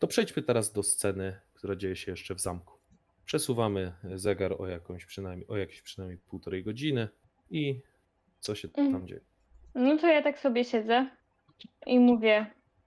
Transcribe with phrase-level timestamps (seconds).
[0.00, 2.74] To przejdźmy teraz do sceny, która dzieje się jeszcze w zamku.
[3.24, 7.08] Przesuwamy zegar o jakąś przynajmniej, o jakieś przynajmniej półtorej godziny
[7.50, 7.80] i
[8.40, 9.06] co się tam Mhm.
[9.08, 9.20] dzieje?
[9.74, 11.06] No to ja tak sobie siedzę
[11.86, 12.46] i mówię,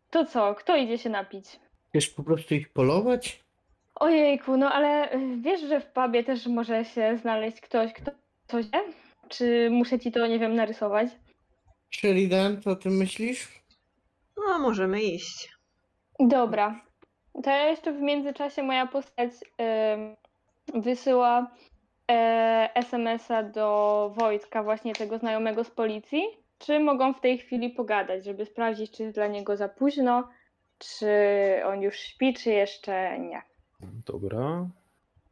[0.09, 1.59] to co, kto idzie się napić?
[1.89, 3.43] Chcesz po prostu ich polować?
[3.95, 8.11] Ojejku, no ale y, wiesz, że w pubie też może się znaleźć ktoś, kto
[8.47, 8.79] coś wie?
[9.29, 11.07] Czy muszę ci to, nie wiem, narysować?
[11.91, 13.47] Sheridan, co o tym myślisz?
[14.37, 15.49] No, możemy iść.
[16.19, 16.81] Dobra.
[17.43, 19.31] To ja jeszcze w międzyczasie moja postać
[19.93, 20.15] ym,
[20.81, 21.51] wysyła
[22.11, 26.23] e, SMS-a do Wojtka, właśnie tego znajomego z policji.
[26.57, 30.27] Czy mogą w tej chwili pogadać, żeby sprawdzić, czy jest dla niego za późno,
[30.77, 31.07] czy
[31.65, 33.41] on już śpi, czy jeszcze nie.
[34.05, 34.67] Dobra.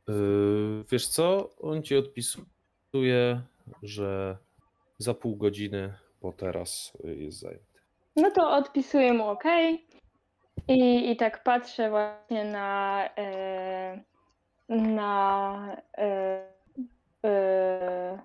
[0.07, 1.49] Yy, wiesz co?
[1.59, 3.41] On ci odpisuje,
[3.83, 4.37] że
[4.97, 7.79] za pół godziny, bo teraz jest zajęty.
[8.15, 9.43] No to odpisuję mu OK.
[10.67, 13.03] I, i tak patrzę właśnie na.
[13.17, 14.03] E,
[14.69, 15.77] na.
[15.97, 16.43] E,
[17.25, 18.19] e,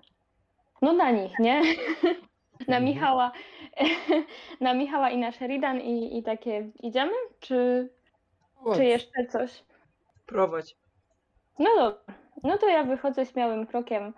[0.81, 1.61] no na nich, nie?
[2.67, 2.83] na Mhm.
[2.83, 3.31] Michała.
[4.61, 7.13] na Michała i na Sheridan i, i takie idziemy?
[7.39, 7.89] Czy,
[8.75, 9.63] czy jeszcze coś?
[10.25, 10.75] Prowadź.
[11.59, 12.15] No dobra.
[12.43, 14.13] No to ja wychodzę śmiałym krokiem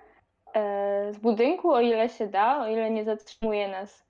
[0.54, 4.09] e, z budynku, o ile się da, o ile nie zatrzymuje nas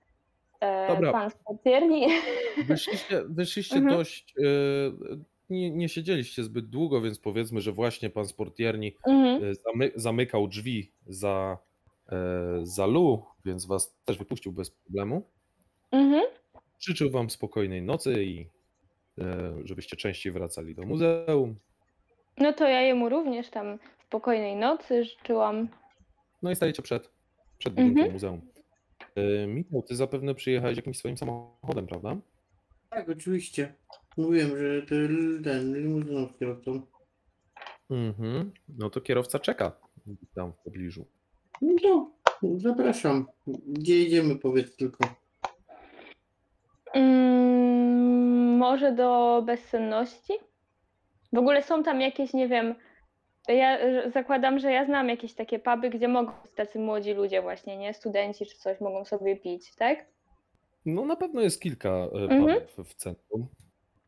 [0.88, 1.12] Dobra.
[1.12, 2.06] pan z portierni.
[2.68, 3.96] Wyszliście, wyszliście Mhm.
[3.96, 4.34] dość.
[4.36, 5.18] Yy,
[5.50, 9.42] nie, nie siedzieliście zbyt długo, więc powiedzmy, że właśnie pan z portierni mhm.
[9.42, 11.58] yy, zamy, zamykał drzwi za,
[12.62, 15.22] za Lu, więc was też wypuścił bez problemu.
[15.90, 16.22] Mhm.
[16.80, 18.46] Życzył wam spokojnej nocy i
[19.64, 21.56] żebyście częściej wracali do muzeum.
[22.38, 25.68] No to ja jemu również tam spokojnej nocy życzyłam.
[26.42, 27.10] No i stajecie przed,
[27.58, 27.88] przed Mhm.
[27.88, 28.40] budynkiem muzeum.
[29.16, 32.16] Yy, Michał, ty zapewne przyjechałeś jakimś swoim samochodem, prawda?
[32.90, 33.74] Tak, oczywiście.
[34.16, 36.82] Mówiłem, że to l- ten limuzyną z kierowcą.
[37.90, 38.52] Mhm.
[38.68, 39.72] No to kierowca czeka
[40.34, 41.06] tam w pobliżu.
[41.62, 43.26] No to zapraszam.
[43.46, 45.04] Gdzie idziemy, powiedz tylko.
[46.94, 50.32] Mm, może do bezsenności?
[51.32, 52.74] W ogóle są tam jakieś, nie wiem,
[53.48, 57.76] ja e, zakładam, że ja znam jakieś takie puby, gdzie mogą tacy młodzi ludzie właśnie,
[57.76, 57.94] nie?
[57.94, 60.06] Studenci czy coś mogą sobie pić, tak?
[60.86, 62.40] No na pewno jest kilka Mhm.
[62.60, 63.46] pubów w centrum.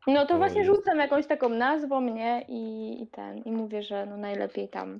[0.07, 2.45] No to właśnie rzucam jakąś taką nazwą, nie?
[2.47, 4.97] I, i ten, i mówię, że no najlepiej tam.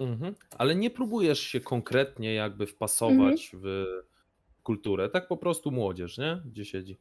[0.00, 0.34] Mhm.
[0.58, 3.62] Ale nie próbujesz się konkretnie jakby wpasować Mhm.
[3.62, 3.86] w
[4.70, 5.08] kulturę.
[5.08, 6.42] Tak po prostu młodzież, nie?
[6.44, 6.96] Gdzie siedzi.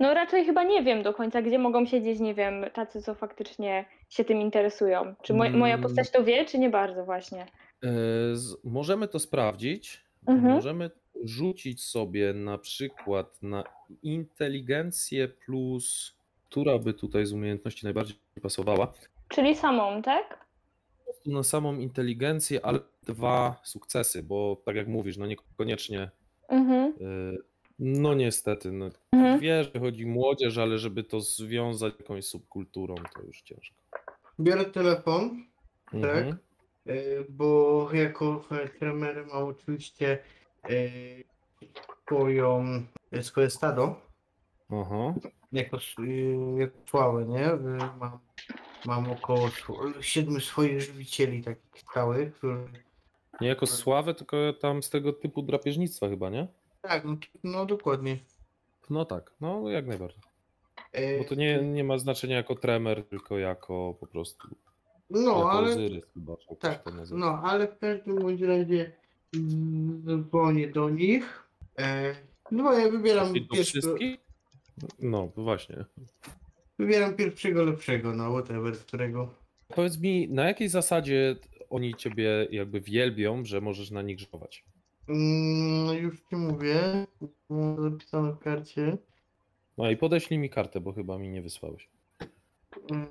[0.00, 3.84] No raczej chyba nie wiem do końca, gdzie mogą siedzieć, nie wiem, tacy, co faktycznie
[4.08, 5.14] się tym interesują.
[5.22, 5.82] Czy moj, moja Mm.
[5.82, 7.46] postać to wie, czy nie bardzo właśnie?
[8.32, 10.04] Z, możemy to sprawdzić.
[10.26, 10.54] Mhm.
[10.54, 10.90] Możemy
[11.24, 13.64] rzucić sobie na przykład na
[14.02, 16.16] inteligencję plus,
[16.50, 18.92] która by tutaj z umiejętności najbardziej pasowała.
[19.28, 20.46] Czyli samą, tak?
[21.26, 26.10] Na samą inteligencję, ale dwa sukcesy, bo tak jak mówisz, no niekoniecznie
[26.48, 26.94] Mhm.
[27.00, 27.38] Yy,
[27.78, 29.40] No niestety, no, Mhm.
[29.40, 33.76] wie, że chodzi młodzież, ale żeby to związać jakąś subkulturą, to już ciężko.
[34.40, 35.44] Biorę telefon,
[35.92, 36.36] Mhm.
[36.86, 38.44] y, bo jako
[38.78, 40.18] trener mam oczywiście
[40.70, 41.24] y,
[42.06, 42.64] swoją,
[43.12, 44.00] e, swoje stado.
[44.70, 45.14] Aha.
[45.52, 47.52] Jako, y, jako sławę, nie?
[47.52, 47.58] Y,
[48.00, 48.18] Mam,
[48.86, 49.48] mam około
[50.00, 52.64] siedmiu swoich żywicieli takich stałych, którzy
[53.40, 56.46] Nie jako sławę, tylko tam z tego typu drapieżnictwa chyba, nie?
[56.82, 58.18] Tak, no, no dokładnie.
[58.90, 60.20] No tak, no jak najbardziej.
[60.92, 64.48] E, Bo to nie, nie ma znaczenia jako tremer, tylko jako po prostu
[65.10, 66.36] No, jako ale Ozyrys chyba.
[66.60, 68.92] tak, no, ale w każdym bądź razie
[69.36, 71.42] mm, dzwonię do nich.
[71.78, 72.14] E,
[72.50, 73.94] no ja wybieram pierwszego?
[74.98, 75.84] No właśnie.
[76.78, 79.34] wybieram pierwszego lepszego, no whatever, którego.
[79.68, 81.36] Powiedz mi, na jakiej zasadzie
[81.70, 84.64] oni ciebie jakby wielbią, że możesz na nich żować?
[85.08, 87.06] Mm, już ci mówię,
[87.50, 88.98] mam zapisane w karcie.
[89.78, 91.88] No i podeślij mi kartę, bo chyba mi nie wysłałeś.
[92.90, 93.06] Mm,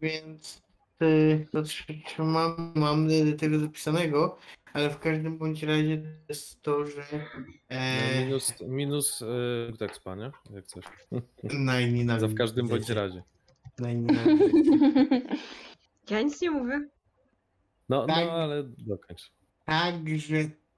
[0.00, 0.62] więc
[1.02, 3.08] y, to trz- mam, mam
[3.38, 4.38] tego zapisanego,
[4.72, 9.82] ale w każdym bądź razie to jest to, że No, e, minus minus yy, punkt
[9.82, 10.30] expa, nie?
[10.54, 10.84] Jak coś.
[11.42, 12.28] najnienawidzę.
[12.28, 13.22] Za w każdym bądź razie.
[13.78, 15.20] Najnienawidzę.
[16.10, 16.88] Ja nic nie mówię.
[17.92, 18.26] No, Tak.
[18.26, 19.30] no ale dokończ.
[19.66, 20.36] Także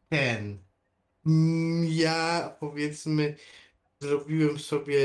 [0.08, 0.58] ten.
[1.26, 3.36] mm, Ja powiedzmy
[4.00, 4.98] zrobiłem sobie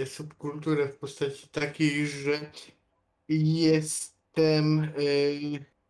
[0.00, 2.50] e, subkulturę w postaci takiej, że
[3.28, 4.88] jestem e,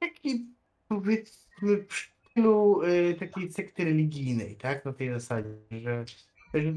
[0.00, 0.46] taki
[0.88, 4.84] powiedzmy w stylu e, takiej sekty religijnej, tak?
[4.84, 6.04] Na tej zasadzie, że,
[6.54, 6.72] że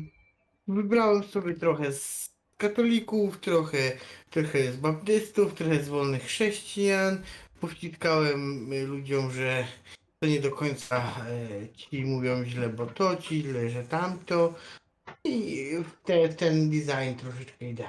[0.67, 3.91] wybrałem sobie trochę z katolików, trochę,
[4.29, 7.21] trochę z baptystów, trochę z wolnych chrześcijan.
[7.63, 9.65] Powciskałem y, ludziom, że
[10.19, 10.97] to nie do końca
[11.29, 14.53] e, ci mówią źle, bo to, ci źle, że tamto.
[15.25, 15.65] I
[16.05, 17.83] te, ten design troszeczkę idę.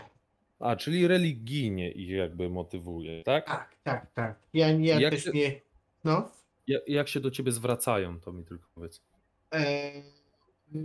[0.61, 3.47] A, czyli religijnie ich jakby motywuje, tak?
[3.47, 4.38] Tak, tak, tak.
[4.53, 5.61] Ja, ja Jak też ty- nie.
[6.05, 6.31] No.
[6.67, 9.03] Ja- Jak się do ciebie zwracają, to mi tylko powiedz.
[9.55, 9.93] E,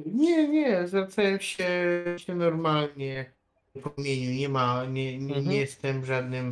[0.06, 1.70] nie, nie, zwracałem się,
[2.18, 3.26] się normalnie
[3.84, 4.32] po imieniu.
[4.32, 5.50] Nie ma, nie, nie, Mhm.
[5.50, 6.52] nie jestem żadnym e,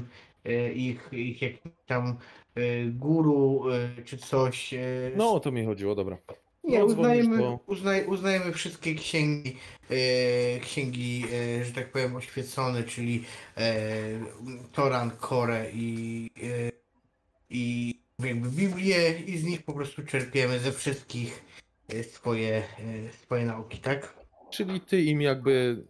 [0.73, 2.17] ich, ich jakimś tam
[2.55, 4.73] e, guru e, czy coś.
[5.15, 6.17] No, o to mi chodziło, dobra.
[6.63, 9.57] nie, no, uznajemy, do- uznaj, uznajemy wszystkie księgi,
[9.89, 11.23] e, księgi,
[11.61, 13.23] e, że tak powiem, oświecone, czyli
[13.57, 13.73] e,
[14.71, 16.71] Toran, Korę i, e,
[17.49, 21.43] i jakby Biblię i z nich po prostu czerpiemy ze wszystkich
[22.11, 22.63] swoje,
[23.23, 24.17] swoje nauki, tak?
[24.49, 25.83] Czyli ty im jakby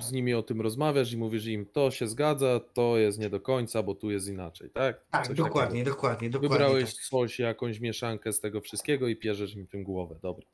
[0.00, 3.40] z nimi o tym rozmawiasz i mówisz im, to się zgadza, to jest nie do
[3.40, 5.04] końca, bo tu jest inaczej, tak?
[5.10, 5.90] Tak, Coś dokładnie, takiego.
[5.96, 6.56] dokładnie, dokładnie.
[6.58, 7.04] Wybrałeś tak.
[7.04, 10.18] coś, jakąś mieszankę z tego wszystkiego i pierzesz im tym głowę.
[10.22, 10.46] Dobra,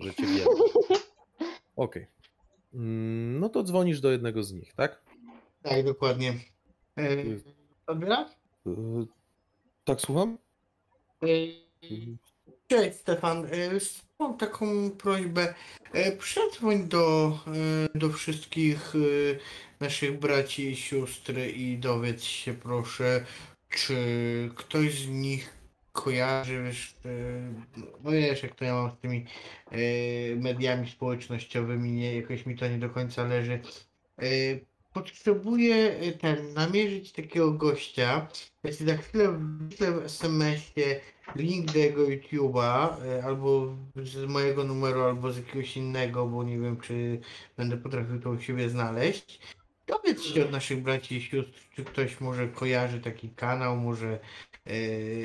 [0.00, 0.48] że cię wiem.
[1.76, 2.06] Okej.
[2.74, 5.02] Mm, No to dzwonisz do jednego z nich, tak?
[5.62, 6.34] Tak, dokładnie.
[6.98, 7.16] E,
[7.86, 8.30] odbiera?
[8.66, 8.70] Y,
[9.84, 10.38] Tak, słucham?
[11.22, 11.26] E,
[12.74, 13.70] Cześć Stefan, E,
[14.18, 15.54] mam taką prośbę.
[15.92, 17.38] E, Przedzwoń do,
[17.94, 18.92] e, do wszystkich
[19.80, 23.24] naszych braci i sióstr i dowiedz się proszę,
[23.68, 23.96] czy
[24.54, 25.56] ktoś z nich
[25.92, 26.94] kojarzy, wiesz,
[28.04, 29.26] no wiesz jak to ja mam z tymi
[30.36, 33.60] mediami społecznościowymi, nie, jakoś mi to nie do końca leży.
[34.92, 38.28] Potrzebuję ten, namierzyć takiego gościa.
[38.64, 39.38] Ja za chwilę
[39.78, 41.00] w SMS-ie
[41.36, 46.58] link do jego YouTube'a, e, albo z mojego numeru, albo z jakiegoś innego, bo nie
[46.58, 47.20] wiem, czy
[47.56, 49.40] będę potrafił to u siebie znaleźć.
[49.86, 54.20] Dowiedz się od naszych braci i sióstr, czy ktoś może kojarzy taki kanał, może
[54.64, 54.74] e,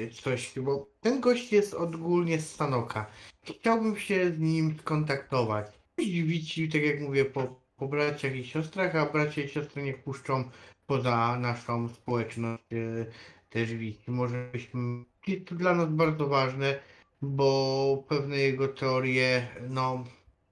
[0.10, 3.06] coś, bo ten gość jest ogólnie z Sanoka.
[3.44, 5.66] Chciałbym się z nim skontaktować.
[5.98, 10.50] Wici, tak jak mówię, po, po braciach i siostrach, a bracia i siostry nie puszczą
[10.86, 13.06] poza naszą społeczność e,
[13.50, 14.12] też wici.
[14.12, 16.80] Może byśmy, jest to dla nas bardzo ważne,
[17.22, 20.04] bo pewne jego teorie, no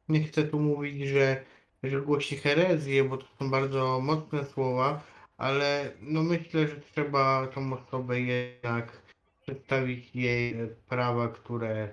[0.10, 1.44] nie chcę tu mówić, że,
[1.84, 5.04] że głosi herezję, bo to są bardzo mocne słowa,
[5.38, 9.02] ale no myślę, że trzeba tą osobę jednak
[9.42, 10.56] przedstawić jej
[10.90, 11.90] prawa, które,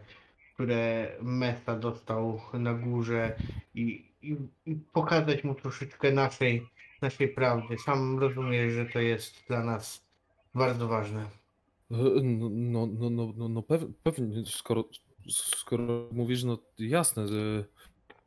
[0.55, 3.37] które Mesa dostał na górze
[3.75, 4.37] i, i,
[4.67, 6.67] i pokazać mu troszeczkę naszej,
[7.03, 7.79] naszej prawdy.
[7.79, 10.07] Sam rozumiesz, że to jest dla nas
[10.55, 11.44] bardzo ważne.
[11.93, 14.89] Y, No, no, no, no, no, no pew, pewnie, skoro,
[15.31, 17.27] skoro mówisz, no jasne,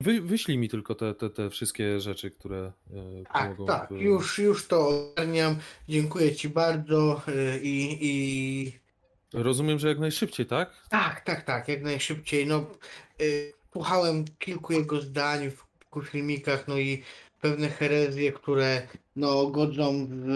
[0.02, 3.66] wy, wyślij mi tylko te, te, te wszystkie rzeczy, które e, Tak, pomogą.
[3.66, 5.56] tak, już, już to ogarniam.
[5.90, 8.72] Dziękuję Ci bardzo y, i, i
[9.34, 10.88] Rozumiem, że jak najszybciej, tak?
[10.90, 12.48] tak, tak, tak, jak najszybciej.
[12.48, 12.66] No,
[13.22, 17.04] y, słuchałem kilku jego zdań w kilku filmikach, no i
[17.42, 20.28] pewne herezje, które no godzą w,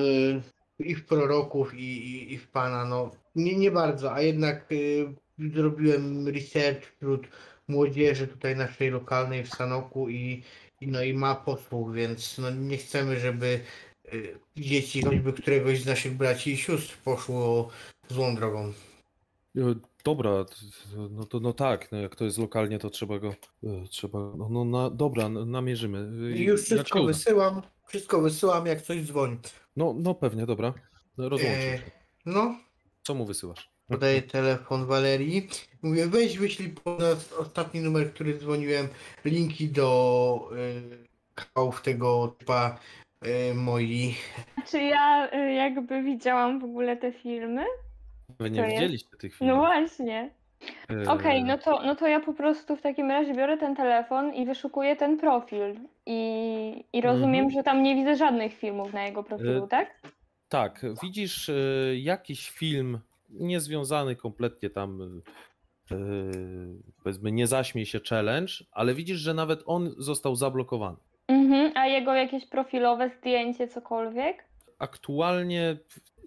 [0.81, 5.13] i w proroków, i, i, i w Pana, no nie, nie bardzo, a jednak y,
[5.53, 7.27] zrobiłem research wśród
[7.67, 10.43] młodzieży tutaj naszej lokalnej w Sanoku i,
[10.81, 13.59] i no i ma posłuch, więc no nie chcemy, żeby
[14.13, 17.69] y, dzieci choćby któregoś z naszych braci i sióstr poszło
[18.09, 18.73] złą drogą.
[19.57, 20.45] E, Dobra,
[21.09, 24.49] no to no tak, no jak to jest lokalnie, to trzeba go, e, trzeba, no,
[24.49, 25.97] no na, dobra, namierzymy.
[26.33, 29.37] E, już wszystko wysyłam, wszystko wysyłam, jak coś dzwoni.
[29.77, 30.73] No, no pewnie, dobra.
[31.17, 31.83] No, Rozłączę E, się.
[32.25, 32.55] no,
[33.03, 33.69] Co mu wysyłasz?
[33.87, 35.47] podaję telefon Walerii.
[35.81, 38.87] Mówię, weź wyślij po nas ostatni numer, który dzwoniłem,
[39.25, 42.77] linki do y, kanałów tego typa
[43.51, 44.15] y, moi.
[44.67, 47.65] Czy ja y, jakby widziałam w ogóle te filmy?
[48.29, 49.57] Wy to nie jest- widzieliście tych No filmów.
[49.65, 50.29] właśnie.
[51.05, 54.33] E, Okej, no, to, no to ja po prostu w takim razie biorę ten telefon
[54.33, 55.75] i wyszukuję ten profil.
[56.15, 57.49] I, i rozumiem, Mhm.
[57.51, 60.01] że tam nie widzę żadnych filmów na jego profilu, E, tak?
[60.49, 61.53] Tak, widzisz e,
[61.95, 62.99] jakiś film
[63.29, 65.21] niezwiązany kompletnie tam,
[65.91, 65.95] e,
[67.03, 70.97] powiedzmy, nie zaśmiej się challenge, ale widzisz, że nawet on został zablokowany.
[71.27, 71.71] Mhm.
[71.75, 74.43] A jego jakieś profilowe zdjęcie, cokolwiek?
[74.81, 75.77] Aktualnie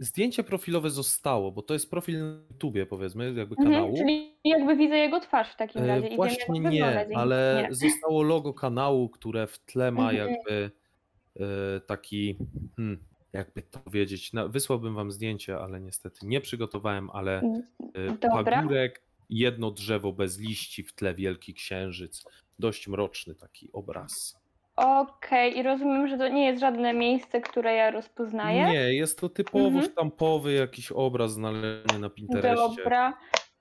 [0.01, 3.73] zdjęcie profilowe zostało, bo to jest profil na YouTubie, powiedzmy, jakby Mhm.
[3.73, 3.97] kanału.
[3.97, 6.09] Czyli jakby widzę jego twarz w takim E, razie.
[6.09, 7.75] wiem, Właśnie wygląda nie, dzięki- ale nie.
[7.75, 10.31] zostało logo kanału, które w tle ma Mhm.
[10.31, 10.71] jakby
[11.41, 12.37] e, taki,
[12.77, 17.43] hmm, jakby to powiedzieć, na, wysłałbym wam zdjęcie, ale niestety nie przygotowałem, ale
[17.95, 22.25] e, pagórek, jedno drzewo bez liści, w tle wielki księżyc,
[22.59, 24.37] dość mroczny taki obraz.
[24.77, 28.65] Okej, i rozumiem, że to nie jest żadne miejsce, które ja rozpoznaję.
[28.67, 29.85] Nie, jest to typowo Mhm.
[29.85, 32.77] sztampowy jakiś obraz znaleziony na Pinterestie.
[32.77, 33.15] Dobra.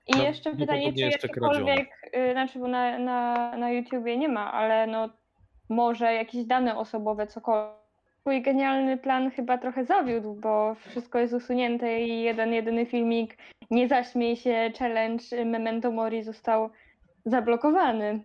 [0.06, 4.16] I No, jeszcze pytanie, czy prawdopodobnie jeszcze jakiekolwiek, y, znaczy bo na, na, na YouTubie
[4.16, 5.08] nie ma, ale no
[5.68, 7.84] może jakieś dane osobowe, cokolwiek.
[8.20, 13.38] Twój genialny plan chyba trochę zawiódł, bo wszystko jest usunięte i jeden, jedyny filmik
[13.70, 16.70] Nie zaśmiej się, challenge y, Memento Mori został
[17.24, 18.20] zablokowany.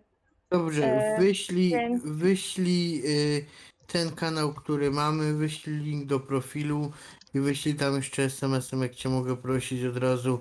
[0.50, 3.44] Dobrze, E, wyślij, więc- wyślij y,
[3.86, 6.92] ten kanał, który mamy, wyślij link do profilu
[7.34, 10.40] i wyślij tam jeszcze SMS-em, jak cię mogę prosić od razu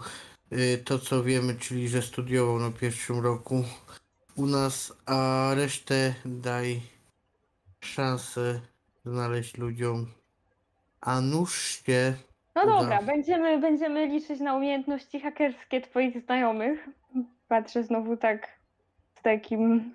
[0.53, 3.63] y, to, co wiemy, czyli że studiował na pierwszym roku
[4.35, 6.81] u nas, a resztę daj
[7.83, 8.59] szansę
[9.05, 10.05] znaleźć ludziom.
[11.01, 12.13] A nuż się
[12.55, 12.81] No Uda.
[12.81, 16.89] dobra, będziemy, będziemy liczyć na umiejętności hakerskie twoich znajomych.
[17.47, 18.47] Patrzę znowu tak
[19.19, 19.93] z takim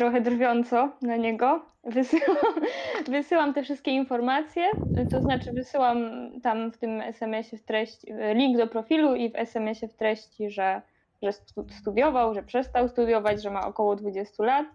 [0.00, 1.66] trochę drwiąco na niego.
[1.84, 2.36] Wysyłam,
[3.08, 4.70] wysyłam te wszystkie informacje,
[5.10, 5.98] to znaczy wysyłam
[6.42, 10.82] tam w tym SMS-ie w treści link do profilu i w SMS-ie w treści, że,
[11.22, 14.66] że stu- studiował, że przestał studiować, że ma około 20 lat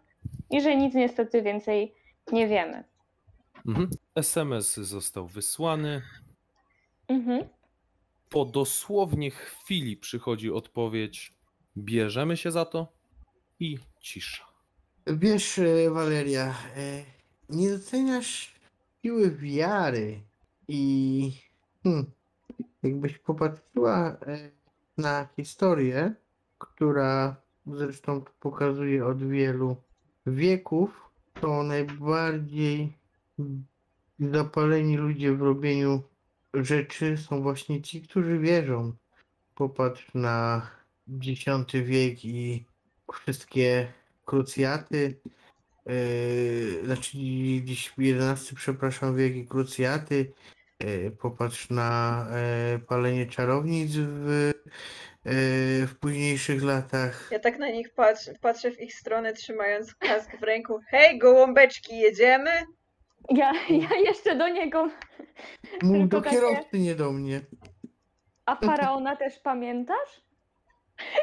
[0.51, 1.93] i że nic niestety więcej
[2.31, 2.83] nie wiemy.
[3.67, 3.89] Mhm.
[4.15, 6.01] SMS został wysłany.
[7.07, 7.43] Mhm.
[8.29, 11.33] Po dosłownie chwili przychodzi odpowiedź:
[11.77, 12.87] bierzemy się za to
[13.59, 14.54] i cisza.
[15.07, 17.03] Wiesz, e, Waleria, e,
[17.49, 18.55] nie doceniasz
[19.01, 20.19] siły wiary
[20.67, 21.31] i
[21.83, 22.05] hmm,
[22.83, 24.49] jakbyś popatrzyła e,
[24.97, 26.15] na historię,
[26.57, 27.35] która
[27.67, 29.75] zresztą pokazuje od wielu
[30.25, 31.09] wieków,
[31.41, 32.93] to najbardziej
[34.19, 36.01] zapaleni ludzie w robieniu
[36.53, 38.93] rzeczy są właśnie ci, którzy wierzą.
[39.55, 40.67] Popatrz na
[41.23, 42.65] X wiek i
[43.13, 43.87] wszystkie
[44.25, 45.19] krucjaty,
[45.85, 47.11] yy, znaczy
[47.63, 50.33] dziś XI, przepraszam, wiek i krucjaty.
[50.83, 52.25] Yy, popatrz na
[52.71, 54.51] yy, palenie czarownic w,
[55.25, 57.29] yy, w późniejszych latach.
[57.31, 60.79] Ja tak na nich patrz, patrzę w ich stronę, trzymając kask w ręku.
[60.87, 62.51] Hej, gołąbeczki, jedziemy?
[63.29, 64.89] Ja, ja jeszcze do niego
[65.83, 67.41] Mów do takie- kierowcy, nie do mnie.
[68.45, 70.21] A faraona też pamiętasz?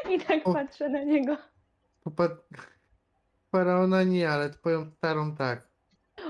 [0.09, 0.53] I tak O.
[0.53, 1.37] patrzę na niego.
[2.03, 2.31] Popat...
[3.57, 5.67] Faraona nie, ale twoją starą tak.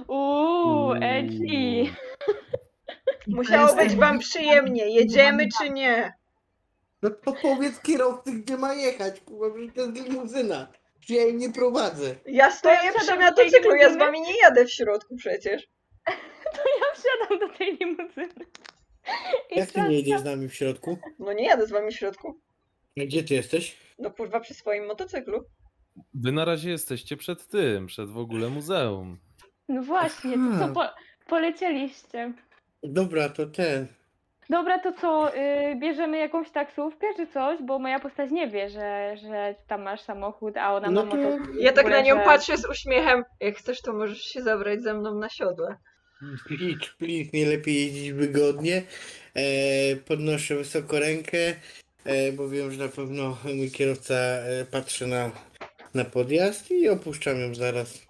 [0.07, 1.93] Uuu, edgy.
[3.27, 4.89] Musiało być wam przyjemnie.
[4.95, 6.13] Jedziemy czy nie?
[7.01, 10.67] No to powiedz kierowcy, gdzie ma jechać, kurwa, że to jest limuzyna.
[11.07, 12.15] Czy ja jej nie prowadzę.
[12.25, 14.05] Ja stoję ja przy wsiadam do tej motocyklu, ja z limuzyny.
[14.05, 15.67] wami nie jadę w środku przecież.
[16.53, 18.45] To ja wsiadam do tej limuzyny.
[19.51, 20.97] I Jak ty nie jedziesz z nami w środku?
[21.19, 22.39] No nie jadę z wami w środku.
[22.97, 23.77] Gdzie ty jesteś?
[23.99, 25.43] No kurwa przy swoim motocyklu.
[26.13, 29.17] Wy na razie jesteście przed tym, przed w ogóle muzeum.
[29.69, 30.85] No właśnie, to co po,
[31.29, 32.33] polecieliście?
[32.83, 33.87] Dobra, to ten.
[34.49, 37.59] Dobra, to co, y, bierzemy jakąś taksówkę czy coś?
[37.61, 41.37] Bo moja postać nie wie, że, że tam masz samochód, a ona No ma to-.
[41.59, 43.23] Ja tak na nią patrzę z uśmiechem.
[43.39, 45.77] Jak chcesz, to możesz się zabrać ze mną na siodle.
[46.49, 48.83] Idź, please, nie lepiej jeździć wygodnie.
[49.33, 51.55] E, podnoszę wysoko rękę,
[52.05, 55.31] e, bo wiem, że na pewno mój kierowca e, patrzy na,
[55.93, 58.05] na podjazd i opuszczam ją zaraz.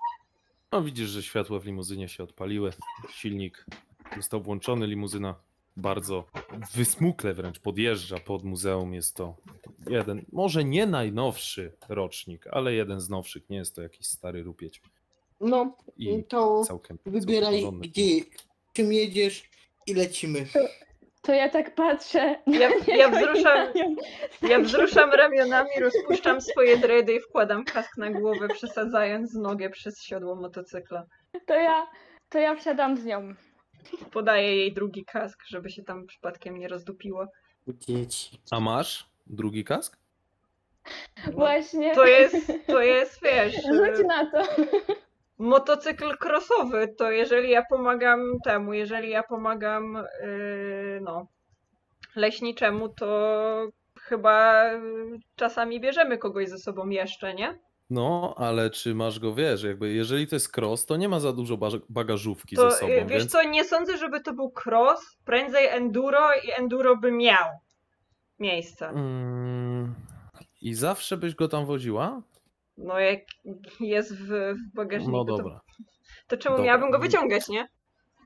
[0.71, 2.73] No widzisz, że światła w limuzynie się odpaliły.
[3.13, 3.65] Silnik
[4.17, 5.35] został włączony, limuzyna
[5.77, 6.25] bardzo
[6.75, 8.93] wysmukle wręcz podjeżdża pod muzeum.
[8.93, 9.35] Jest to
[9.89, 13.49] jeden, może nie najnowszy rocznik, ale jeden z nowszych.
[13.49, 14.81] Nie jest to jakiś stary rupieć.
[15.39, 17.87] No, I to całkiem, całkiem wybieraj, porządny.
[17.87, 18.03] gdzie,
[18.73, 19.43] czym jedziesz
[19.87, 20.47] i lecimy.
[21.23, 22.35] To ja tak patrzę.
[22.47, 23.67] Ja, ja i wzruszam,
[24.41, 30.35] ja wzruszam ramionami, rozpuszczam swoje dredy i wkładam kask na głowę, przesadzając nogę przez siodło
[30.35, 31.05] motocykla.
[31.45, 31.87] To ja,
[32.29, 33.33] to ja wsiadam z nią.
[34.11, 37.27] Podaję jej drugi kask, żeby się tam przypadkiem nie rozdupiło.
[37.67, 38.39] Dzieci.
[38.51, 39.97] A masz drugi kask?
[41.31, 41.95] Właśnie.
[41.95, 44.43] To jest, to jest, wiesz, Rzuć na to.
[45.37, 51.27] Motocykl crossowy, to jeżeli ja pomagam temu, jeżeli ja pomagam, yy, no,
[52.15, 53.67] leśniczemu, to
[54.01, 54.63] chyba
[55.35, 57.59] czasami bierzemy kogoś ze sobą jeszcze, nie?
[57.89, 61.33] No, ale czy masz go, wiesz, jakby jeżeli to jest cross, to nie ma za
[61.33, 61.57] dużo
[61.89, 65.67] bagażówki To ze sobą, yy, wiesz więc co, nie sądzę, żeby to był cross, prędzej
[65.67, 67.49] enduro i enduro by miał
[68.39, 68.89] miejsce.
[68.89, 69.95] Mm,
[70.61, 72.21] I zawsze byś go tam woziła?
[72.77, 73.19] No jak
[73.79, 75.61] jest w, w bagażniku, No to, dobra.
[76.27, 76.65] to czemu Dobra.
[76.67, 77.67] miałabym go wyciągać, nie?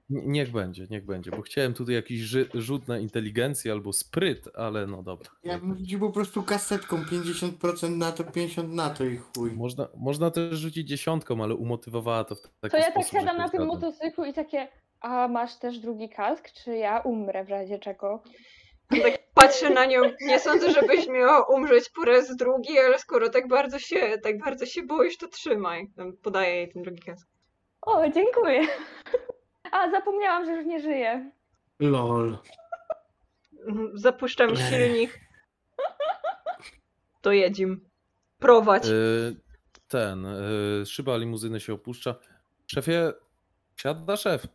[0.10, 4.88] Niech będzie, niech będzie, bo chciałem tutaj jakiś ży- rzut na inteligencję albo spryt, ale
[4.88, 5.30] no dobra.
[5.44, 9.51] Ja bym rzucił po prostu kasetką 50% na to, 50 na to i chuj.
[9.51, 13.20] Można, można też rzucić dziesiątką, ale umotywowała to w taki To ja tak sposób, że
[13.20, 14.68] siadam na tym motocyklu i takie,
[15.01, 18.24] a masz też drugi kask, czy ja umrę w razie czego?
[18.89, 23.48] Tak patrzę na nią, nie sądzę, żebyś miała umrzeć po raz drugi, ale skoro tak
[23.48, 25.91] bardzo się, tak bardzo się boisz, to trzymaj.
[26.24, 27.27] Podaję jej ten drugi kask.
[27.82, 28.67] O, dziękuję.
[29.72, 31.32] A, zapomniałam, że już nie żyję.
[31.79, 32.38] LOL.
[33.94, 35.20] Zapuszczam silnik.
[37.22, 37.89] To jedzim.
[38.39, 38.86] Prowadź.
[38.86, 39.36] Y,
[39.88, 42.15] Ten, y, szyba limuzyny się opuszcza.
[42.67, 43.13] Szefie,
[43.75, 44.48] siada szef.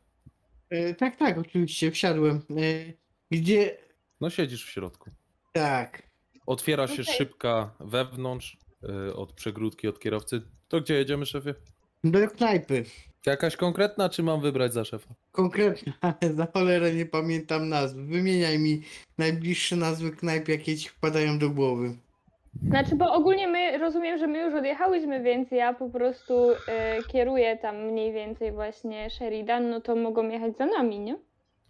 [0.70, 2.36] E, tak, tak, oczywiście, wsiadłem.
[2.36, 2.92] E,
[3.30, 3.76] gdzie...
[4.22, 5.10] No siedzisz w środku.
[5.52, 6.02] Tak.
[6.46, 7.14] Otwiera się Okej.
[7.14, 8.58] szybka wewnątrz
[9.08, 10.42] y, od przegródki, od kierowcy.
[10.68, 11.54] To gdzie jedziemy, szefie?
[12.04, 12.84] Do knajpy.
[13.26, 15.14] Jakaś konkretna, czy mam wybrać za szefa?
[15.32, 17.96] Konkretnie, ale za cholerę nie pamiętam nazw.
[17.96, 18.82] Wymieniaj mi
[19.18, 21.96] najbliższe nazwy knajp, jakie ci wpadają do głowy.
[22.62, 26.56] Znaczy, bo ogólnie my rozumiem, że my już odjechałyśmy, więc ja po prostu y,
[27.08, 31.16] kieruję tam mniej więcej właśnie Sheridan, no to mogą jechać za nami, nie?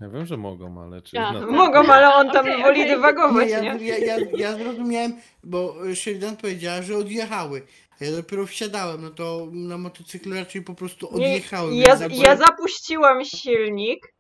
[0.02, 1.18] Ja wiem, że mogą, ale czy...
[1.18, 2.88] A, na- Mogą, ale on tam Okej, woli okej.
[2.97, 3.87] dywagować, ja, nie?
[3.87, 5.12] ja, ja, ja zrozumiałem,
[5.44, 7.62] bo Sheridan powiedziała, że odjechały.
[8.00, 11.75] A ja dopiero wsiadałem, no to na motocyklu raczej po prostu Nie, odjechałem.
[11.75, 14.14] ja, więc ja zapuściłam silnik.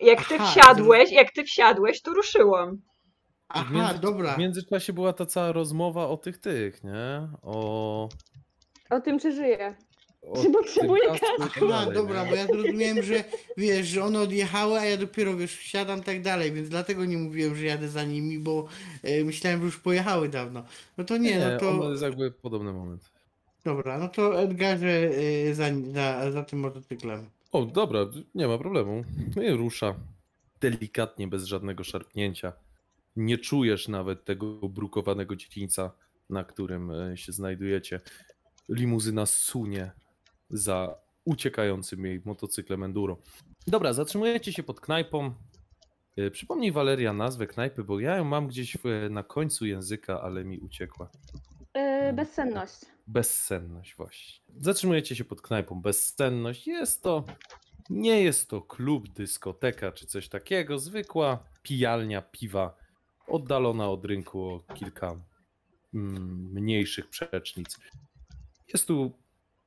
[0.00, 2.76] Jak ty Aha, wsiadłeś, jak ty wsiadłeś, to ruszyłam.
[2.76, 2.80] W
[3.48, 4.34] Aha, między- dobra.
[4.34, 7.28] W międzyczasie była ta cała rozmowa o tych tych, nie?
[7.42, 8.08] O...
[8.90, 9.76] O tym, czy żyję.
[10.36, 12.30] Czy tym potrzebuję kasku Aha, dalej, dobra, nie?
[12.30, 13.24] bo ja zrozumiałem, że
[13.56, 17.56] wiesz, że one odjechały, a ja dopiero wiesz, wsiadam tak dalej, więc dlatego nie mówiłem,
[17.56, 18.66] że jadę za nimi, bo
[19.02, 20.64] e, myślałem, że już pojechały dawno.
[20.98, 21.70] No to nie, no to.
[21.84, 23.10] on jest jakby podobny moment.
[23.64, 25.10] Dobra, no to Edgarze
[25.48, 27.26] e, za, za, za tym motocyklem.
[27.52, 28.00] O, dobra,
[28.34, 29.04] nie ma problemu.
[29.36, 29.94] No i rusza.
[30.60, 32.52] Delikatnie, bez żadnego szarpnięcia.
[33.16, 35.90] Nie czujesz nawet tego brukowanego dziedzińca,
[36.30, 38.00] na którym e, się znajdujecie.
[38.68, 39.90] Limuzyna sunie
[40.52, 40.94] za
[41.24, 43.18] uciekającym jej motocyklem enduro.
[43.66, 45.34] Dobra, zatrzymujecie się pod knajpą.
[46.16, 48.76] E, Przypomnij Waleria nazwę knajpy, bo ja ją mam gdzieś
[49.10, 51.10] na końcu języka, ale mi uciekła.
[52.10, 52.74] Y, bezsenność.
[53.06, 54.44] Bezsenność właśnie.
[54.56, 56.66] Zatrzymujecie się pod knajpą Bezsenność.
[56.66, 57.24] Jest to,
[57.90, 60.78] nie jest to klub, dyskoteka czy coś takiego.
[60.78, 62.76] Zwykła pijalnia piwa,
[63.26, 65.20] oddalona od rynku o kilka
[65.94, 67.78] mm, mniejszych przecznic.
[68.72, 69.21] Jest tu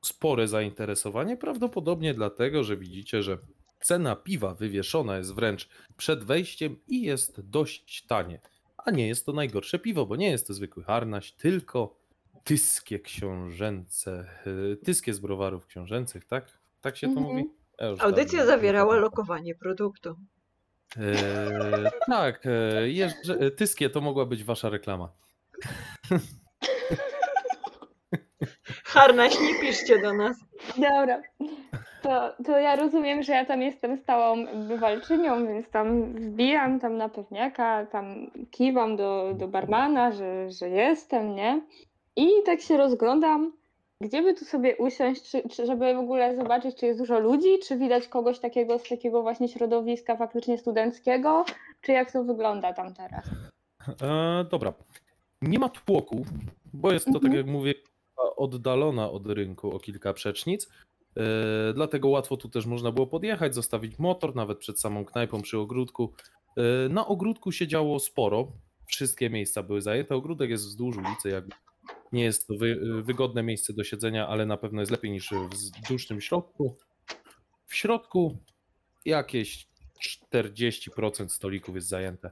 [0.06, 3.38] spore zainteresowanie, prawdopodobnie dlatego, że widzicie, że
[3.80, 8.40] cena piwa wywieszona jest wręcz przed wejściem i jest dość tanie.
[8.78, 11.96] A nie jest to najgorsze piwo, bo nie jest to zwykły harnaś, tylko
[12.44, 16.58] tyskie książęce, y, tyskie z browarów książęcych, tak?
[16.80, 17.26] Tak się to Mhm.
[17.36, 17.50] mówi?
[17.80, 19.04] Ja już Audycja dawno nie zawierała pamiętam.
[19.04, 20.16] lokowanie produktu.
[20.96, 25.12] Eee, tak, e, e, tyskie to mogła być wasza reklama.
[28.96, 30.36] Harnaś, nie piszcie do nas.
[30.76, 31.22] Dobra.
[32.02, 37.08] To, to ja rozumiem, że ja tam jestem stałą bywalczynią, więc tam wbijam tam na
[37.08, 41.60] pewniaka, tam kiwam do, do barmana, że, że jestem, nie?
[42.16, 43.52] I tak się rozglądam,
[44.00, 47.58] gdzie by tu sobie usiąść, czy, czy żeby w ogóle zobaczyć, czy jest dużo ludzi,
[47.68, 51.44] czy widać kogoś takiego z takiego właśnie środowiska faktycznie studenckiego,
[51.80, 53.24] czy jak to wygląda tam teraz.
[54.02, 54.72] E, dobra.
[55.42, 56.24] Nie ma tłoku,
[56.74, 57.36] bo jest to, tak Mhm.
[57.36, 57.74] jak mówię,
[58.36, 60.68] oddalona od rynku o kilka przecznic.
[61.16, 65.58] E, dlatego łatwo tu też można było podjechać, zostawić motor, nawet przed samą knajpą przy
[65.58, 66.12] ogródku.
[66.56, 68.52] E, na ogródku się działo sporo.
[68.86, 70.14] Wszystkie miejsca były zajęte.
[70.14, 71.44] Ogródek jest wzdłuż ulicy, jak
[72.12, 75.54] nie jest to wy, wygodne miejsce do siedzenia, ale na pewno jest lepiej niż w
[75.54, 76.76] wzdłużnym środku.
[77.66, 78.38] W środku
[79.04, 79.68] jakieś
[80.32, 82.30] 40% stolików jest zajęte.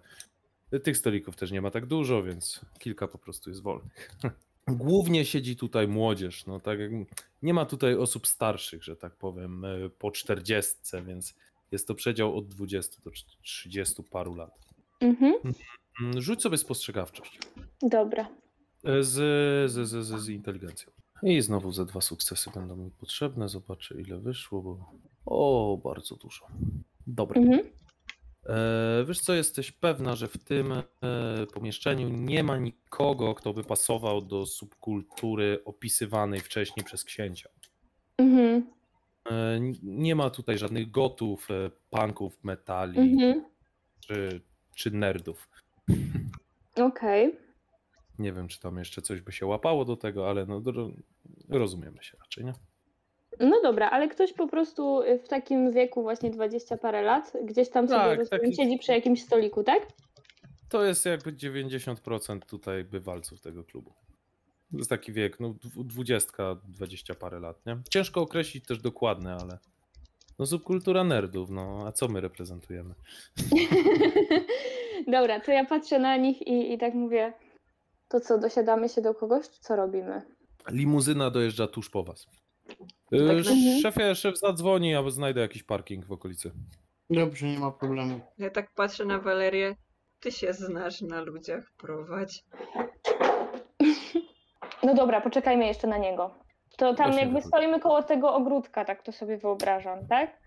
[0.82, 4.10] Tych stolików też nie ma tak dużo, więc kilka po prostu jest wolnych.
[4.68, 6.46] Głównie siedzi tutaj młodzież.
[6.46, 6.90] No tak jak
[7.42, 10.74] nie ma tutaj osób starszych, że tak powiem, e, po 40,
[11.06, 11.34] więc
[11.72, 13.10] jest to przedział od 20 do
[13.42, 14.50] 30 paru lat.
[15.00, 15.34] Mhm,
[16.00, 17.38] Mm, Rzuć sobie spostrzegawczość
[17.82, 18.28] dobra.
[18.84, 19.10] e, z,
[19.72, 20.92] z, z, z, z inteligencją.
[21.22, 23.48] I znowu ze dwa sukcesy będą mi potrzebne.
[23.48, 24.92] Zobaczę ile wyszło, bo
[25.26, 26.46] o, bardzo dużo.
[27.06, 27.40] Dobra.
[27.40, 27.70] Mhm.
[28.46, 30.82] E, wiesz co, jesteś pewna, że w tym e,
[31.54, 37.48] pomieszczeniu nie ma nikogo, kto by pasował do subkultury opisywanej wcześniej przez księcia.
[38.18, 38.70] Mhm.
[39.30, 41.48] E, nie ma tutaj żadnych gotów,
[41.90, 43.44] punków, metali Mhm.
[44.00, 44.40] czy,
[44.74, 45.48] czy nerdów.
[46.76, 47.36] Okej.
[48.18, 50.90] Nie wiem, czy tam jeszcze coś by się łapało do tego, ale no, ro-
[51.48, 52.52] rozumiemy się raczej, nie?
[53.40, 57.70] No dobra, ale ktoś po prostu y, w takim wieku, właśnie 20 parę lat, gdzieś
[57.70, 59.86] tam sobie Tak, rozumiem, taki- siedzi przy jakimś stoliku, tak?
[60.68, 63.92] To jest jakby 90% tutaj bywalców tego klubu.
[64.70, 67.76] To jest taki wiek, no dwu- dwudziestka, dwadzieścia parę lat, nie?
[67.90, 69.58] Ciężko określić też dokładne, ale
[70.38, 72.94] no subkultura nerdów, no a co my reprezentujemy?
[75.08, 77.32] Dobra, to ja patrzę na nich i, i tak mówię,
[78.08, 80.22] to co, dosiadamy się do kogoś, co robimy?
[80.70, 82.26] Limuzyna dojeżdża tuż po was.
[83.10, 83.44] Yy.
[83.82, 86.52] Szefie, szef zadzwoni, albo znajdę jakiś parking w okolicy.
[87.10, 88.20] Dobrze, nie ma problemu.
[88.38, 89.76] Ja tak patrzę na Walerię.
[90.20, 92.44] Ty się znasz na ludziach, prowadź.
[94.82, 96.34] No dobra, poczekajmy jeszcze na niego.
[96.76, 97.48] To tam Właśnie jakby tak.
[97.48, 100.40] stoimy koło tego ogródka, tak to sobie wyobrażam, tak?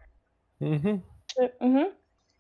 [0.62, 1.02] Mhm.
[1.28, 1.96] Czy, mhm.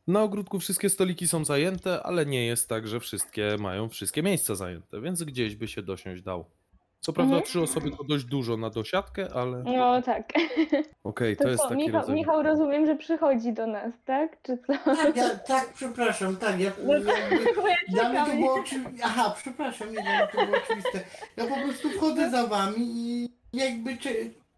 [0.08, 4.56] Na ogródku wszystkie stoliki są zajęte, ale nie jest tak, że wszystkie mają wszystkie miejsca
[4.56, 6.52] zajęte, więc gdzieś by się dosiąść dało.
[7.00, 7.48] Co prawda Mhm.
[7.48, 10.34] trzy osoby to dość dużo na dosiadkę, ale okej, No tak.
[11.04, 11.12] to,
[11.44, 12.16] To jest co, taki Michał, rodzaj.
[12.16, 14.42] Michał rozumiem, że przychodzi do nas, tak?
[14.42, 14.74] Czy co?
[14.96, 16.86] Tak, ja, tak, przepraszam, tak, ja, No
[17.56, 18.40] Bo ja dla mnie to czekam.
[18.40, 19.04] było oczywiste.
[19.06, 21.00] Aha, przepraszam, nie, dla mnie to było oczywiste.
[21.38, 24.10] Ja po prostu wchodzę za wami i jakby cze,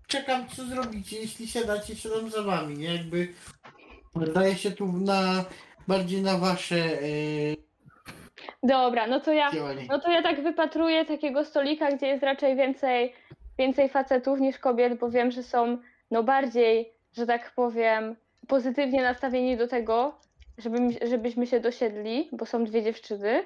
[0.07, 1.19] czekam, co zrobicie.
[1.19, 2.95] Jeśli siadacie, siadam za wami, nie?
[2.95, 3.27] Jakby
[4.33, 5.45] daję się tu na
[5.87, 7.09] bardziej na wasze e,
[8.63, 9.51] Dobra, no to ja.
[9.89, 13.13] No to ja tak wypatruję takiego stolika, gdzie jest raczej więcej,
[13.57, 15.77] więcej facetów niż kobiet, bo wiem, że są
[16.11, 18.15] no bardziej, że tak powiem,
[18.47, 20.15] pozytywnie nastawieni do tego,
[20.57, 23.43] żeby, żebyśmy się dosiedli, bo są dwie dziewczyny,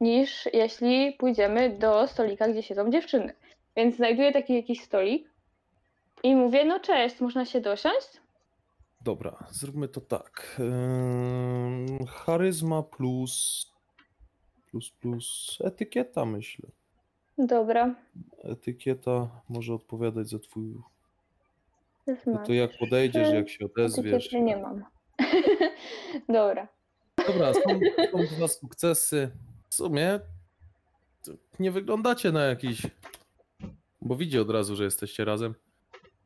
[0.00, 3.34] niż jeśli pójdziemy do stolika, gdzie siedzą dziewczyny.
[3.76, 5.30] Więc znajduję taki jakiś stolik
[6.22, 8.08] i mówię, no cześć, można się dosiąść?
[9.00, 10.60] Dobra, zróbmy to tak.
[12.08, 13.66] Charyzma plus.
[14.70, 15.58] Plus, plus.
[15.64, 16.68] Etykieta, myślę.
[17.38, 17.94] Dobra.
[18.44, 20.74] Etykieta może odpowiadać za twój.
[22.26, 24.14] No to jak podejdziesz, jak się odezwiesz.
[24.26, 24.84] Etykiety nie mam.
[26.28, 26.68] Dobra.
[27.26, 27.60] Dobra, są,
[28.12, 29.30] są dwa sukcesy.
[29.68, 30.20] W sumie
[31.60, 32.82] nie wyglądacie na jakiś.
[34.02, 35.54] Bo widzi od razu, że jesteście razem.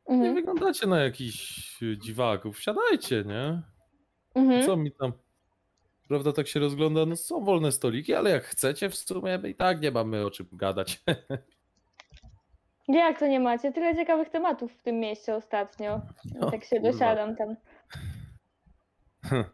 [0.08, 0.34] Nie Mhm.
[0.34, 2.56] wyglądacie na jakichś dziwaków.
[2.58, 3.62] Wsiadajcie, nie?
[4.34, 4.66] Mhm.
[4.66, 5.12] Co mi tam.
[6.12, 7.06] Prawda, tak się rozgląda.
[7.06, 10.46] No są wolne stoliki, ale jak chcecie, w sumie i tak nie mamy o czym
[10.52, 11.02] gadać.
[12.88, 13.72] Jak to nie macie?
[13.72, 16.00] Tyle ciekawych tematów w tym mieście ostatnio.
[16.34, 16.92] No, tak się kurwa.
[16.92, 17.56] dosiadam tam.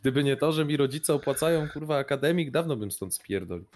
[0.00, 3.66] Gdyby nie to, że mi rodzice opłacają, kurwa, akademik, dawno bym stąd spierdolił.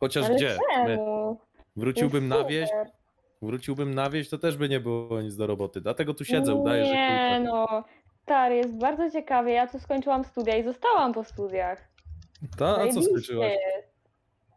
[0.00, 0.58] Chociaż Ale gdzie?
[0.78, 0.86] Nie.
[0.86, 1.40] czemu?
[1.76, 2.70] Wróciłbym na wieś,
[3.42, 5.80] wróciłbym na wieś, to też by nie było nic do roboty.
[5.80, 7.84] Dlatego tu siedzę, udaję, że Nie no,
[8.30, 9.52] stary, jest bardzo ciekawie.
[9.52, 11.88] Ja tu skończyłam studia i zostałam po studiach.
[12.58, 13.52] Ta, a co Zajebiście skończyłaś?
[13.52, 13.88] jest.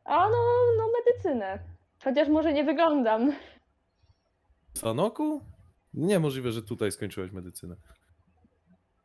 [0.05, 0.37] A no,
[0.77, 1.59] no medycynę.
[2.03, 3.31] Chociaż może nie wyglądam.
[4.73, 5.41] W Sanoku?
[5.93, 7.75] Niemożliwe, że tutaj skończyłaś medycynę.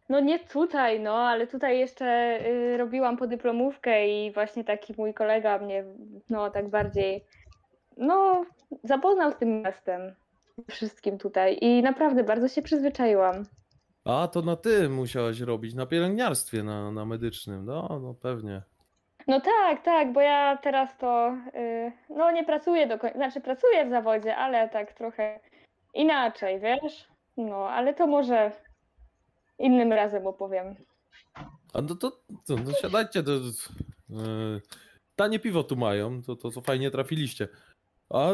[0.08, 5.58] No nie tutaj, no, ale tutaj jeszcze y, robiłam podyplomówkę i właśnie taki mój kolega
[5.58, 5.84] mnie,
[6.30, 7.24] no tak bardziej,
[7.96, 8.44] no
[8.84, 10.14] zapoznał z tym miastem,
[10.70, 13.44] wszystkim tutaj i naprawdę bardzo się przyzwyczaiłam.
[14.08, 17.64] A, to na tym musiałaś robić, na pielęgniarstwie, na, na medycznym.
[17.64, 18.62] No, no pewnie.
[19.26, 23.86] No tak, tak, bo ja teraz to, y, no nie pracuję do końca, znaczy pracuję
[23.86, 25.40] w zawodzie, ale tak trochę
[25.94, 27.08] inaczej, wiesz?
[27.36, 28.52] No, ale to może
[29.58, 30.74] innym razem opowiem.
[31.72, 32.10] A no to,
[32.46, 34.60] to no siadajcie, to, yy,
[35.16, 37.48] tanie piwo tu mają, to, to, to fajnie trafiliście.
[38.10, 38.28] A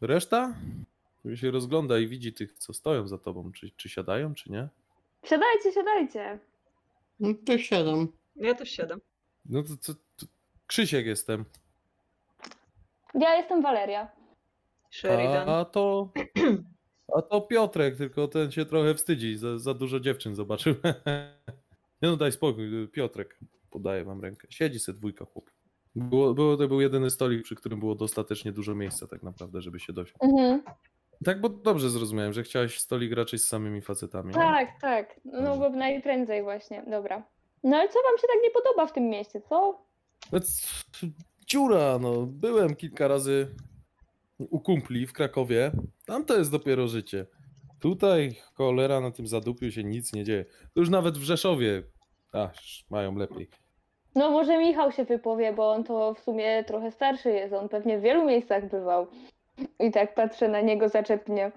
[0.00, 0.54] reszta?
[1.22, 4.68] Tu się rozgląda i widzi tych, co stoją za tobą, czy, czy siadają, czy nie.
[5.24, 6.38] Siadajcie, siadajcie.
[7.20, 8.08] No to siadam.
[8.36, 9.00] Ja też siadam.
[9.44, 10.26] No to, to, to
[10.66, 11.44] Krzysiek jestem.
[13.14, 14.08] Ja jestem Waleria.
[14.90, 15.48] Sheridan.
[15.48, 16.12] A to.
[17.16, 19.36] A to Piotrek, tylko ten się trochę wstydzi.
[19.36, 20.74] Za, za dużo dziewczyn zobaczył.
[22.02, 23.38] Nie no daj spokój, Piotrek.
[23.70, 24.48] Podaję wam rękę.
[24.50, 25.50] Siedzi se dwójka chłop.
[25.94, 29.80] Było, było, to był jedyny stolik, przy którym było dostatecznie dużo miejsca tak naprawdę, żeby
[29.80, 30.22] się dosiąść.
[30.22, 30.62] Mhm.
[31.24, 34.34] Tak, bo dobrze zrozumiałem, że chciałeś stolik raczej z samymi facetami.
[34.34, 35.20] Tak, tak.
[35.24, 36.82] No bo najprędzej właśnie.
[36.90, 37.22] Dobra.
[37.64, 39.84] No ale co wam się tak nie podoba w tym mieście, co?
[40.32, 41.06] No, c-
[41.46, 42.26] Dziura, no.
[42.26, 43.54] Byłem kilka razy
[44.38, 45.72] u kumpli w Krakowie.
[46.06, 47.26] Tam to jest dopiero życie.
[47.80, 50.44] Tutaj cholera na tym zadupiu się nic nie dzieje.
[50.74, 51.82] To już nawet w Rzeszowie
[52.32, 53.48] aż mają lepiej.
[54.14, 57.52] No może Michał się wypowie, bo on to w sumie trochę starszy jest.
[57.54, 59.06] On pewnie w wielu miejscach bywał.
[59.80, 61.52] I tak patrzę na niego zaczepnie.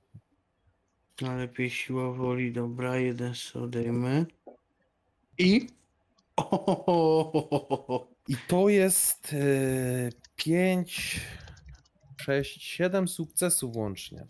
[1.20, 4.26] No lepiej siła woli, dobra, jeden sobie odejmę.
[5.38, 5.66] I...
[8.28, 9.34] I to jest
[10.36, 11.20] 5,
[12.20, 14.26] 6, 7 sukcesów łącznie.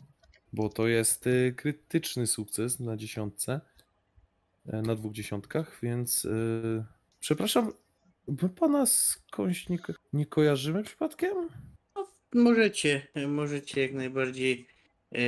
[0.53, 3.61] Bo to jest e, krytyczny sukces na dziesiątce,
[4.73, 6.85] na dwóch dziesiątkach, więc e,
[7.21, 7.73] przepraszam,
[8.43, 11.49] my pana skądś nie, ko- nie kojarzymy przypadkiem?
[12.35, 14.67] Możecie, możecie jak najbardziej
[15.13, 15.21] e,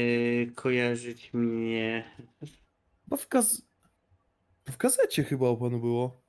[0.46, 2.10] kojarzyć mnie.
[3.10, 3.62] No w, gaz...
[4.68, 6.20] w gazecie chyba o panu było.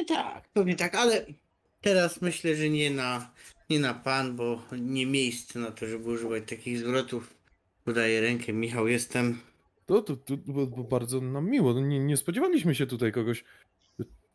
[0.00, 1.26] E, tak, pewnie tak, ale
[1.80, 3.34] teraz myślę, że nie na,
[3.70, 7.34] nie na pan, bo nie miejsce na to, żeby używać takich zwrotów.
[7.84, 9.40] Podaję rękę, Michał, jestem.
[9.92, 11.74] To, to, to, bo bardzo nam miło.
[11.74, 13.44] No Nie, nie spodziewaliśmy się tutaj kogoś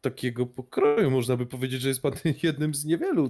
[0.02, 1.12] takiego pokroju.
[1.12, 3.30] Można by powiedzieć, że jest pan jednym z niewielu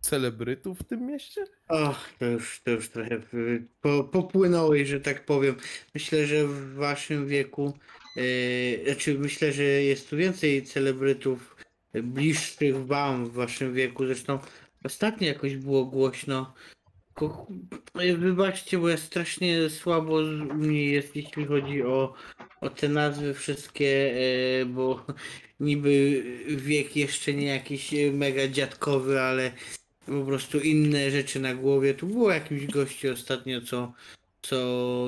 [0.00, 1.44] celebrytów w tym mieście.
[1.68, 5.56] O, to już, to już trochę y, po, popłynąłeś, że tak powiem.
[5.94, 7.72] Myślę, że w waszym wieku,
[8.16, 11.56] yy, znaczy myślę, że jest tu więcej celebrytów
[11.94, 14.06] bliższych wam w waszym wieku.
[14.06, 14.38] Zresztą
[14.84, 16.54] ostatnio jakoś było głośno.
[18.00, 20.20] Y, Wybaczcie, bo ja strasznie słabo
[20.54, 22.14] mnie jest, jeśli chodzi o,
[22.60, 25.06] o te nazwy wszystkie, yy, bo
[25.60, 29.52] niby wiek jeszcze nie jakiś y, mega dziadkowy, ale
[30.06, 31.94] po prostu inne rzeczy na głowie.
[31.94, 33.92] Tu było jakimś gościu ostatnio, co,
[34.42, 34.56] co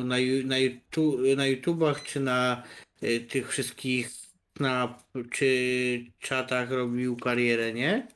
[0.04, 2.62] na, na, YouTube, na YouTubach czy na
[3.28, 4.20] tych wszystkich
[4.60, 4.98] na
[5.30, 8.08] czy czatach robił karierę, nie?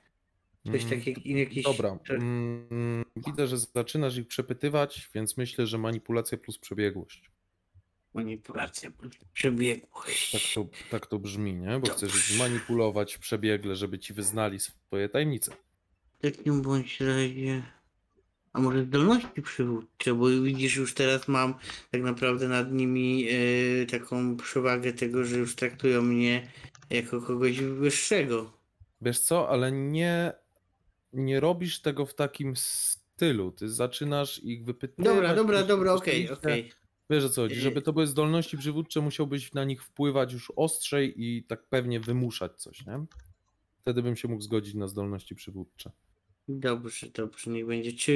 [0.72, 1.20] Coś Mm, takiego.
[1.72, 1.98] Dobra.
[2.10, 7.30] Mm, Widzę, że zaczynasz ich przepytywać, więc myślę, że manipulacja plus przebiegłość.
[8.14, 8.90] Manipulacja,
[9.32, 10.30] przebiegłość.
[10.32, 11.78] Tak to, tak to brzmi, nie?
[11.78, 12.38] Bo chcesz ich Dobrze.
[12.38, 15.52] manipulować przebiegle, żeby ci wyznali swoje tajemnice.
[16.18, 17.62] W takim bądź razie...
[18.52, 21.54] A może zdolności przywódcze, bo widzisz, już teraz mam
[21.90, 26.48] tak naprawdę nad nimi e, taką przewagę tego, że już traktują mnie
[26.90, 28.52] jako kogoś wyższego.
[29.00, 30.32] Wiesz co, ale nie,
[31.14, 33.52] nie robisz tego w takim stylu.
[33.52, 35.14] Ty zaczynasz ich wypytywać.
[35.14, 36.72] Dobra, dobra, dobra, okej, okej.
[37.10, 37.60] Wiesz o co chodzi, Yy.
[37.60, 42.56] żeby to były zdolności przywódcze, musiałbyś na nich wpływać już ostrzej i tak pewnie wymuszać
[42.62, 43.04] coś, nie?
[43.78, 45.90] Wtedy bym się mógł zgodzić na zdolności przywódcze.
[46.48, 47.92] Dobrze, dobrze, niech będzie.
[47.92, 48.12] Czy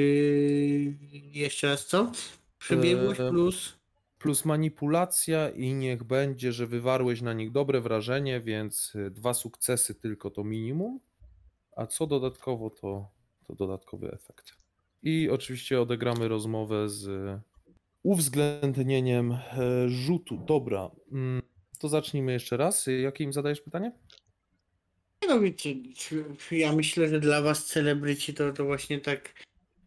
[1.11, 2.11] jeszcze raz co?
[2.59, 3.79] Przebiegłość Eee, plus.
[4.19, 9.95] Plus manipulacja i niech będzie, że wywarłeś na nich dobre wrażenie, więc y, dwa sukcesy
[9.95, 10.99] tylko to minimum,
[11.79, 13.09] a co dodatkowo to,
[13.47, 14.53] to dodatkowy efekt.
[15.03, 17.09] I oczywiście odegramy rozmowę z
[18.03, 19.39] uwzględnieniem e,
[19.89, 20.37] rzutu.
[20.47, 21.41] Dobra, mm,
[21.79, 22.87] to zacznijmy jeszcze raz.
[23.01, 23.91] Jakie im zadajesz pytanie?
[25.27, 25.75] No wiecie,
[26.51, 29.33] ja myślę, że dla was celebryci to, to właśnie tak.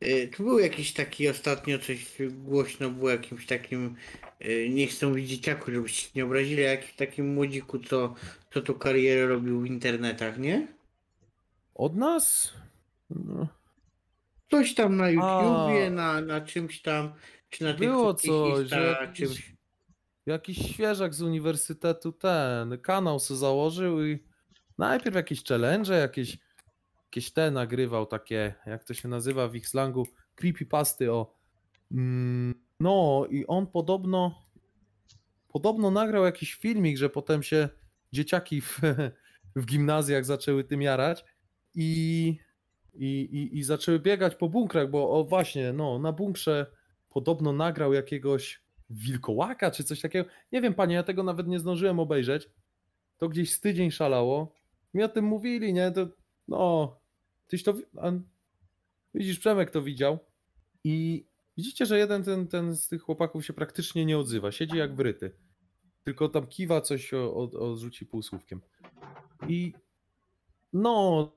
[0.02, 3.96] y, Tu był jakiś taki ostatnio coś głośno było jakimś takim.
[4.44, 8.14] y, Nie chcę mówić dzieciaku, żebyście nie obrazili, a jakimś takim młodziku, co,
[8.54, 10.68] co tu karierę robił w internetach, nie?
[11.74, 12.52] Od nas?
[13.10, 13.46] No,
[14.50, 15.90] Coś tam na YouTubie, A.
[15.90, 17.12] na, na czymś tam,
[17.50, 19.52] czy na tych Było coś, że jakiś- czymś.
[20.26, 24.18] Jakiś świeżak z uniwersytetu ten kanał se założył i
[24.78, 26.38] najpierw jakieś challenge, jakieś,
[27.04, 31.34] jakieś te nagrywał takie, jak to się nazywa w ich slangu, creepypasty o.
[31.92, 34.42] Mm, no i on podobno
[35.48, 37.68] podobno nagrał jakiś filmik, że potem się
[38.12, 38.80] dzieciaki w,
[39.56, 41.24] w gimnazjach zaczęły tym jarać
[41.74, 42.38] i,
[42.94, 46.66] i, i, zaczęły biegać po bunkrach, bo o właśnie, no na bunkrze
[47.08, 50.28] podobno nagrał jakiegoś wilkołaka czy coś takiego.
[50.52, 52.50] Nie wiem, panie, ja tego nawet nie zdążyłem obejrzeć.
[53.16, 54.52] To gdzieś z tydzień szalało.
[54.94, 55.90] Mi o tym mówili, nie?
[55.90, 56.08] To,
[56.48, 56.96] no,
[57.46, 57.74] tyś to.
[59.14, 60.18] widzisz, Przemek to widział.
[60.84, 64.52] I widzicie, że jeden ten, ten z tych chłopaków się praktycznie nie odzywa.
[64.52, 65.30] Siedzi jak wryty.
[66.04, 68.60] Tylko tam kiwa coś, odrzuci półsłówkiem.
[69.48, 69.72] I
[70.72, 71.32] no,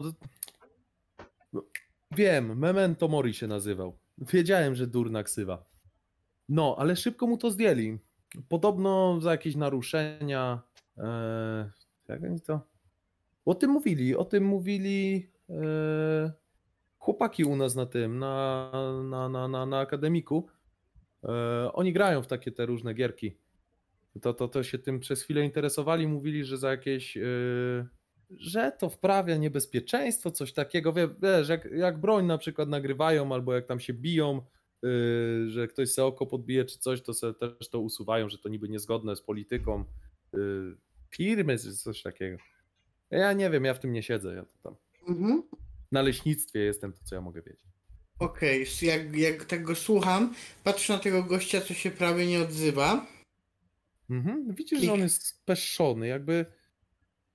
[1.53, 1.63] no,
[2.11, 3.97] wiem, Memento Mori się nazywał.
[4.17, 5.65] Wiedziałem, że durna ksywa.
[6.49, 7.97] No, ale szybko mu to zdjęli.
[8.49, 10.61] Podobno za jakieś naruszenia.
[10.97, 11.71] E,
[12.07, 12.61] jak oni to?
[13.45, 16.31] O tym mówili, o tym mówili e,
[16.97, 18.71] chłopaki u nas na tym, na,
[19.03, 20.47] na, na, na, na akademiku.
[21.23, 23.37] E, oni grają w takie te różne gierki.
[24.21, 27.17] To, to, to się tym przez chwilę interesowali, mówili, że za jakieś.
[28.31, 30.93] Że to wprawia niebezpieczeństwo, coś takiego.
[30.93, 34.41] Wie- Wiesz, jak, jak broń na przykład nagrywają, albo jak tam się biją,
[34.83, 38.49] yy, że ktoś se oko podbije czy coś, to se też to usuwają, że to
[38.49, 39.85] niby niezgodne z polityką
[40.33, 40.77] yy,
[41.15, 42.37] firmy, czy coś takiego.
[43.11, 44.35] Ja nie wiem, ja w tym nie siedzę.
[44.35, 44.75] Ja to tam
[45.07, 45.43] Mhm.
[45.91, 47.63] na leśnictwie jestem, to co ja mogę wiedzieć.
[48.19, 50.33] Okej, s- jak, jak tak go słucham,
[50.63, 53.07] patrzę na tego gościa, co się prawie nie odzywa.
[54.09, 54.53] Mhm.
[54.55, 56.45] Widzisz, że on jest speszony, jakby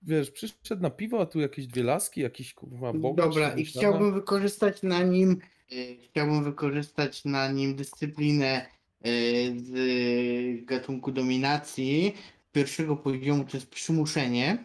[0.03, 2.93] wiesz, przyszedł na piwo, a tu jakieś dwie laski, jakiś kurwa.
[3.15, 5.41] Dobra, i chciałbym wykorzystać na nim,
[5.73, 8.67] e, chciałbym wykorzystać na nim dyscyplinę
[9.01, 9.11] e,
[9.57, 12.15] z gatunku dominacji
[12.53, 14.65] pierwszego poziomu, to jest przymuszenie.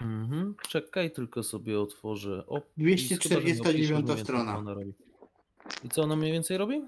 [0.00, 0.54] Mhm.
[0.68, 2.46] Czekaj, tylko sobie otworzę.
[2.46, 4.64] O, 249 strona.
[5.84, 6.82] I co ona mniej więcej robi?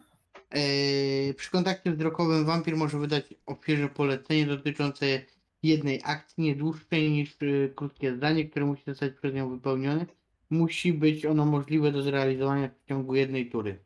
[0.51, 5.23] E, przy kontakcie wzrokowym wampir może wydać ofierze polecenie dotyczące
[5.63, 10.07] jednej akcji nie dłuższej niż e, krótkie zdanie, które musi zostać przez nią wypełnione.
[10.51, 13.79] Musi być ono możliwe do zrealizowania w ciągu jednej tury.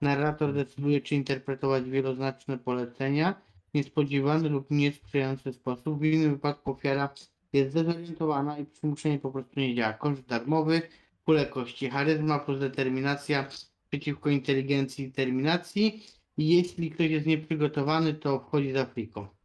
[0.00, 3.34] Narrator decyduje, czy interpretować wieloznaczne polecenia
[3.70, 6.00] w niespodziewany lub niesprzyjający sposób.
[6.00, 7.14] W innym wypadku ofiara
[7.52, 9.92] jest zdezorientowana i przymuszenie po prostu nie działa.
[9.92, 10.82] Koszt darmowy,
[11.24, 13.48] pule kości, charyzma plus determinacja
[13.90, 16.06] przeciwko inteligencji i terminacji.
[16.36, 19.37] I jeśli ktoś jest nieprzygotowany, to wchodzi za friką.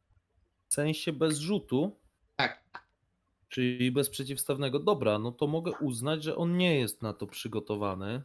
[0.73, 1.99] W sensie bez rzutu,
[2.35, 2.83] Tak.
[3.49, 4.79] czyli bez przeciwstawnego.
[4.79, 8.21] Dobra, no to mogę uznać, że on nie jest na to przygotowany.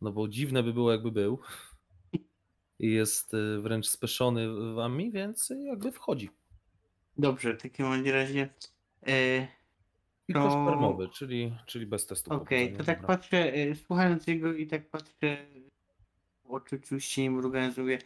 [0.00, 1.38] No bo dziwne by było, jakby był.
[2.78, 6.30] I jest y, wręcz speszony wami, więc jakby wchodzi.
[7.18, 8.48] Dobrze, w takim razie.
[9.06, 9.48] E,
[10.28, 12.32] I To- koszt darmowy, czyli, czyli bez testu.
[12.34, 13.16] Okej, powodzenia, to tak dobra.
[13.16, 15.46] patrzę, e, słuchając jego i tak patrzę,
[16.44, 17.98] w oczy oczywiście nie mrugając, mówię,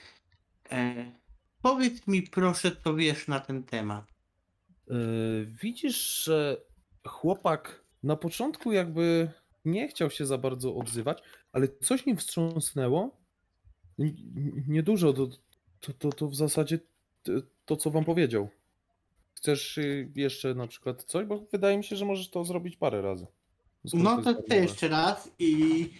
[0.70, 1.17] e,
[1.62, 4.04] powiedz mi proszę, co wiesz na ten temat.
[4.86, 4.96] Yy,
[5.62, 6.56] Widzisz, że
[7.06, 9.30] chłopak na początku jakby
[9.64, 13.16] nie chciał się za bardzo odzywać, ale coś nim wstrząsnęło.
[14.68, 15.28] Niedużo, to,
[15.80, 16.78] to, to, to w zasadzie
[17.64, 18.48] to, co wam powiedział.
[19.34, 21.26] Chcesz y, jeszcze na przykład coś?
[21.26, 23.26] Bo wydaje mi się, że możesz to zrobić parę razy.
[23.94, 25.90] No to chcę jeszcze raz i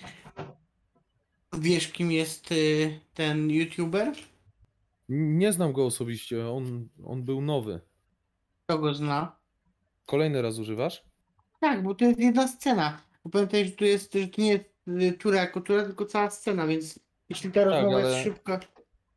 [1.59, 2.55] wiesz kim jest e,
[3.15, 4.13] ten youtuber?
[5.09, 7.81] Nie znam go osobiście, on, on był nowy.
[8.65, 9.37] Kto go zna?
[10.07, 11.05] Kolejny raz używasz?
[11.61, 13.01] Tak, bo to jest jedna scena.
[13.25, 16.31] Bo Pamiętaj, że tu jest, że to nie jest y, tura jako tura, tylko cała
[16.31, 18.61] scena, więc jeśli ta rozmowa jest ale- szybka.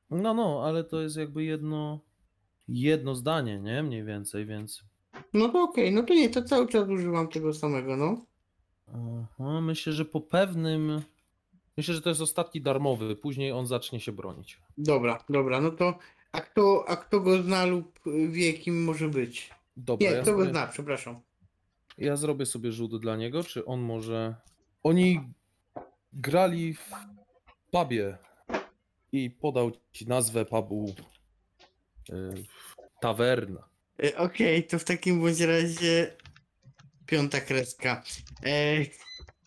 [0.10, 2.00] No, no, ale to jest jakby jedno,
[2.68, 3.84] jedno zdanie, nie?
[3.84, 4.84] Mniej więcej, więc...
[5.34, 8.26] No to okej, no to nie, to cały czas używam tego samego, no.
[8.88, 11.02] Aha, myślę, że po pewnym.
[11.78, 13.16] Myślę, że to jest ostatni darmowy.
[13.16, 14.60] Później on zacznie się bronić.
[14.78, 16.00] Dobra, dobra, no to
[16.32, 19.50] a kto, a kto go zna lub wie kim może być?
[19.78, 21.22] Dobra, Nie, ja, kto go sobie, zna, przepraszam.
[21.98, 24.36] ja zrobię sobie rzut dla niego, czy on może.
[24.84, 25.20] Oni
[26.14, 26.90] grali w
[27.72, 28.18] pubie
[29.12, 30.96] i podał ci nazwę pubu.
[32.10, 32.14] y,
[33.02, 33.64] Tawerna.
[34.04, 36.18] E, Okej, to w takim bądź razie
[37.06, 38.04] piąta kreska.
[38.46, 38.78] E,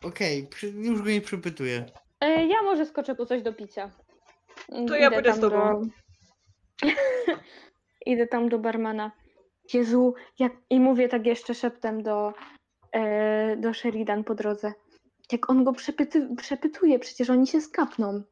[0.02, 1.86] Okej, przy- już go nie przepytuję.
[2.24, 3.90] E, Ja może skoczę po coś do picia.
[4.88, 5.82] To ja Idę pójdę tam z tobą.
[6.82, 6.88] Do...
[8.06, 9.12] Idę tam do barmana.
[9.74, 10.52] Jezu, jak...
[10.70, 12.32] i mówię tak jeszcze szeptem do,
[12.92, 14.72] e, do Sheridan po drodze.
[15.32, 16.28] Jak on go przepyty...
[16.36, 18.22] przepytuje, przecież oni się skapną.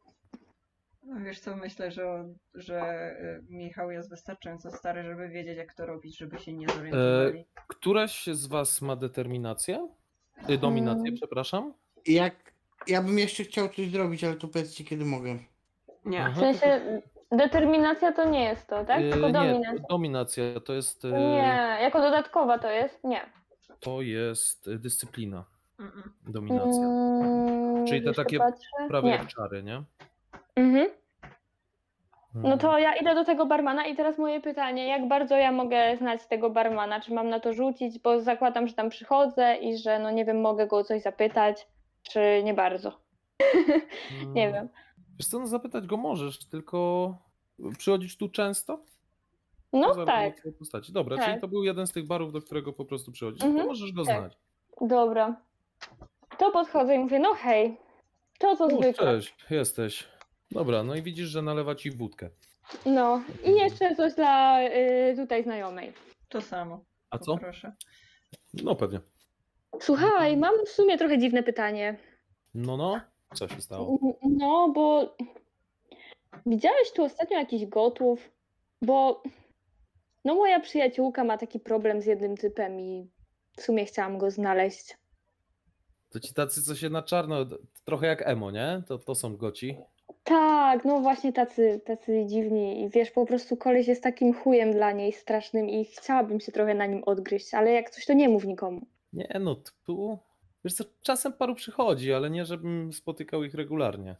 [1.04, 5.74] No wiesz co, myślę, że, on- że y, Michał jest wystarczająco stary, żeby wiedzieć jak
[5.74, 7.44] to robić, żeby się nie zorientowali.
[7.68, 9.88] Któraś z was ma determinację?
[10.50, 11.14] Y, Dominację, Mm.
[11.14, 11.74] przepraszam.
[12.06, 12.51] Jak,
[12.86, 15.36] ja bym jeszcze chciał coś zrobić, ale to powiedzcie kiedy mogę.
[16.04, 16.28] Nie.
[16.34, 16.80] W sensie
[17.32, 19.00] determinacja to nie jest to, tak?
[19.00, 19.86] Y, Tylko nie, dominacja.
[19.90, 21.04] dominacja to jest.
[21.04, 23.04] y, Nie, jako dodatkowa to jest?
[23.04, 23.20] Nie.
[23.80, 25.44] To jest y, dyscyplina.
[25.80, 26.08] Mm-mm.
[26.32, 26.82] Dominacja.
[26.84, 28.68] Mm, Czyli te takie patrzę.
[28.88, 29.14] Prawie Nie.
[29.14, 29.82] jak czary, nie?
[30.56, 30.88] Mhm.
[32.32, 32.50] Hmm.
[32.50, 35.96] No to ja idę do tego barmana i teraz moje pytanie, jak bardzo ja mogę
[35.96, 37.00] znać tego barmana?
[37.00, 40.40] Czy mam na to rzucić, bo zakładam, że tam przychodzę i że no nie wiem,
[40.40, 41.66] mogę go o coś zapytać,
[42.02, 42.90] czy nie bardzo.
[44.34, 44.52] nie Hmm.
[44.52, 44.68] wiem.
[45.18, 47.16] Wiesz co, no zapytać go możesz, tylko
[47.78, 48.84] przychodzisz tu często?
[49.72, 50.92] No tak, Postaci.
[50.92, 51.26] Dobra, Tak.
[51.26, 53.40] czyli to był jeden z tych barów, do którego po prostu przychodzisz.
[53.40, 54.16] To Mhm, możesz go tak.
[54.18, 54.38] znać.
[54.80, 55.36] dobra.
[56.38, 57.76] To podchodzę i mówię, no hej,
[58.38, 58.92] To co zwykle.
[58.92, 60.08] cześć, jesteś.
[60.50, 62.30] Dobra, no i widzisz, że nalewa ci wódkę.
[62.86, 65.92] No i jeszcze coś dla y, tutaj znajomej.
[66.28, 66.84] To samo.
[67.10, 67.36] A co?
[67.36, 67.72] Proszę.
[68.64, 69.00] No pewnie.
[69.80, 71.96] Słuchaj, mam w sumie trochę dziwne pytanie.
[72.54, 73.00] No, no.
[73.34, 73.98] Co się stało?
[74.22, 75.16] No, bo
[76.46, 78.30] widziałeś tu ostatnio jakichś gotów?
[78.82, 79.22] Bo
[80.24, 83.10] no moja przyjaciółka ma taki problem z jednym typem i
[83.56, 84.96] w sumie chciałam go znaleźć.
[86.10, 87.36] To ci tacy, co się na czarno,
[87.84, 88.82] trochę jak emo, nie?
[88.88, 89.76] To, to są goci.
[90.24, 94.92] Tak, no właśnie tacy, tacy dziwni i wiesz, po prostu koleś jest takim chujem dla
[94.92, 98.44] niej strasznym i chciałabym się trochę na nim odgryźć, ale jak coś to nie mów
[98.44, 98.86] nikomu.
[99.12, 100.18] Nie, no tu.
[100.64, 104.16] Wiesz co, czasem paru przychodzi, ale nie, żebym spotykał ich regularnie.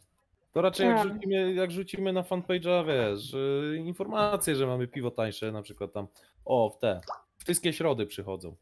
[0.53, 1.13] To raczej jak Tak.
[1.13, 6.07] rzucimy, jak rzucimy na fanpage'a, wiesz, y, informacje, że mamy piwo tańsze, na przykład tam,
[6.45, 7.01] o, w te,
[7.37, 8.55] wszystkie środy przychodzą.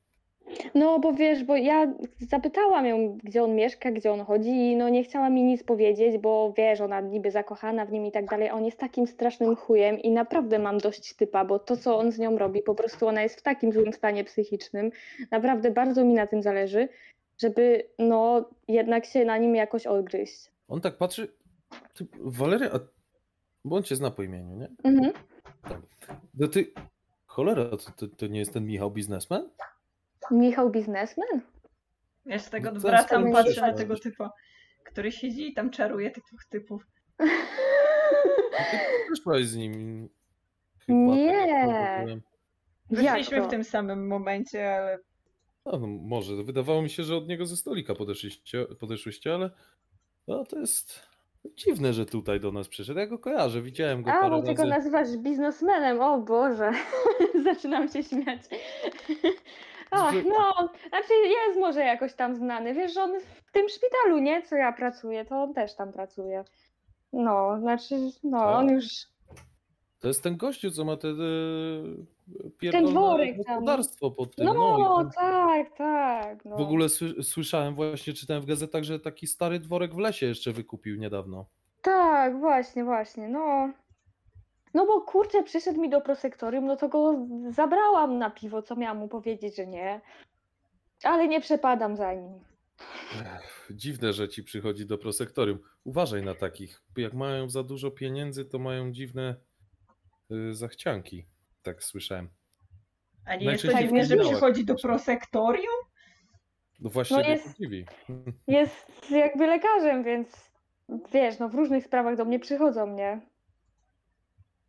[0.76, 4.90] No, bo wiesz, bo ja zapytałam ją, gdzie on mieszka, gdzie on chodzi i no
[4.90, 8.52] nie chciała mi nic powiedzieć, bo wiesz, ona niby zakochana w nim i tak dalej,
[8.52, 12.20] on jest takim strasznym chujem i naprawdę mam dość typa, bo to, co on z
[12.20, 14.92] nią robi, po prostu ona jest w takim złym stanie psychicznym,
[15.32, 16.90] naprawdę bardzo mi na tym zależy,
[17.38, 20.52] żeby no jednak się na nim jakoś odgryźć.
[20.68, 21.28] On tak patrzy,
[21.94, 22.80] ty, Waleria, a...
[23.66, 24.70] bo on cię zna po imieniu, nie?
[24.84, 25.14] Mhm.
[26.34, 26.72] No ty,
[27.26, 29.50] cholera, to, to, to nie jest ten Michał biznesmen?
[30.32, 31.42] Michał biznesmen?
[32.26, 34.32] Ja z tego No odwracam, jest patrzę na tego typa,
[34.84, 36.88] który siedzi i tam czaruje tych dwóch typów.
[37.20, 37.26] No
[38.72, 38.78] ty
[39.12, 40.10] przyszłaś z nim.
[40.88, 41.48] Nie.
[41.68, 42.08] tak
[42.90, 45.00] Wyszliśmy w tym samym momencie, ale
[45.66, 49.50] A, no może, wydawało mi się, że od niego ze stolika podeszliście, podeszłyście, ale
[50.28, 51.08] no, to jest
[51.56, 53.00] dziwne, że tutaj do nas przyszedł.
[53.00, 56.72] Ja go kojarzę, widziałem go A, parę bo ty go nazywasz biznesmenem, o Boże,
[57.44, 58.42] zaczynam się śmiać.
[59.92, 61.14] Ach, no, znaczy
[61.48, 65.26] jest może jakoś tam znany, wiesz, że on w tym szpitalu, nie, co ja pracuję,
[65.26, 66.44] to on też tam pracuje.
[67.14, 68.76] No, znaczy, no, on Tak.
[68.76, 68.86] już,
[70.00, 71.14] To jest ten gościu, co ma te e,
[72.58, 74.46] pierdolone dworek gospodarstwo pod tym.
[74.46, 76.58] no, No, i tak, tak, no.
[76.58, 80.52] w ogóle sły, słyszałem, właśnie czytałem w gazetach, że taki stary dworek w lesie jeszcze
[80.52, 81.46] wykupił niedawno.
[81.82, 83.70] Tak, właśnie, właśnie, no.
[84.74, 88.98] No bo kurczę, przyszedł mi do prosektorium, no to go zabrałam na piwo, co miałam
[88.98, 90.02] mu powiedzieć, że nie.
[91.04, 92.40] Ale nie przepadam za nim.
[93.22, 95.60] Ech, Dziwne, że ci przychodzi do prosektorium.
[95.84, 96.84] Uważaj na takich.
[96.98, 99.36] Jak mają za dużo pieniędzy, to mają dziwne
[100.32, 101.26] y, zachcianki.
[101.62, 102.30] Tak słyszałem.
[103.26, 105.76] a nie jest to dziwne, że przychodzi do prosektorium?
[106.80, 107.60] No właśnie No jest-.
[108.48, 110.52] Jest jakby lekarzem, więc
[111.14, 113.22] wiesz, no w różnych sprawach do mnie przychodzą, nie?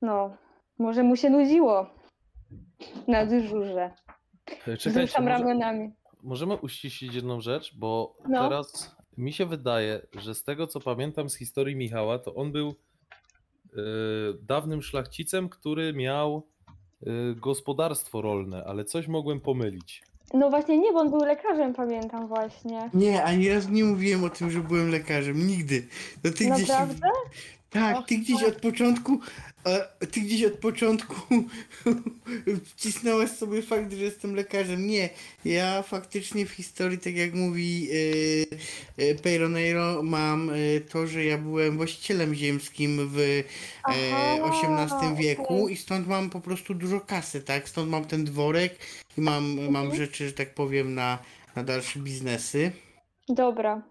[0.02, 0.36] No,
[0.78, 1.86] może mu się nudziło
[3.08, 3.90] na dyżurze.
[4.44, 5.90] Czekajcie, Wzruszam może, ramionami.
[6.22, 8.42] możemy uściślić jedną rzecz, bo No.
[8.48, 12.68] teraz mi się wydaje, że z tego co pamiętam z historii Michała, to on był
[12.68, 12.74] y,
[14.42, 16.46] dawnym szlachcicem, który miał
[17.02, 20.02] y, gospodarstwo rolne, ale coś mogłem pomylić.
[20.34, 22.90] No właśnie nie, bo on był lekarzem, pamiętam właśnie.
[22.94, 25.46] Nie, ani razu nie mówiłem o tym, że byłem lekarzem.
[25.46, 25.86] Nigdy.
[26.24, 26.68] No ty gdzieś.
[27.72, 29.20] Tak, ty gdzieś od początku.
[29.64, 31.14] A, ty gdzieś od początku
[32.64, 34.86] wcisnąłeś sobie fakt, że jestem lekarzem.
[34.86, 35.08] Nie,
[35.44, 37.88] ja faktycznie w historii, tak jak mówi
[39.22, 43.42] Peyroneiro, mam e, to, że ja byłem właścicielem ziemskim w
[43.82, 47.68] Aha, XVIII wieku i stąd mam po prostu dużo kasy, tak?
[47.68, 48.78] Stąd mam ten dworek
[49.18, 49.94] i mam, mam Mhm.
[49.96, 51.18] rzeczy, że tak powiem, na,
[51.56, 52.72] na dalsze biznesy.
[53.28, 53.82] Dobra,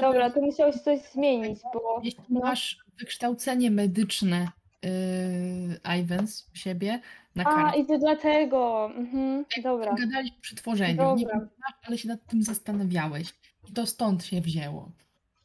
[0.00, 4.48] dobra, to musiałeś coś zmienić, bo Jeśli masz wykształcenie medyczne,
[4.82, 7.00] yy, Ivans u siebie
[7.34, 8.90] na A, kartce, i to dlatego.
[8.96, 11.38] Mhm, dobra, gadaliśmy przy tworzeniu, nie Dobra.
[11.38, 13.34] wiem, czy masz, ale się nad tym zastanawiałeś.
[13.68, 14.92] I to stąd się wzięło.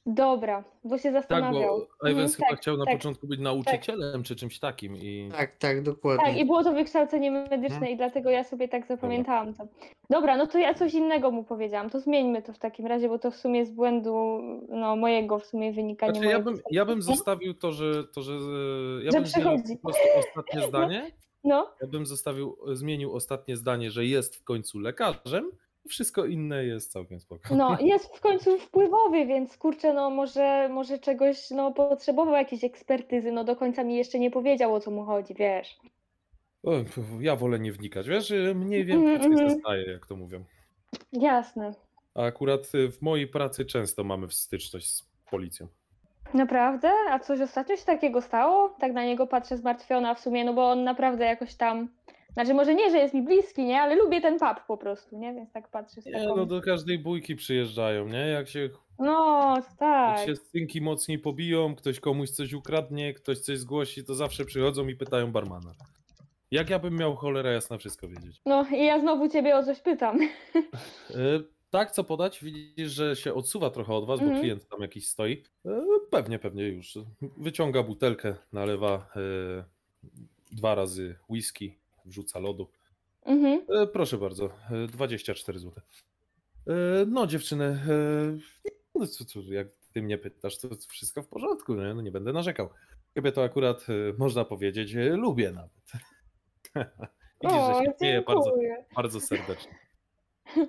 [0.06, 1.80] Dobra, bo się Tak, zastanawiał.
[2.02, 2.94] bo Mhm, chyba tak, chciał na tak.
[2.98, 6.26] początku być nauczycielem czy czymś takim i Tak, tak, dokładnie.
[6.26, 7.92] Tak, i było to wykształcenie medyczne Mhm.
[7.92, 9.68] i dlatego ja sobie tak zapamiętałam to.
[10.10, 11.90] Dobra, no to ja coś innego mu powiedziałam.
[11.90, 15.46] To zmieńmy to w takim razie, bo to w sumie z błędu no, mojego w
[15.46, 16.52] sumie wynika nie Znaczy, ja, mojego.
[16.52, 19.78] bym, ja bym zostawił to, że, to, że e, ja Że bym zmienił przychodzi.
[19.78, 21.12] po prostu ostatnie zdanie.
[21.44, 25.52] No, Ja bym zostawił, zmienił ostatnie zdanie, że jest w końcu lekarzem.
[25.90, 27.56] Wszystko inne jest całkiem spoko.
[27.56, 33.32] no, jest w końcu wpływowy, więc kurczę, no może, może czegoś, no potrzebował jakiejś ekspertyzy,
[33.32, 35.78] no do końca mi jeszcze nie powiedział o co mu chodzi, wiesz.
[36.64, 36.72] O,
[37.20, 39.50] ja wolę nie wnikać, wiesz, mniej Mhm, więcej mhm.
[39.50, 40.44] zostaje, jak to mówią.
[41.14, 41.74] Jasne.
[42.16, 45.68] A akurat y, w mojej pracy często mamy styczność z policją.
[46.34, 46.92] Naprawdę?
[47.10, 48.76] A coś ostatnio się takiego stało?
[48.80, 51.90] Tak na niego patrzę zmartwiona w sumie, no bo on naprawdę jakoś tam.
[52.34, 53.82] Znaczy, może nie, że jest mi bliski, nie?
[53.82, 55.34] Ale lubię ten pub po prostu, nie?
[55.34, 56.36] Więc tak patrzę z Nie, taką.
[56.36, 58.28] no do każdej bójki przyjeżdżają, nie?
[58.28, 58.70] Jak się
[59.00, 60.26] No, Jak tak.
[60.26, 64.96] się synki mocniej pobiją, ktoś komuś coś ukradnie, ktoś coś zgłosi, to zawsze przychodzą i
[64.96, 65.72] pytają barmana.
[66.52, 68.42] Jak ja bym miał cholera jasna wszystko wiedzieć?
[68.46, 70.20] No i ja znowu ciebie o coś pytam.
[71.10, 71.16] E,
[71.70, 72.44] tak, co podać?
[72.44, 74.42] Widzisz, że się odsuwa trochę od was, bo Mhm.
[74.42, 75.44] klient tam jakiś stoi.
[75.66, 76.98] E, pewnie, pewnie już.
[77.38, 79.64] Wyciąga butelkę, nalewa e,
[80.52, 82.68] dwa razy whisky, wrzuca lodu.
[83.26, 83.62] Mhm.
[83.70, 85.84] E, proszę bardzo, e, 24 zł.
[86.68, 86.74] E,
[87.08, 88.38] no dziewczyny, e,
[88.96, 91.94] no, co, co, jak ty mnie pytasz, to wszystko w porządku, nie?
[91.94, 92.70] No, nie będę narzekał.
[93.16, 95.92] Ciebie to akurat, e, można powiedzieć, e, lubię nawet.
[97.44, 98.54] Widzisz, że O, się śmieje bardzo,
[98.96, 99.76] bardzo serdecznie.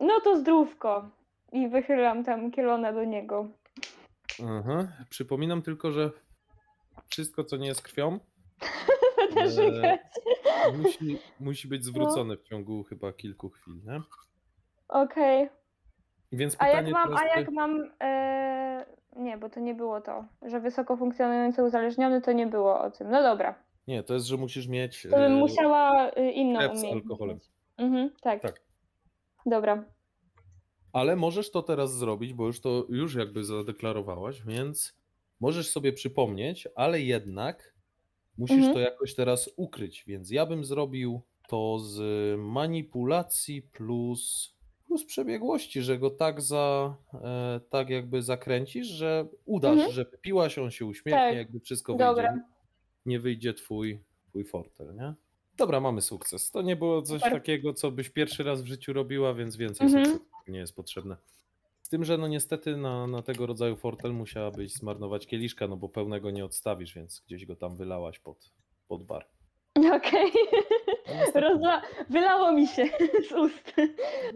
[0.00, 1.10] No to zdrówko.
[1.52, 3.48] I wychylam tam kielona do niego.
[4.48, 4.88] Aha.
[5.10, 6.10] Przypominam tylko, że
[7.08, 8.18] wszystko, co nie jest krwią,
[10.82, 14.00] Musi, musi być zwrócone w ciągu chyba kilku chwil, nie?
[14.88, 15.48] Okej.
[16.32, 17.90] Więc A jak mam, a jak mam.
[18.00, 18.86] E...
[19.16, 20.24] Nie, bo to nie było to.
[20.42, 23.10] Że wysoko funkcjonujący uzależniony to nie było o tym.
[23.10, 23.54] No dobra.
[23.88, 25.02] Nie, to jest, że musisz mieć.
[25.02, 27.38] To bym e, musiała y, inną krew z alkoholem.
[27.76, 28.42] Mhm, tak.
[28.42, 28.60] Tak.
[29.46, 29.84] Dobra.
[30.92, 34.98] Ale możesz to teraz zrobić, bo już to już jakby zadeklarowałaś, więc
[35.40, 37.74] możesz sobie przypomnieć, ale jednak
[38.38, 38.74] musisz Mhm.
[38.74, 40.04] to jakoś teraz ukryć.
[40.06, 42.00] Więc ja bym zrobił to z
[42.40, 44.54] manipulacji plus,
[44.86, 49.92] plus przebiegłości, że go tak za e, tak jakby zakręcisz, że udasz, Mhm.
[49.92, 51.36] że wypiłaś, on się uśmiechnie, Tak.
[51.36, 52.32] jakby wszystko Dobra.
[52.32, 52.46] wyjdzie.
[53.06, 55.14] Nie wyjdzie twój, twój fortel, nie?
[55.56, 56.50] Dobra, mamy sukces.
[56.50, 57.32] To nie było coś Super.
[57.32, 60.04] takiego, co byś pierwszy raz w życiu robiła, więc więcej Mhm.
[60.06, 61.16] sukcesów nie jest potrzebne.
[61.92, 66.30] Tym, że no niestety na, na tego rodzaju fortel musiałabyś zmarnować kieliszka, no bo pełnego
[66.30, 68.52] nie odstawisz, więc gdzieś go tam wylałaś pod,
[68.88, 69.26] pod bar.
[69.76, 70.32] Okej.
[71.08, 71.40] No niestety.
[71.40, 71.82] Rozla...
[72.10, 72.84] Wylało mi się
[73.28, 73.74] z ust.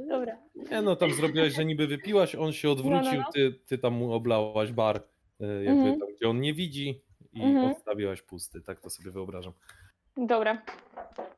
[0.09, 0.39] Dobra.
[0.71, 3.33] Nie no, tam zrobiłaś, że niby wypiłaś, on się odwrócił, No, no, no.
[3.33, 5.99] Ty, ty tam mu oblałaś bar, y, jakby Mhm.
[6.01, 7.03] tam, gdzie on nie widzi
[7.33, 7.71] i Mhm.
[7.71, 8.61] odstawiłaś pusty.
[8.61, 9.53] Tak to sobie wyobrażam,
[10.17, 10.63] Dobra.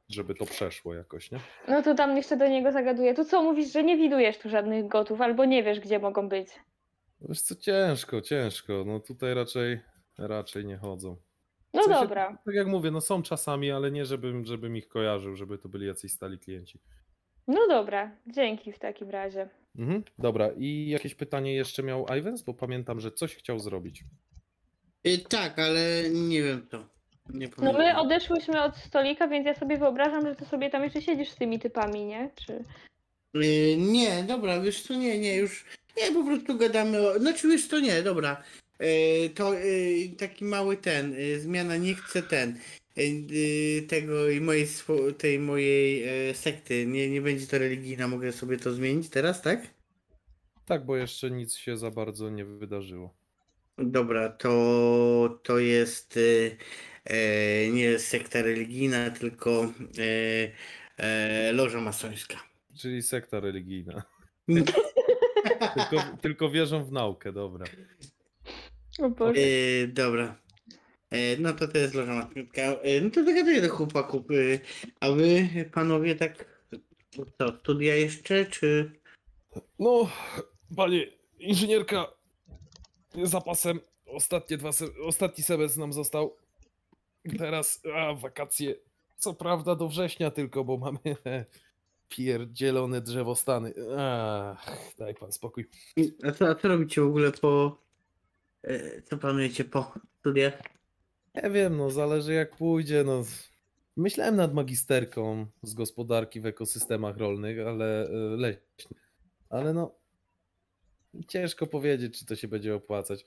[0.09, 1.39] żeby to przeszło jakoś, nie?
[1.69, 3.15] No to tam jeszcze do niego zagaduję.
[3.15, 6.49] To co mówisz, że nie widujesz tu żadnych gotów, albo nie wiesz, gdzie mogą być.
[7.21, 8.85] Wiesz co, ciężko, ciężko.
[8.87, 9.81] No tutaj raczej,
[10.19, 11.17] raczej nie chodzą.
[11.75, 12.39] No sensie, dobra.
[12.47, 15.87] Tak jak mówię, no są czasami, ale nie żebym, żebym ich kojarzył, żeby to byli
[15.87, 16.81] jacyś stali klienci.
[17.47, 18.11] No dobra.
[18.27, 19.49] Dzięki w takim razie.
[19.79, 20.03] Mhm.
[20.19, 24.05] Dobra, i jakieś pytanie jeszcze miał Ivens, bo pamiętam, że coś chciał zrobić.
[25.07, 26.98] Y, tak, ale nie wiem co.
[27.35, 31.03] Nie No my odeszłyśmy od stolika, więc ja sobie wyobrażam, że ty sobie tam jeszcze
[31.03, 32.31] siedzisz z tymi typami, nie?
[32.47, 32.65] Czy...
[33.37, 35.65] Y, nie, dobra, wiesz co, nie, nie, już,
[35.97, 38.43] nie, po prostu gadamy o, znaczy wiesz co, nie, dobra,
[38.83, 42.59] y, to y, taki mały ten, y, zmiana, nie chcę ten,
[43.89, 46.05] tego i mojej, swo- tej mojej
[46.35, 49.61] sekty, nie, nie będzie to religijna, mogę sobie to zmienić teraz, tak?
[50.67, 53.15] Tak, bo jeszcze nic się za bardzo nie wydarzyło.
[53.79, 56.19] Dobra, to, to jest
[57.09, 62.37] e, nie sekta religijna, tylko e, e, loża masońska.
[62.79, 64.03] Czyli sekta religijna.
[65.75, 67.67] Tylko, tylko wierzą w naukę, dobra.
[68.99, 69.41] O Boże.
[69.41, 70.37] E, dobra.
[71.11, 72.63] E, no to to jest loża maskotka.
[72.63, 74.23] E, no to zagaduję do chłopaków.
[74.31, 74.59] E,
[75.01, 76.65] a wy, panowie, tak
[77.39, 78.93] co, studia jeszcze, czy...
[79.79, 80.11] No,
[80.77, 81.07] panie
[81.39, 82.07] inżynierka,
[83.23, 86.37] zapasem ostatnie dwa se- ostatni semestr nam został.
[87.39, 88.75] Teraz a, wakacje.
[89.17, 90.99] Co prawda do września tylko, bo mamy
[92.09, 93.75] pierdzielone drzewostany.
[93.99, 95.69] Ach, daj pan spokój.
[96.23, 97.83] A co, a co robicie w ogóle po...
[98.63, 100.63] E, co planujecie po studiach?
[101.35, 103.05] Nie wiem, no zależy jak pójdzie.
[103.05, 103.25] No.
[103.97, 109.03] Myślałem nad magisterką z gospodarki w ekosystemach rolnych, ale e, leśnych.
[109.51, 109.95] Ale no
[111.29, 113.25] ciężko powiedzieć, czy to się będzie opłacać.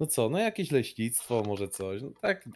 [0.00, 2.02] No co, no jakieś leśnictwo, może coś.
[2.02, 2.48] No tak,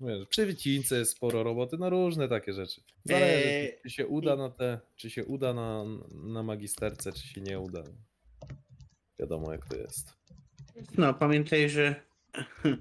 [0.00, 2.80] wiesz, przy wycince jest sporo roboty, no różne takie rzeczy.
[3.04, 7.40] Zależy, Eee, czy się uda na te, czy się uda na, na magisterce, czy się
[7.40, 7.82] nie uda.
[9.18, 10.12] Wiadomo jak to jest.
[10.98, 12.02] No, pamiętaj, że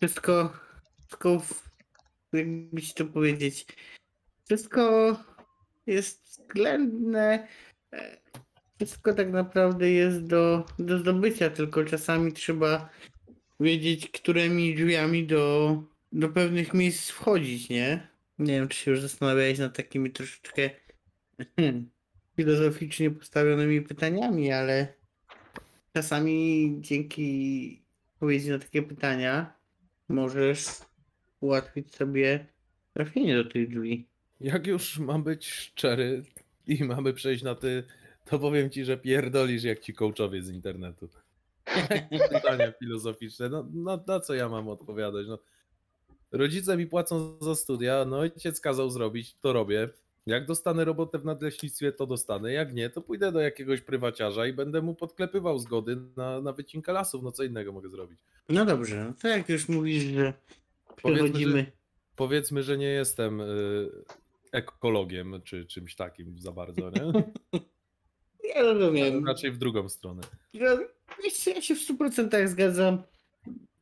[0.00, 0.52] wszystko,
[0.98, 1.42] wszystko,
[2.32, 3.66] jakby ci to powiedzieć,
[4.44, 5.16] wszystko
[5.86, 7.48] jest względne,
[7.92, 8.16] e,
[8.76, 12.90] wszystko tak naprawdę jest do, do zdobycia, tylko czasami trzeba
[13.60, 15.82] wiedzieć, którymi drzwiami do,
[16.12, 18.08] do pewnych miejsc wchodzić, nie?
[18.38, 20.70] Nie wiem, czy się już zastanawiałeś nad takimi troszeczkę
[21.56, 21.90] hmm,
[22.36, 24.94] filozoficznie postawionymi pytaniami, ale
[25.92, 27.82] czasami dzięki
[28.14, 29.52] odpowiedzi na takie pytania
[30.08, 30.66] możesz
[31.40, 32.46] ułatwić sobie
[32.94, 34.06] trafienie do tych drzwi.
[34.40, 36.22] Jak już mam być szczery
[36.66, 37.84] i mamy przejść na ty
[38.24, 41.08] to powiem ci, że pierdolisz jak ci coachowie z internetu.
[42.32, 43.48] Pytania filozoficzne.
[43.48, 45.26] No, no na co ja mam odpowiadać?
[45.28, 45.38] No,
[46.32, 49.88] rodzice mi płacą za studia, no ojciec kazał zrobić, to robię.
[50.26, 52.52] Jak dostanę robotę w nadleśnictwie, to dostanę.
[52.52, 56.92] Jak nie, to pójdę do jakiegoś prywaciarza i będę mu podklepywał zgody na, na wycinkę
[56.92, 57.22] lasów.
[57.22, 58.18] No co innego mogę zrobić?
[58.48, 60.34] No dobrze, no to jak już mówisz, że
[61.02, 61.58] Powiedzmy, przechodzimy...
[61.60, 61.72] że-
[62.16, 63.90] Powiedzmy, że nie jestem y,
[64.52, 67.12] ekologiem czy czymś takim za bardzo, nie?
[68.54, 69.26] Ja rozumiem.
[69.26, 70.22] Raczej w drugą stronę.
[71.44, 73.02] Co, ja się w 100% zgadzam.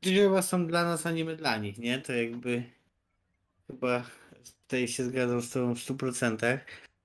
[0.02, 1.98] Drzewa są dla nas, a nie dla nich, nie?
[1.98, 2.62] To jakby
[3.66, 4.04] chyba
[4.62, 6.58] tutaj się zgadzam z tobą w 100%.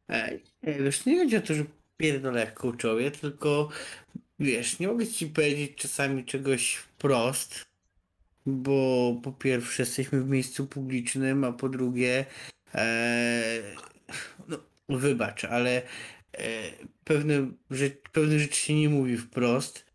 [0.09, 1.65] E, nie, wiesz, nie chodzi o to, że
[1.97, 3.69] pierdolę jak coachowie, tylko
[4.39, 7.65] wiesz, nie mogę ci powiedzieć czasami czegoś wprost,
[8.45, 12.25] bo po pierwsze jesteśmy w miejscu publicznym, a po drugie
[12.75, 13.61] e,
[14.47, 14.57] no,
[14.89, 15.81] wybacz, ale
[16.33, 16.71] e,
[17.03, 19.86] pewne, rzecz, pewne rzeczy się nie mówi wprost, e,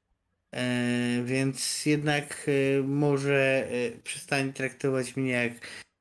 [1.24, 5.52] więc jednak e, może e, przestań traktować mnie jak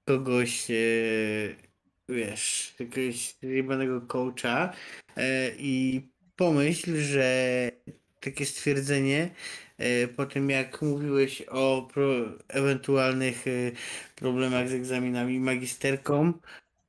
[0.06, 0.76] kogoś, e,
[2.10, 4.74] wiesz, jakiegoś jebanego coacha
[5.18, 6.02] e, i
[6.36, 7.72] pomyśl, że
[8.20, 9.30] takie stwierdzenie
[9.78, 12.14] e, po tym jak mówiłeś o pro,
[12.47, 13.52] ewentualnych e,
[14.16, 16.34] problemach z egzaminami magisterką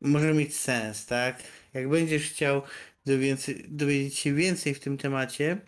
[0.01, 1.43] może mieć sens, tak?
[1.75, 2.63] Jak będziesz chciał
[3.69, 5.59] dowiedzieć się więcej w tym temacie,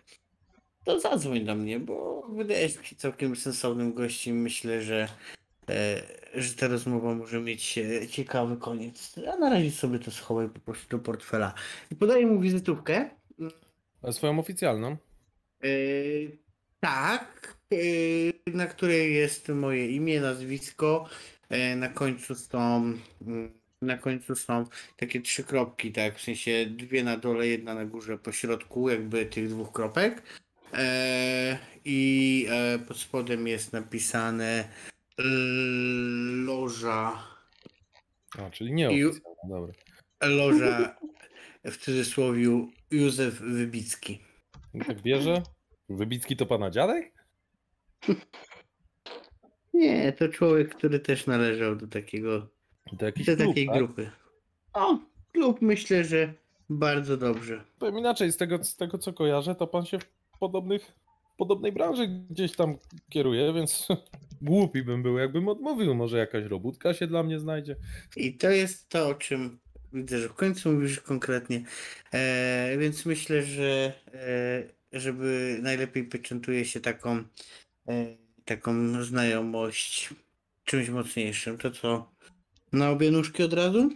[0.85, 4.37] to zadzwoń do mnie, bo wydajesz mi się całkiem sensownym gościem.
[4.37, 5.09] Myślę, że,
[5.69, 6.03] e,
[6.35, 9.15] że ta rozmowa może mieć e, ciekawy koniec.
[9.33, 11.55] A na razie sobie to schowaj po prostu do portfela.
[11.91, 13.11] I podaję mu wizytówkę.
[14.03, 14.97] A swoją oficjalną?
[15.65, 15.69] E,
[16.81, 17.77] tak, e,
[18.51, 21.09] na której jest moje imię, nazwisko.
[21.49, 22.93] E, na końcu są
[23.27, 24.65] mm, na końcu są
[24.97, 29.27] takie trzy kropki, tak, w sensie dwie na dole, jedna na górze, po środku jakby
[29.27, 30.23] tych dwóch kropek.
[30.77, 34.69] E, I e, pod spodem jest napisane
[35.19, 37.23] l- loża,
[38.39, 38.91] A, czyli nie
[39.49, 39.73] dobra.
[40.23, 40.97] loża
[41.65, 44.21] w cudzysłowie Józef Wybicki.
[44.87, 45.43] Tak bierze?
[45.89, 47.13] Wybicki to pana dziadek?
[49.75, 52.49] Nie, to człowiek, który też należał do takiego
[52.93, 53.77] do klub, takiej tak?
[53.77, 54.11] grupy.
[54.73, 54.99] O,
[55.33, 56.35] klub myślę, że
[56.71, 57.65] bardzo dobrze.
[57.79, 59.99] Powiem inaczej, z tego, z tego co kojarzę, to pan się
[60.41, 60.93] podobnych,
[61.37, 62.77] podobnej branży gdzieś tam
[63.11, 63.89] kieruje, więc
[64.43, 65.95] głupi bym był, jakbym odmówił.
[65.95, 67.77] Może jakaś robótka się dla mnie znajdzie.
[68.17, 69.59] I to jest to, o czym
[69.95, 71.65] widzę, że w końcu mówisz konkretnie.
[72.13, 74.63] E, więc myślę, że e,
[74.93, 77.25] żeby najlepiej pieczętuje się taką,
[77.89, 80.15] e, taką znajomość
[80.65, 81.59] czymś mocniejszym.
[81.59, 82.13] To co?
[82.73, 83.91] Na obie nóżki od razu?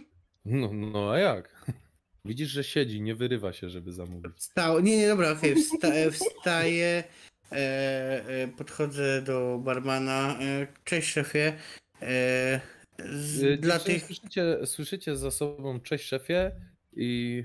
[0.45, 1.65] No, no a jak?
[2.29, 4.35] Widzisz, że siedzi, nie wyrywa się, żeby zamówić.
[4.35, 4.79] Wstał.
[4.79, 5.55] Nie, nie, dobra, okej.
[5.55, 7.03] Wsta e, wstaję,
[7.51, 7.55] e,
[8.27, 10.39] e, podchodzę do barmana.
[10.41, 11.53] E, cześć szefie.
[12.01, 12.61] E,
[12.99, 14.03] z, Y, dla tych.
[14.03, 16.51] Słyszycie, słyszycie za sobą cześć szefie
[16.95, 17.43] i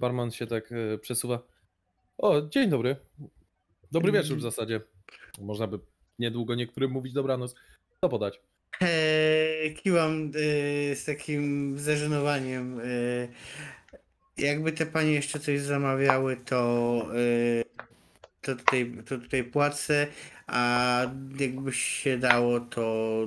[0.00, 0.70] barman się tak
[1.00, 1.46] przesuwa.
[2.18, 2.96] O, dzień dobry.
[3.92, 4.80] Dobry wieczór w zasadzie.
[5.40, 5.78] Można by
[6.18, 7.54] niedługo niektórym mówić dobranoc.
[8.00, 8.40] Co podać?
[8.82, 12.80] E, kiwam e, z takim zażenowaniem.
[12.80, 12.84] E,
[14.38, 17.02] jakby te panie jeszcze coś zamawiały, to,
[17.60, 17.64] e,
[18.40, 20.06] to, tutaj, to tutaj płacę,
[20.46, 21.00] a
[21.38, 23.26] jakby się dało, to,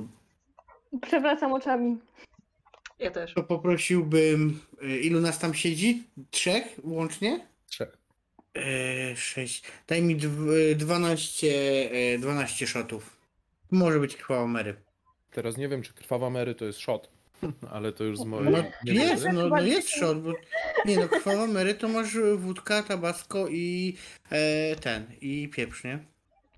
[1.02, 1.98] Przewracam oczami.
[3.00, 3.34] Ja też.
[3.34, 4.60] to poprosiłbym.
[4.82, 6.04] E, ilu nas tam siedzi?
[6.32, 7.48] Trzech łącznie?
[7.68, 7.98] Trzech.
[8.56, 9.64] E, sześć.
[9.88, 11.48] Daj mi dw, e, 12,
[11.92, 13.18] e, 12 shotów.
[13.72, 14.76] Może być krwawa Mary.
[15.32, 17.10] Teraz nie wiem, czy krwawa Mary to jest shot,
[17.74, 18.52] ale to już z mojej...
[18.52, 20.34] No nie jest, no, no jest shot, bo
[20.86, 23.98] nie no, krwawa Mary to masz wódka, tabasco i
[24.30, 26.00] e, ten, i pieprz, nie?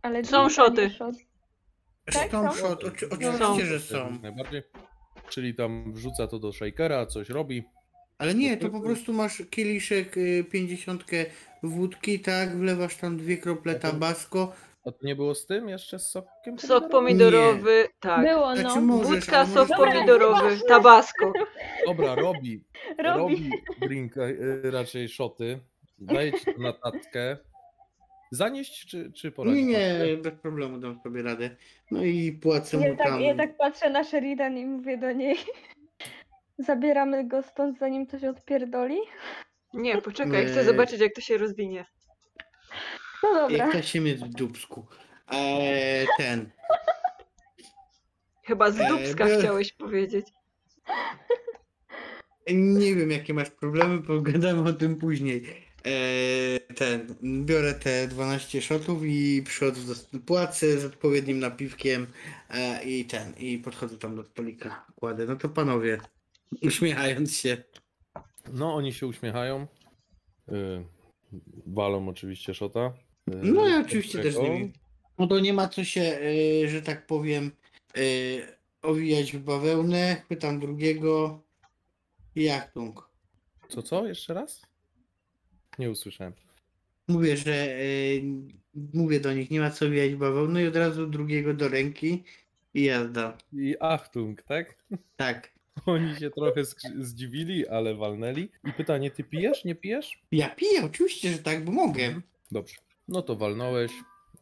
[0.02, 0.82] Ale Są drink, a szoty.
[0.82, 1.16] nie shot.
[2.06, 2.58] Tak, Są są?
[2.58, 3.16] shot, oczy, Są.
[3.16, 4.20] oczywiście, że Jak są.
[4.22, 4.64] Najbardziej.
[5.30, 7.64] Czyli tam wrzuca to do shakera, coś robi.
[8.18, 11.04] Ale nie, to po prostu masz kieliszek y, 50
[11.64, 14.54] wódki, tak, wlewasz tam dwie krople tabasco.
[14.86, 16.60] A to nie było z tym jeszcze z sokiem?
[16.60, 18.26] Sok pomidorowy, tak.
[18.28, 18.82] Było, Znaczy no.
[18.82, 21.34] możesz, Wódka, ale sok możesz- Dobra, pomidorowy, tabasco.
[21.88, 22.64] Dobra, robi.
[22.98, 23.20] Robi.
[23.20, 23.50] robi
[23.82, 24.32] drink, e,
[24.72, 25.60] raczej szoty.
[26.00, 27.38] Daje ci to na tatkę.
[28.32, 29.66] Zanieść czy, czy poradzić?
[29.66, 31.50] Nie, nie, bez problemu dam sobie radę.
[31.92, 33.22] No i płacę mu Ja tak, tam.
[33.22, 35.38] ja tak patrzę na Sheridan i mówię do niej.
[36.58, 38.98] Zabieramy go stąd, zanim to się odpierdoli.
[39.74, 40.64] Nie, poczekaj, chcę Nie.
[40.64, 41.86] zobaczyć jak to się rozwinie.
[43.24, 43.58] No dobra.
[43.58, 44.86] Jak to się mieć w dupsku.
[45.28, 46.50] Eee, ten.
[48.44, 50.26] Chyba z E, dubska by- chciałeś powiedzieć.
[52.54, 55.44] Nie wiem, jakie masz problemy, pogadamy o tym później.
[55.86, 57.16] e, ten,
[57.46, 59.82] biorę te 12 shotów i przychodzę
[60.14, 62.08] do płacę z odpowiednim napiwkiem
[62.50, 65.26] e, i ten, i podchodzę tam do stolika, kładę.
[65.26, 65.98] No to panowie,
[66.62, 67.64] uśmiechając się.
[68.54, 69.68] No, oni się uśmiechają.
[70.52, 70.84] Y,
[71.68, 72.94] walą oczywiście szota.
[73.32, 74.72] Y, No i oczywiście też z nimi.
[75.18, 77.52] No to nie ma co się, e, że tak powiem,
[77.98, 78.02] e,
[78.82, 80.22] owijać w bawełnę.
[80.28, 81.42] Pytam drugiego,
[82.36, 83.10] jak tung?
[83.70, 84.08] Co, co?
[84.08, 84.62] Jeszcze raz?
[85.80, 86.34] Nie usłyszałem.
[87.08, 87.82] Mówię, że e,
[88.94, 92.24] mówię do nich, nie ma co wijać w bawełnę i od razu drugiego do ręki
[92.74, 93.38] i jazda.
[93.54, 94.76] I Achtung, tak?
[95.16, 95.52] Tak.
[95.86, 96.64] Oni się trochę
[97.00, 98.50] zdziwili, ale walnęli.
[98.70, 100.22] I pytanie, ty pijesz, nie pijesz?
[100.32, 102.22] Ja piję, oczywiście, że tak, bo mogę.
[102.52, 102.76] Dobrze.
[103.08, 103.92] No to walnąłeś,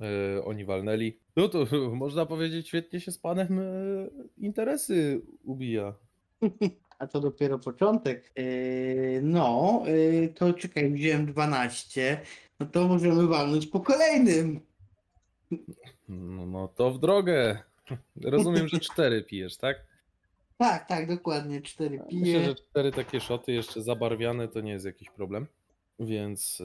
[0.01, 1.17] e, oni walnęli.
[1.35, 3.63] No to można powiedzieć, świetnie się z panem e,
[4.37, 5.93] interesy ubija.
[6.99, 8.31] A to dopiero początek.
[8.35, 8.43] E,
[9.21, 9.83] no,
[10.35, 12.21] to czekaj, wziąłem 12.
[12.59, 14.59] No to możemy walnąć po kolejnym.
[16.09, 17.63] No, no to w drogę.
[18.23, 19.85] Rozumiem, że cztery pijesz, tak?
[20.57, 21.61] Tak, tak, dokładnie.
[21.61, 22.45] 4 Myślę, piję.
[22.45, 25.47] że cztery takie szoty jeszcze zabarwiane to nie jest jakiś problem.
[25.99, 26.63] Więc,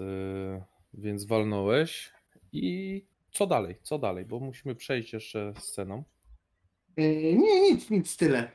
[0.99, 2.13] więc walnąłeś.
[2.53, 3.77] I co dalej?
[3.83, 4.25] Co dalej?
[4.25, 6.05] Bo musimy przejść jeszcze sceną.
[6.97, 7.03] E,
[7.35, 8.51] nie, nic, nic, tyle.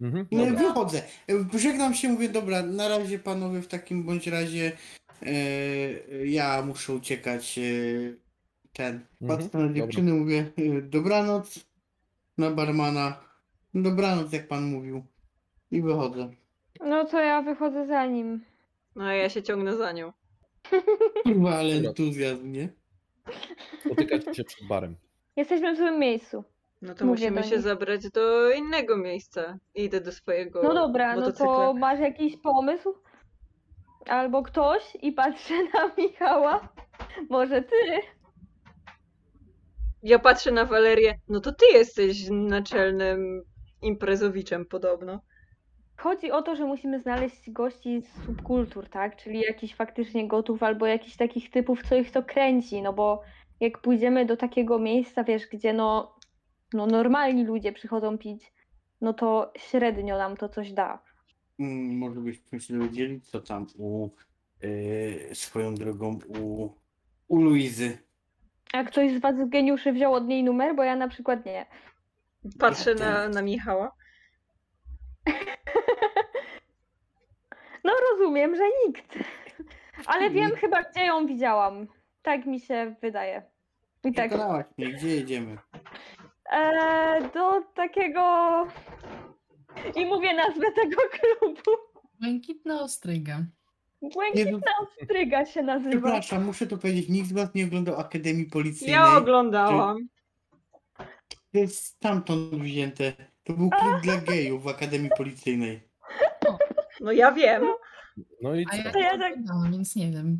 [0.00, 0.60] Mhm, No, dobra.
[0.68, 1.02] wychodzę.
[1.54, 4.72] E, Żegnam się, mówię, dobra, na razie panowie w takim bądź razie
[5.22, 5.32] e,
[6.26, 7.58] ja muszę uciekać.
[7.58, 7.62] E,
[8.72, 9.06] ten.
[9.22, 11.60] Mhm, Patrzę na dziewczyny, mówię, e, dobranoc
[12.38, 13.24] na barmana.
[13.74, 15.04] Dobranoc, jak pan mówił.
[15.70, 16.30] I wychodzę.
[16.80, 18.44] No to ja wychodzę za nim.
[18.96, 20.12] No a ja się ciągnę za nią.
[21.24, 22.68] Kurwa, ale entuzjazm, nie?
[23.86, 24.96] Spotykać się przed barem.
[25.36, 26.44] Jesteśmy w złym miejscu.
[26.82, 29.58] No to Mówię musimy się zabrać do innego miejsca.
[29.74, 31.46] Idę do swojego No dobra, no motocykla.
[31.46, 32.94] to masz jakiś pomysł?
[34.08, 36.68] Albo ktoś i patrzę na Michała.
[37.30, 37.76] Może ty?
[40.02, 41.18] Ja patrzę na Walerię.
[41.28, 43.42] No to ty jesteś naczelnym
[43.82, 45.20] imprezowiczem podobno.
[45.96, 49.16] Chodzi o to, że musimy znaleźć gości z subkultur, tak?
[49.16, 53.22] Czyli jakichś faktycznie gotów albo jakichś takich typów, co ich to kręci, no bo
[53.60, 56.16] jak pójdziemy do takiego miejsca, wiesz, gdzie no,
[56.72, 58.52] no normalni ludzie przychodzą pić,
[59.00, 61.02] no to średnio nam to coś da.
[61.58, 64.08] Mm, może byśmy się dowiedzieli, co tam u
[64.60, 66.68] e, swoją drogą u,
[67.28, 67.98] u Luizy.
[68.72, 70.76] A ktoś z was z geniuszy wziął od niej numer?
[70.76, 71.66] Bo ja na przykład nie.
[72.58, 73.92] Patrzę Ja na, na Michała.
[77.84, 79.18] No rozumiem, że nikt.
[80.06, 80.60] Ale wiem Nikt.
[80.60, 81.86] chyba, gdzie ją widziałam.
[82.22, 83.42] Tak mi się wydaje.
[84.04, 84.28] I tak.
[84.28, 85.58] Przekonałaś mnie, gdzie jedziemy?
[86.52, 88.22] E, do takiego.
[89.96, 91.70] I mówię nazwę tego klubu.
[92.20, 93.38] Błękitna ostryga.
[94.12, 95.90] Błękitna Ostryga się nazywa.
[95.90, 98.94] Przepraszam, muszę to powiedzieć, nikt z was nie oglądał Akademii Policyjnej.
[98.94, 100.08] Ja oglądałam.
[101.52, 103.12] To jest stamtąd wzięte.
[103.44, 105.80] To był klub dla gejów w Akademii Policyjnej.
[107.04, 107.62] No ja wiem.
[108.42, 108.90] No i A ja co?
[108.90, 110.38] To ja nie tak- oglądałam, więc nie wiem.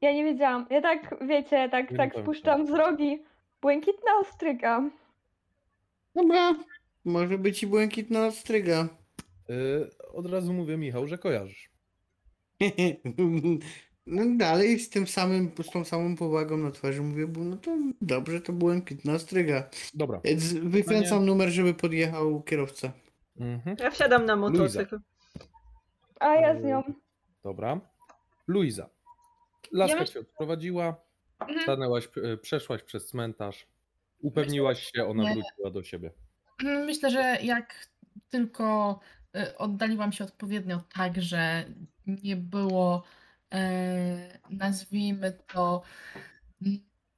[0.00, 0.66] Ja nie wiedziałam.
[0.70, 3.22] Ja tak, wiecie, tak, Nie tak spuszczam wzrogi.
[3.62, 4.90] Błękitna Ostryga.
[6.14, 6.54] Dobra,
[7.04, 8.88] może być i błękitna ostryga.
[9.50, 11.70] Y, od razu mówię, Michał, że kojarzysz.
[14.06, 17.76] No dalej z tym samym, z tą samą powagą na twarzy mówię, bo no to
[18.00, 19.70] dobrze, to błękitna ostryga.
[19.94, 20.20] Dobra.
[20.24, 22.92] Więc Wykręcam numer, żeby podjechał kierowca.
[23.40, 23.76] Mhm.
[23.80, 24.98] Ja wsiadam na motocykl.
[26.20, 26.82] A ja z nią.
[27.42, 27.80] Dobra.
[28.46, 28.88] Luiza.
[29.72, 30.96] Laska myśl- cię odprowadziła,
[31.40, 31.60] Mhm.
[31.62, 33.66] stanęłaś, e, przeszłaś przez cmentarz,
[34.20, 35.32] upewniłaś się, ona Nie.
[35.34, 36.10] wróciła do siebie.
[36.62, 37.88] Myślę, że jak
[38.30, 39.00] tylko
[39.36, 41.64] y, oddaliłam się odpowiednio tak, że
[42.06, 43.02] nie było,
[43.54, 45.82] e, nazwijmy to,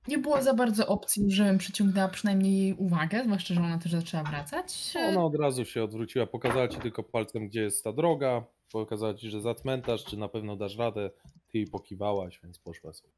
[0.09, 4.23] nie było za bardzo opcji, żebym przyciągnęła przynajmniej jej uwagę, zwłaszcza, że ona też zaczęła
[4.23, 4.95] wracać.
[5.09, 9.31] Ona od razu się odwróciła, pokazała ci tylko palcem, gdzie jest ta droga, pokazała ci,
[9.31, 11.11] że za cmentarz, czy na pewno dasz radę,
[11.49, 13.13] ty jej pokiwałaś, więc poszła sobie.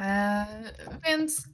[0.00, 0.46] E,
[1.06, 1.48] więc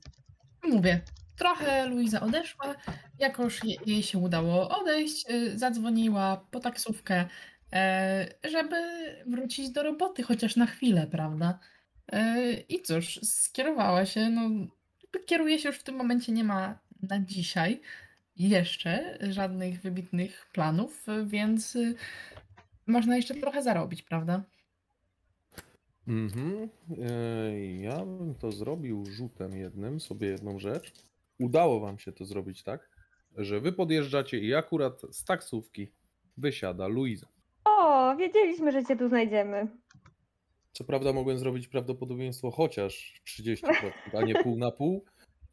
[0.65, 1.01] mówię,
[1.37, 2.75] trochę Luiza odeszła,
[3.19, 7.29] jakoż je, jej się udało odejść, y, zadzwoniła po taksówkę,
[7.73, 8.77] e, żeby
[9.27, 11.59] wrócić do roboty, chociaż na chwilę, prawda?
[12.09, 14.51] E, I cóż, skierowała się, no
[15.27, 17.81] kieruje się już w tym momencie nie ma na dzisiaj
[18.37, 21.95] jeszcze żadnych wybitnych planów, więc y,
[22.87, 24.43] można jeszcze trochę zarobić, prawda?
[26.09, 26.69] Mhm.
[27.03, 30.93] E, Ja bym to zrobił rzutem jednym, sobie jedną rzecz.
[31.39, 32.89] Udało wam się to zrobić tak,
[33.37, 35.89] że wy podjeżdżacie i akurat z taksówki
[36.37, 37.27] wysiada Luiza.
[37.65, 39.67] O, wiedzieliśmy, że cię tu znajdziemy.
[40.73, 43.67] Co prawda mogłem zrobić prawdopodobieństwo chociaż 30%,
[44.13, 45.05] a nie pół na pół,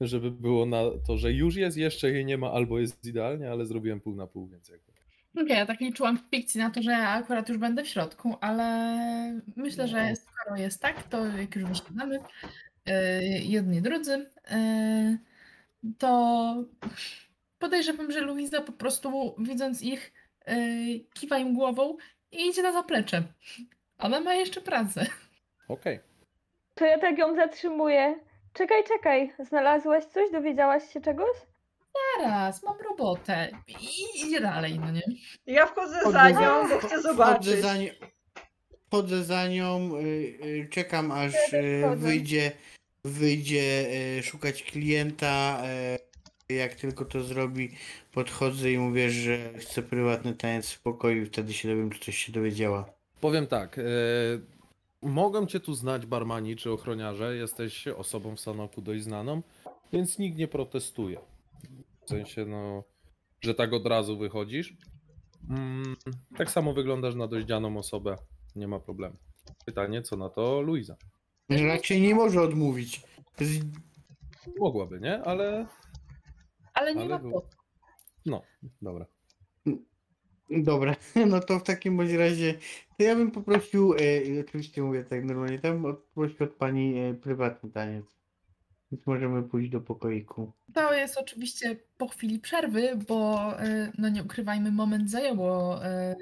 [0.01, 3.65] żeby było na to, że już jest, jeszcze jej nie ma, albo jest idealnie, ale
[3.65, 4.91] zrobiłem pół na pół, więc jakby.
[5.37, 8.35] Okej, ja tak liczyłam w fikcji na to, że ja akurat już będę w środku,
[8.41, 12.19] ale myślę, że skoro jest tak, to jak już wysiadamy,
[12.85, 12.93] yy,
[13.39, 15.17] jedni, drudzy, yy,
[15.97, 16.63] to
[17.59, 20.13] podejrzewam, że Luiza po prostu widząc ich
[20.47, 20.55] yy,
[21.13, 21.97] kiwa im głową
[22.31, 23.23] i idzie na zaplecze.
[23.99, 25.05] Ona ma jeszcze pracę.
[25.67, 25.99] Okej.
[26.75, 28.19] To ja tak ją zatrzymuję.
[28.53, 29.33] Czekaj, czekaj.
[29.39, 30.31] Znalazłaś coś?
[30.31, 31.29] Dowiedziałaś się czegoś?
[32.19, 33.49] Zaraz, mam robotę.
[33.67, 35.01] I idzie dalej, no nie?
[35.45, 37.61] Ja wchodzę Chodzę za nią, bo chcę Chodzę zobaczyć.
[37.61, 37.91] za, ni-
[38.91, 40.01] chodzę za nią, y,
[40.45, 42.51] y, czekam aż y, wyjdzie,
[43.03, 43.85] wyjdzie
[44.19, 45.61] y, szukać klienta.
[46.49, 47.75] y, Jak tylko to zrobi,
[48.11, 51.25] podchodzę i mówię, że chcę prywatny taniec w pokoju.
[51.25, 52.85] Wtedy się dowiem, czy coś się dowiedziała.
[53.21, 53.79] Powiem tak.
[53.79, 53.83] E,
[55.01, 57.35] mogę cię tu znać, barmani czy ochroniarze.
[57.35, 59.41] Jesteś osobą w Sanoku dość znaną,
[59.93, 61.19] więc nikt nie protestuje.
[62.05, 62.83] W sensie, no,
[63.41, 64.77] że tak od razu wychodzisz.
[65.49, 65.95] Mm,
[66.37, 68.15] tak samo wyglądasz na dość dzianą osobę.
[68.55, 69.15] Nie ma problemu.
[69.65, 70.95] Pytanie, co na to Luiza?
[71.49, 73.01] Raczej nie może odmówić.
[73.39, 73.59] Z...
[74.59, 75.21] Mogłaby, nie?
[75.23, 75.65] Ale
[76.73, 77.41] Ale nie Ale ma było.
[77.41, 77.57] po co.
[78.25, 78.41] no,
[78.81, 79.05] dobra.
[80.49, 80.95] Dobra,
[81.31, 82.53] no to w takim bądź razie
[82.97, 83.97] to ja bym poprosił, e,
[84.41, 88.19] oczywiście mówię tak normalnie, tam od, poprosił od pani e, prywatny taniec.
[88.91, 90.51] Więc możemy pójść do pokoiku.
[90.73, 96.15] To jest oczywiście po chwili przerwy, bo e, no nie ukrywajmy, moment zajęło e,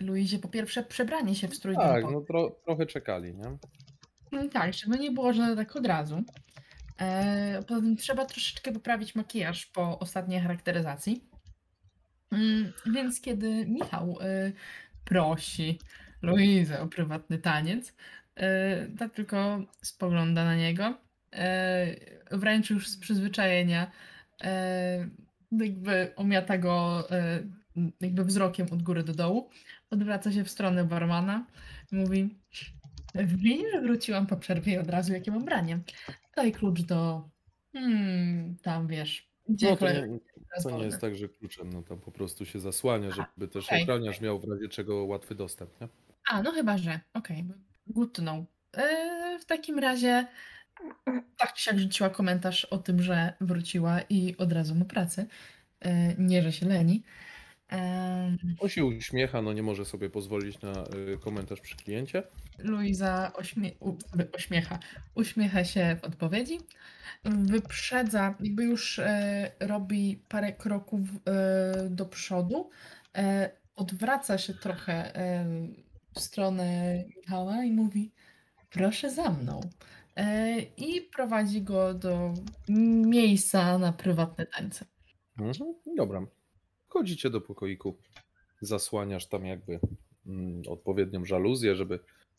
[0.00, 3.56] Luizie po pierwsze przebranie się w strój Tak, no tro, trochę czekali, nie?
[4.32, 6.22] Mm, Tak, żeby nie było, że tak od razu.
[7.00, 11.24] E, Poza tym trzeba troszeczkę poprawić makijaż po ostatniej charakteryzacji.
[12.32, 14.52] Mm, Więc kiedy Michał e,
[15.04, 15.78] prosi
[16.22, 17.94] Luizę o prywatny taniec,
[18.36, 20.98] e, ta tylko spogląda na niego,
[21.32, 21.96] e,
[22.30, 23.90] wręcz już z przyzwyczajenia,
[25.52, 27.08] jakby omiata go
[28.00, 29.50] jakby wzrokiem od góry do dołu,
[29.90, 31.46] odwraca się w stronę barmana
[31.92, 32.38] i mówi
[33.14, 35.78] Widzisz, że wróciłam po przerwie i od razu jakie mam branie.
[36.36, 37.28] Daj klucz do.
[37.72, 39.28] Hmm, tam wiesz.
[39.48, 39.76] Gdzie No
[40.62, 43.82] to nie, jest tak, że kluczem, no tam po prostu się zasłania, żeby też okej.
[43.82, 45.88] ochroniarz miał w razie czego łatwy dostęp, nie?
[46.30, 47.00] A, no chyba, że.
[47.14, 47.44] Okej,
[47.86, 48.44] good to know.
[48.76, 50.26] E, w takim razie
[51.36, 55.26] tak siak rzuciła komentarz o tym, że wróciła i od razu ma pracę.
[55.80, 57.02] E, nie, że się leni.
[58.60, 60.72] On się uśmiecha, no nie może sobie pozwolić na
[61.14, 62.22] y, komentarz przy kliencie.
[62.58, 63.72] Luiza ośmie-
[64.32, 64.78] ośmiecha.
[65.14, 66.58] Uśmiecha się w odpowiedzi.
[67.24, 72.70] Wyprzedza, jakby już e, robi parę kroków e, do przodu.
[73.16, 75.12] E, odwraca się trochę
[76.14, 78.12] w stronę Michała i mówi:
[78.70, 79.60] Proszę za mną.
[80.76, 82.34] I prowadzi go do
[83.08, 84.84] miejsca na prywatne tańce.
[85.38, 86.26] Mhm, dobra.
[86.92, 87.96] Wchodzicie do pokoiku,
[88.60, 89.80] zasłaniasz tam jakby
[90.26, 91.98] mm, odpowiednią żaluzję, żeby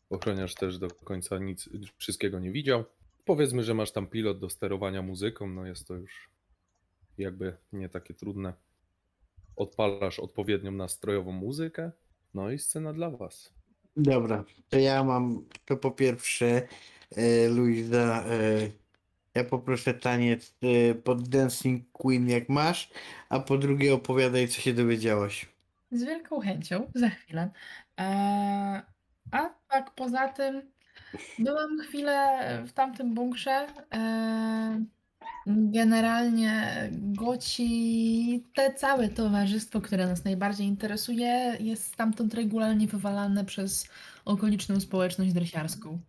[0.10, 2.84] ochroniarz też do końca nic, wszystkiego nie widział.
[3.26, 6.30] Powiedzmy, że masz tam pilot do sterowania muzyką, no jest to już
[7.18, 8.54] jakby nie takie trudne.
[9.56, 11.92] Odpalasz odpowiednią nastrojową muzykę,
[12.34, 13.54] no i scena dla was.
[13.98, 16.68] Dobra, to ja mam, to po pierwsze,
[17.12, 18.70] e, Luiza, e,
[19.36, 22.90] ja poproszę taniec e, pod Dancing Queen jak masz,
[23.30, 25.50] a po drugie opowiadaj co się dowiedziałaś.
[25.92, 27.50] Z wielką chęcią, za chwilę.
[27.98, 28.82] Eee,
[29.32, 30.72] a tak poza tym,
[31.40, 33.68] byłam chwilę w tamtym bunkrze.
[33.92, 34.86] Eee,
[35.48, 43.88] generalnie Goci, te całe towarzystwo, które nas najbardziej interesuje, jest stamtąd regularnie wywalane przez
[44.26, 46.00] okoliczną społeczność dresiarską.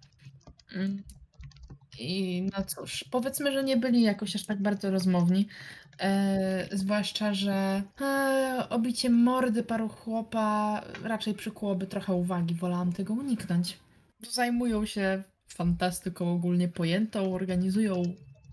[1.99, 5.49] I no cóż, powiedzmy, że nie byli jakoś aż tak bardzo rozmowni.
[6.01, 12.55] E, zwłaszcza, że e, obicie mordy paru chłopa raczej przykułoby trochę uwagi.
[12.55, 13.79] Wolałam tego uniknąć.
[14.31, 18.03] Zajmują się fantastyką ogólnie pojętą, organizują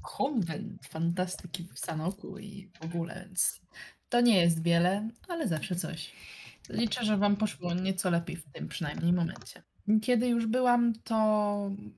[0.02, 3.62] konwent fantastyki w Sanoku i w ogóle, więc
[4.10, 6.12] to nie jest wiele, ale zawsze coś.
[6.70, 9.64] Liczę, że wam poszło nieco lepiej w tym przynajmniej momencie.
[10.00, 11.16] Kiedy już byłam, to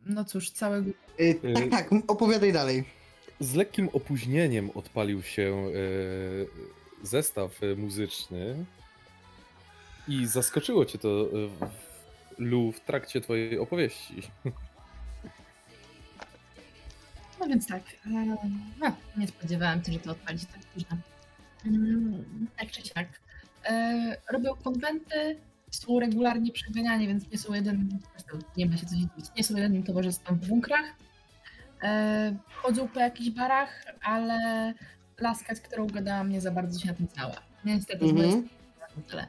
[0.06, 2.84] no cóż, całego E, tak, tak, m- opowiadaj dalej.
[3.39, 5.68] Z lekkim opóźnieniem odpalił się
[7.04, 8.66] e, zestaw muzyczny
[10.08, 11.30] i zaskoczyło cię to, e,
[12.38, 14.22] Lu, w trakcie twojej opowieści.
[17.39, 17.84] No więc tak.
[18.06, 18.38] e,
[18.88, 20.98] A, nie spodziewałam się, że to odpalić tak późno.
[21.66, 23.08] Mm, Tak czy siak.
[23.66, 25.36] E, robią konwenty,
[25.76, 27.90] są regularnie przeganiani, więc nie są jedynym,
[28.58, 30.86] nie ma się co dziwić, nie są jedynym towarzystwem w bunkrach.
[31.84, 34.74] E, chodzą po jakichś barach, ale
[35.22, 37.36] laska, z którą gadałam, nie za bardzo się na tym znała.
[37.66, 38.26] Niestety, Mhm.
[38.30, 38.50] mhm.
[39.08, 39.28] tyle.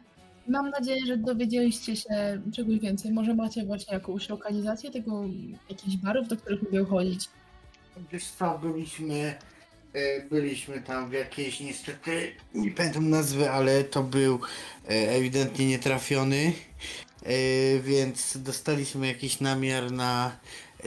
[0.48, 3.12] Mam nadzieję, że dowiedzieliście się czegoś więcej.
[3.12, 5.24] Może macie właśnie jakąś lokalizację tego,
[5.70, 7.28] jakichś barów, do których lubię chodzić.
[8.12, 9.34] Wiesz co, byliśmy,
[10.30, 14.40] byliśmy tam w jakiejś niestety, nie pamiętam nazwy, ale to był
[14.84, 16.52] e, ewidentnie nietrafiony,
[17.22, 17.32] e,
[17.80, 20.36] więc dostaliśmy jakiś namiar na
[20.80, 20.84] e,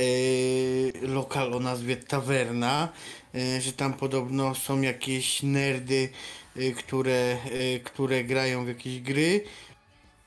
[1.07, 2.89] lokal o nazwie Tawerna,
[3.35, 6.09] e, że tam podobno są jakieś nerdy,
[6.55, 9.43] e, które, e, które grają w jakieś gry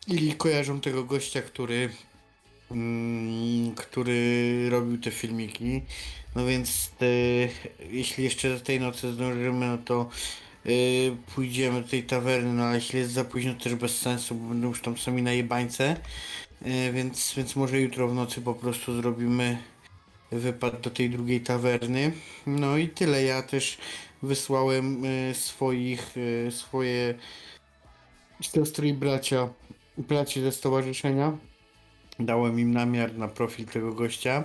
[0.06, 1.90] i kojarzą tego gościa, który
[2.70, 5.82] mm, który robił te filmiki.
[6.36, 7.06] No więc e,
[7.90, 10.10] jeśli jeszcze do tej nocy zdążymy, no to
[10.66, 10.70] e,
[11.34, 14.48] pójdziemy do tej tawerny, no ale jeśli jest za późno, to też bez sensu, bo
[14.48, 15.96] będą już tam sami na jebańce.
[16.64, 19.58] E, więc, więc może jutro w nocy po prostu zrobimy
[20.32, 22.12] wypad do tej drugiej tawerny.
[22.46, 23.22] No i tyle.
[23.22, 23.78] Ja też
[24.22, 26.14] wysłałem e, swoich,
[26.46, 27.14] e, swoje
[28.40, 29.48] siostry i bracia,
[29.98, 31.38] braci ze stowarzyszenia.
[32.18, 34.44] Dałem im namiar na profil tego gościa.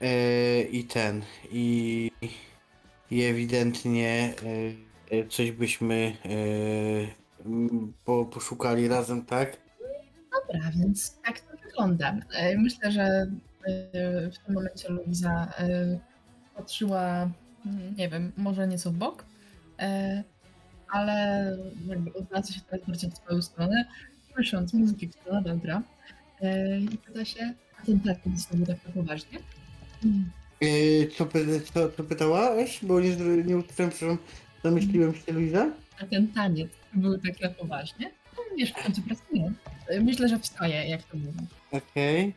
[0.00, 1.22] E, I ten,
[1.52, 2.10] i,
[3.10, 4.34] i ewidentnie
[5.10, 6.28] e, coś byśmy e,
[8.04, 9.56] po, poszukali razem, tak?
[10.32, 12.16] Dobra, więc tak to wygląda.
[12.56, 13.26] Myślę, że
[14.32, 15.52] w tym momencie Luisa
[16.56, 17.30] patrzyła,
[17.98, 19.24] nie wiem, może nieco w bok,
[20.88, 21.56] ale
[22.14, 23.84] odwraca się teraz bardziej w twoją stronę,
[24.34, 25.82] słysząc muzykę, która
[26.40, 29.38] e, i pyta się, a ten tak znowu tak poważnie?
[30.60, 30.66] E,
[31.06, 31.26] co,
[31.74, 32.78] co, co pytałaś?
[32.82, 34.18] Bo nie, nie usłyszałem, przepraszam,
[34.64, 35.70] zamyśliłem się, Luiza?
[36.00, 38.10] A ten taniec był tak na poważnie?
[38.36, 39.52] No, Wiesz, w końcu pracuję.
[40.00, 41.38] Myślę, że wstaje, jak to mówi.
[41.72, 42.34] Okej.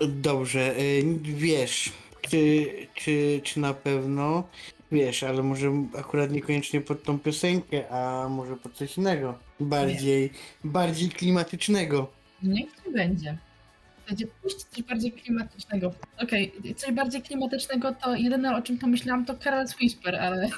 [0.00, 0.82] E, Dobrze, e,
[1.22, 4.48] wiesz, czy, czy, czy na pewno,
[4.92, 10.30] wiesz, ale może akurat niekoniecznie pod tą piosenkę, a może pod coś innego, bardziej,
[10.64, 12.12] bardziej klimatycznego.
[12.42, 13.38] Niech ci będzie.
[14.08, 15.92] Będzie puść coś bardziej klimatycznego.
[16.22, 20.48] Okej, coś bardziej klimatycznego to jedyne o czym pomyślałam to Carol's Whisper, ale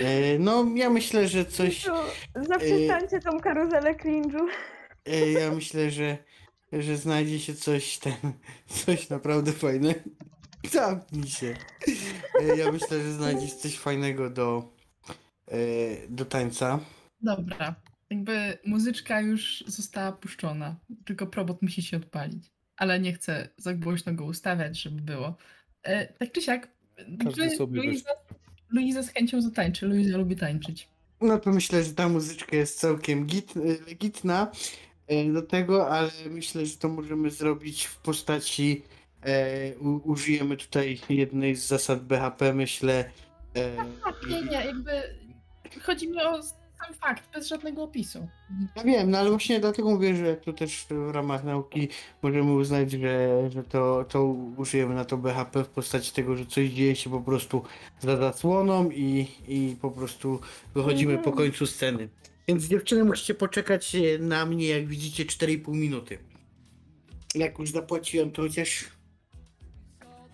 [0.00, 1.86] E, No, ja myślę, że coś,
[2.34, 4.46] Zaprzestańcie tą karuzelę cringe'u.
[5.06, 6.18] e, ja myślę, że,
[6.72, 8.12] że znajdzie się coś ten,
[8.84, 10.00] coś naprawdę fajnego.
[10.70, 11.56] Zamknij się.
[12.40, 14.72] E, Ja myślę, że znajdzie się coś fajnego do,
[15.48, 15.56] e,
[16.08, 16.78] do tańca.
[17.20, 17.74] dobra.
[18.12, 22.50] Jakby muzyczka już została puszczona, tylko probot musi się odpalić.
[22.76, 25.36] Ale nie chcę za głośno go ustawiać, żeby było.
[25.82, 26.68] E, tak czy siak,
[27.24, 28.10] Każdy sobie Luiza,
[28.70, 29.86] Luiza z chęcią zatańczy.
[29.86, 30.88] Luiza lubi tańczyć.
[31.20, 34.52] No to myślę, że ta muzyczka jest całkiem git, e, legitna
[35.06, 38.82] e, do tego, ale myślę, że to możemy zrobić w postaci.
[39.22, 43.10] E, u, użyjemy tutaj jednej z zasad BHP, myślę.
[43.54, 44.90] E, Tak, nie, nie, jakby
[45.82, 46.42] chodzi mi o
[46.84, 48.28] sam fakt, bez żadnego opisu.
[48.76, 51.88] Ja wiem, no ale właśnie dlatego mówię, że tu też w ramach nauki
[52.22, 54.24] możemy uznać, że, że to, to
[54.56, 57.62] użyjemy na to BHP w postaci tego, że coś dzieje się po prostu
[58.00, 60.40] za zasłoną i, i po prostu
[60.74, 62.08] wychodzimy po końcu sceny.
[62.48, 66.18] Więc dziewczyny musicie poczekać e, na mnie, jak widzicie, 4,5 minuty.
[67.34, 68.84] Jak już zapłaciłem, to chociaż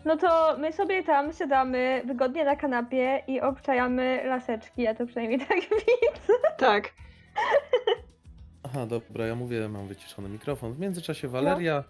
[0.08, 5.38] No to my sobie tam siadamy wygodnie na kanapie i obczajamy laseczki, ja to przynajmniej
[5.48, 6.32] tak widzę.
[6.58, 6.92] Tak.
[8.66, 10.72] Aha, dobra, ja mówię, mam wyciszony mikrofon.
[10.72, 11.84] W międzyczasie Waleria,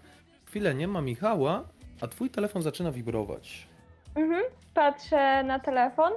[0.45, 1.64] chwilę nie ma Michała,
[2.01, 3.69] a twój telefon zaczyna wibrować.
[4.14, 4.43] Mhm.
[4.75, 6.12] Patrzę na telefon.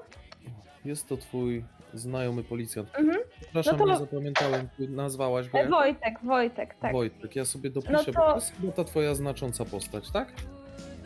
[0.85, 2.89] Jest to twój znajomy policjant.
[2.95, 3.17] Mhm.
[3.41, 5.69] Przepraszam, No to- nie zapamiętałem, nazwałaś go E, jak?
[5.69, 6.93] Wojtek, Wojtek, tak.
[6.93, 10.27] Wojtek, ja sobie dopiszę, No bo to- to jest ta twoja znacząca postać, tak?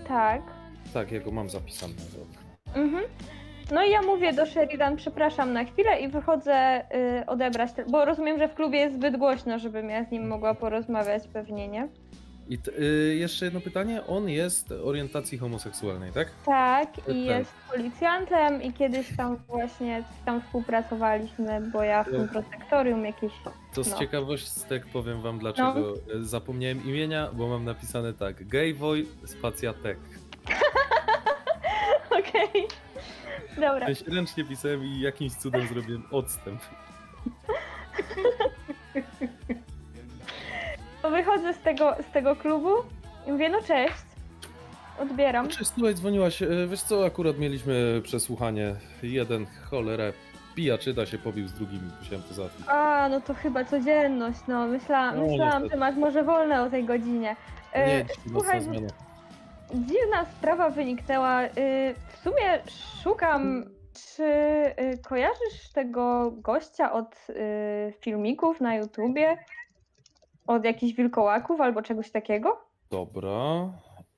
[0.08, 0.42] Tak.
[0.96, 1.94] Tak, ja go mam zapisany.
[2.76, 3.04] Mhm.
[3.72, 6.82] No i ja mówię do Sheridan, przepraszam na chwilę i wychodzę
[7.22, 10.28] y, odebrać, te- bo rozumiem, że w klubie jest zbyt głośno, żebym ja z nim
[10.28, 11.88] mogła porozmawiać pewnie, nie?
[12.50, 16.28] I t- y, jeszcze jedno pytanie, on jest orientacji homoseksualnej, tak?
[16.46, 17.16] Tak, Tak.
[17.16, 22.32] i jest policjantem i kiedyś tam właśnie tam współpracowaliśmy, bo ja w tym Tak.
[22.32, 23.32] protektorium jakieś...
[23.74, 24.00] To z No.
[24.00, 29.74] ciekawostek powiem wam dlaczego y, zapomniałem imienia, bo mam napisane tak, Gayboy spacja
[32.30, 32.68] Okej.
[33.56, 33.90] Dobra.
[33.90, 36.62] Ja się ręcznie pisałem i jakimś cudem zrobiłem odstęp.
[41.12, 42.70] Wychodzę z tego, z tego klubu
[43.28, 43.94] i mówię, no cześć.
[45.00, 45.48] Odbieram.
[45.50, 46.42] Cześć, słuchaj, dzwoniłaś.
[46.42, 48.76] y, Wiesz co, akurat mieliśmy przesłuchanie.
[49.04, 50.14] Jeden, cholerę.
[50.56, 52.66] pijaczyda się pobił z drugim, musiałem to załatwić.
[52.68, 54.68] A, no to chyba codzienność, no.
[54.68, 55.70] Myśla, No, myślałam, niestety.
[55.70, 57.36] że masz może wolne o tej godzinie.
[57.74, 58.88] E, Nie, słuchaj, zmiana.
[59.74, 61.44] Dziwna sprawa wyniknęła.
[61.44, 61.50] Y,
[62.26, 62.64] sumie
[63.04, 69.38] szukam, czy y, kojarzysz tego gościa od y, filmików na YouTubie?
[70.48, 72.62] Od jakichś wilkołaków albo czegoś takiego?
[72.90, 73.74] Dobra.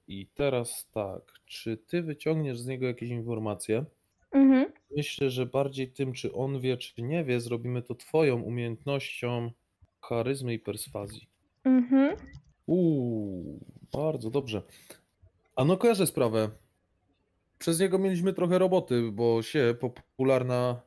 [0.07, 3.85] I teraz tak, czy ty wyciągniesz z niego jakieś informacje?
[4.31, 4.71] Mhm.
[4.97, 9.51] Myślę, że bardziej tym, czy on wie, czy nie wie, zrobimy to twoją umiejętnością
[10.01, 11.27] charyzmy i perswazji.
[11.63, 12.15] Mhm.
[12.65, 13.59] Uuu,
[13.93, 14.61] bardzo dobrze.
[15.55, 16.49] A no kojarzę sprawę.
[17.59, 20.81] Przez niego mieliśmy trochę roboty, bo się popularna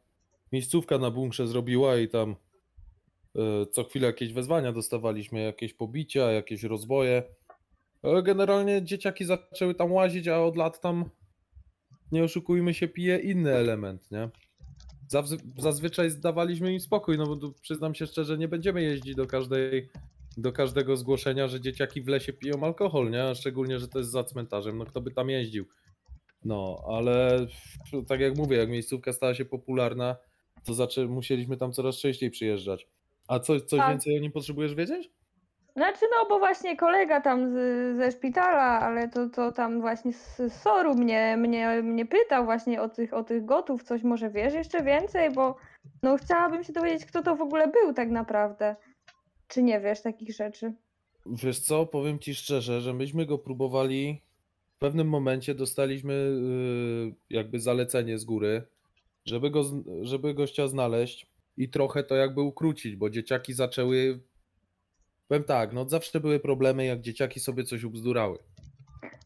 [0.53, 2.37] miejscówka na bunkrze zrobiła i tam
[3.37, 7.23] e, co chwilę jakieś wezwania dostawaliśmy, jakieś pobicia, jakieś rozboje.
[8.23, 11.11] Generalnie dzieciaki zaczęły tam łazić, a od lat tam,
[12.13, 14.29] nie oszukujmy się, pije inny element, nie?
[15.59, 19.91] Zazwyczaj zdawaliśmy im spokój, no bo przyznam się szczerze, nie będziemy jeździć do każdej
[20.37, 23.35] do każdego zgłoszenia, że dzieciaki w lesie piją alkohol, nie?
[23.35, 25.67] Szczególnie, że to jest za cmentarzem, no kto by tam jeździł.
[26.45, 27.47] No, ale
[28.09, 30.17] tak jak mówię, jak miejscówka stała się popularna,
[30.67, 32.89] to zaczę- musieliśmy tam coraz częściej przyjeżdżać.
[33.29, 33.89] A co, coś Tak.
[33.91, 35.11] więcej o nim potrzebujesz wiedzieć?
[35.77, 40.53] Znaczy, no bo właśnie kolega tam z, ze szpitala, ale to, to tam właśnie z,
[40.53, 44.83] Soru mnie, mnie, mnie pytał właśnie o tych, o tych gotów, coś może wiesz jeszcze
[44.85, 45.57] więcej, bo
[46.03, 48.77] no chciałabym się dowiedzieć, kto to w ogóle był tak naprawdę.
[49.49, 50.73] Czy nie wiesz takich rzeczy?
[51.27, 54.23] Wiesz co, powiem ci szczerze, że myśmy go próbowali.
[54.81, 58.63] W pewnym momencie dostaliśmy yy, jakby zalecenie z góry,
[59.25, 59.65] żeby, go,
[60.03, 61.27] żeby gościa znaleźć
[61.57, 64.21] i trochę to jakby ukrócić, bo dzieciaki zaczęły.
[65.29, 68.39] Powiem tak, no zawsze były problemy, jak dzieciaki sobie coś ubzdurały.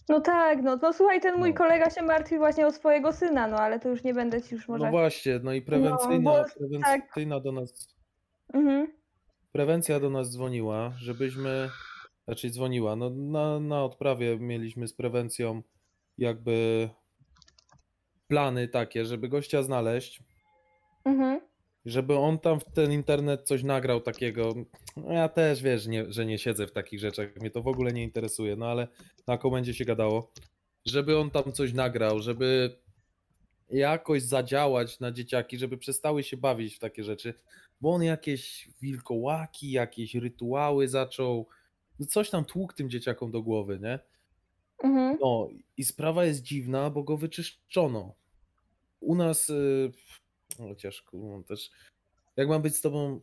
[0.08, 1.56] No tak, no, no słuchaj, ten mój No.
[1.56, 4.68] kolega się martwi właśnie o swojego syna, no ale to już nie będę ci już
[4.68, 4.84] może...
[4.84, 6.54] No właśnie, no i prewencyjna, bo tak.
[6.58, 7.88] prewencyjna do nas.
[8.52, 8.92] Mhm.
[9.52, 11.68] Prewencja do nas dzwoniła, żebyśmy.
[12.24, 12.96] Znaczy dzwoniła.
[12.96, 15.62] No, na, na odprawie mieliśmy z prewencją
[16.18, 16.88] jakby
[18.28, 20.22] plany takie, żeby gościa znaleźć,
[21.04, 21.40] Mhm.
[21.84, 24.54] żeby on tam w ten internet coś nagrał takiego.
[24.96, 27.92] No ja też wiesz, nie, że nie siedzę w takich rzeczach, mnie to w ogóle
[27.92, 28.88] nie interesuje, no ale
[29.26, 30.32] na komendzie się gadało,
[30.86, 32.76] żeby on tam coś nagrał, żeby
[33.70, 37.34] jakoś zadziałać na dzieciaki, żeby przestały się bawić w takie rzeczy,
[37.80, 41.46] bo on jakieś wilkołaki, jakieś rytuały zaczął,
[41.98, 43.98] no coś tam tłukł tym dzieciakom do głowy, nie?
[44.84, 45.18] Mhm.
[45.20, 48.14] No i sprawa jest dziwna, bo go wyczyszczono.
[49.00, 49.92] U nas, yy,
[50.58, 51.70] chociaż kurwa, też,
[52.36, 53.20] jak mam być z tobą,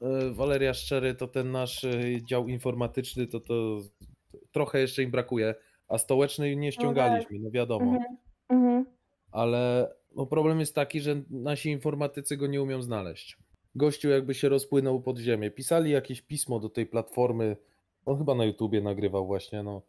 [0.00, 3.78] yy, Waleria szczery, to ten nasz yy, dział informatyczny, to to
[4.52, 5.54] trochę jeszcze im brakuje,
[5.88, 7.92] a stołeczny nie ściągaliśmy, no wiadomo.
[7.92, 8.16] Mhm.
[8.48, 8.86] Mhm.
[9.30, 13.38] Ale no problem jest taki, że nasi informatycy go nie umią znaleźć.
[13.74, 15.50] Gościu jakby się rozpłynął pod ziemię.
[15.50, 17.56] Pisali jakieś pismo do tej platformy.
[18.06, 19.82] On chyba na YouTubie nagrywał właśnie, no.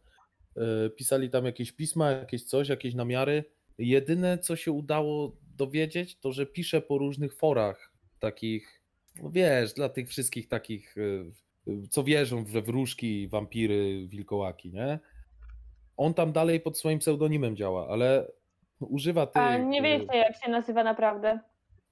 [0.56, 3.44] Yy, Pisali tam jakieś pisma, jakieś coś, jakieś namiary.
[3.78, 8.82] Jedyne, co się udało dowiedzieć, to że pisze po różnych forach takich,
[9.22, 10.94] no wiesz, dla tych wszystkich takich,
[11.66, 14.98] yy, co wierzą we wróżki, wampiry, wilkołaki, nie?
[15.96, 18.32] On tam dalej pod swoim pseudonimem działa, ale
[18.80, 19.42] używa tych.
[19.42, 21.40] A nie y, wiecie, jak się nazywa naprawdę.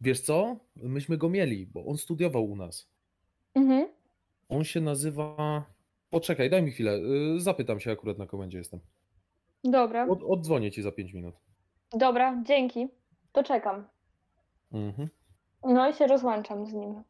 [0.01, 0.57] Wiesz co?
[0.77, 2.89] Myśmy go mieli, bo on studiował u nas.
[3.55, 3.89] Mhm.
[4.49, 5.65] On się nazywa.
[6.13, 6.93] Poczekaj, daj mi chwilę.
[7.37, 8.81] y, Zapytam się akurat na komendzie jestem.
[9.65, 11.35] Dobra, Od, oddzwonię ci za 5 minut.
[11.93, 12.89] dobra, dzięki.
[13.33, 13.89] To czekam.
[14.73, 15.09] Mhm.
[15.65, 17.03] No i się rozłączam z nim.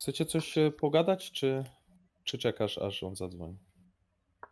[0.00, 1.64] Chcecie coś e, pogadać, czy,
[2.24, 3.56] czy czekasz, aż on zadzwoni?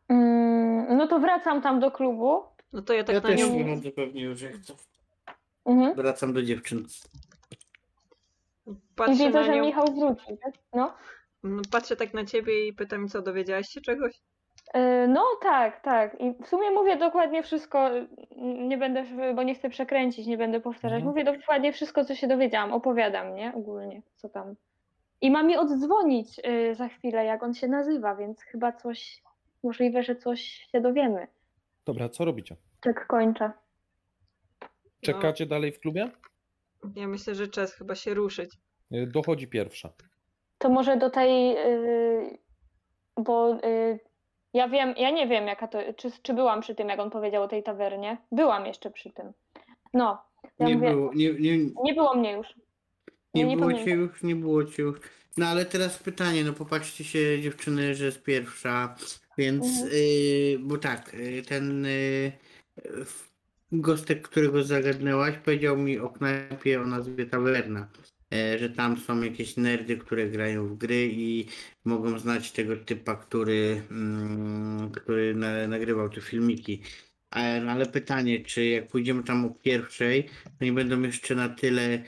[0.08, 2.42] Mm, no to wracam tam do klubu.
[2.72, 3.52] No to ja tak Ja na też nią.
[3.64, 4.74] nie zupełnie już jak chcę.
[5.64, 5.94] Mhm.
[5.96, 6.86] Wracam do dziewczyn.
[8.66, 9.60] I Patrzę widzę, na że.
[9.60, 10.54] Michał wrócił, tak?
[10.74, 10.94] No.
[11.42, 14.20] No, Patrzę tak na ciebie i pytam, co dowiedziałaś się czegoś?
[14.74, 16.20] E, No tak, tak.
[16.20, 18.06] I w sumie mówię dokładnie wszystko, y,
[18.40, 19.04] nie będę,
[19.34, 21.02] bo nie chcę przekręcić, nie będę powtarzać.
[21.02, 21.04] Mhm.
[21.04, 23.52] Mówię dokładnie wszystko, co się dowiedziałam, opowiadam, nie?
[23.54, 24.54] Ogólnie, co tam.
[25.20, 29.22] I ma mi oddzwonić y, za chwilę, jak on się nazywa, więc chyba coś,
[29.62, 30.40] możliwe, że coś
[30.72, 31.26] się dowiemy.
[31.84, 32.56] Dobra, co robicie?
[32.80, 33.52] Tak kończę.
[35.00, 36.10] Czekacie dalej w klubie?
[36.96, 38.58] Ja myślę, że czas chyba się ruszyć.
[38.92, 39.92] E, Dochodzi pierwsza.
[40.58, 42.38] To może do tej, y,
[43.16, 43.98] bo y,
[44.54, 47.42] ja wiem, ja nie wiem, jaka to, czy, czy byłam przy tym, jak on powiedział
[47.42, 48.16] o tej tawernie.
[48.32, 49.32] Byłam jeszcze przy tym.
[49.94, 50.22] No,
[50.58, 52.46] ja Nie mówię, było, nie, nie, nie było mnie już.
[53.34, 54.98] nie nie było cię już, nie było cię już.
[55.36, 58.94] No ale teraz pytanie, no popatrzcie się dziewczyny, że jest pierwsza,
[59.38, 59.90] więc, Mhm.
[59.94, 61.16] y, bo tak,
[61.48, 62.32] ten y,
[63.04, 63.28] w-
[63.72, 67.88] gostek, którego zagadnęłaś, powiedział mi o knajpie o nazwie Tawerna.
[68.32, 71.46] E, że tam są jakieś nerdy, które grają w gry i
[71.84, 76.82] mogą znać tego typa, który, mm, który na, nagrywał te filmiki.
[77.30, 80.28] Ale, ale pytanie, czy jak pójdziemy tam o pierwszej,
[80.58, 82.04] to nie będą jeszcze na tyle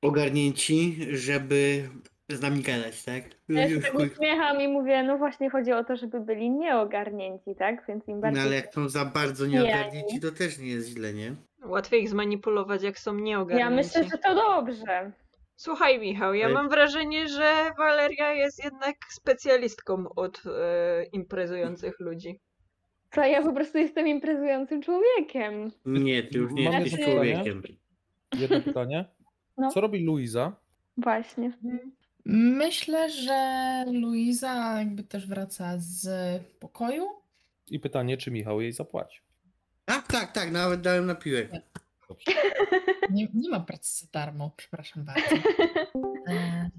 [0.00, 1.88] ogarnięci, żeby
[2.28, 3.24] z nami gadać, tak?
[3.48, 7.54] Ja się Już tak uśmiecham i mówię, no właśnie chodzi o to, żeby byli nieogarnięci,
[7.58, 7.84] tak?
[7.88, 8.42] Więc im No bardziej...
[8.42, 11.34] ale jak są za bardzo nieogarnięci, to też nie jest źle, nie?
[11.64, 13.70] Łatwiej ich zmanipulować, jak są nieogarnięci.
[13.70, 15.12] Ja myślę, że to dobrze.
[15.56, 22.40] Słuchaj, Michał, ja mam wrażenie, że Waleria jest jednak specjalistką od e, imprezujących ludzi.
[23.10, 25.70] To ja po prostu jestem imprezującym człowiekiem.
[25.86, 27.62] Nie, ty już nie jesteś człowiekiem.
[28.38, 29.04] Jedno pytanie.
[29.58, 29.70] No.
[29.70, 30.56] Co robi Luiza?
[30.96, 31.52] Właśnie.
[32.24, 36.08] Myślę, że Luiza jakby też wraca z
[36.60, 37.08] pokoju.
[37.70, 39.20] I pytanie, czy Michał jej zapłaci.
[39.84, 41.50] Tak, tak, tak, nawet dałem na piłek.
[42.08, 42.32] Dobrze.
[43.10, 45.36] Nie, nie ma pracy za darmo, przepraszam bardzo.
[46.28, 46.70] E...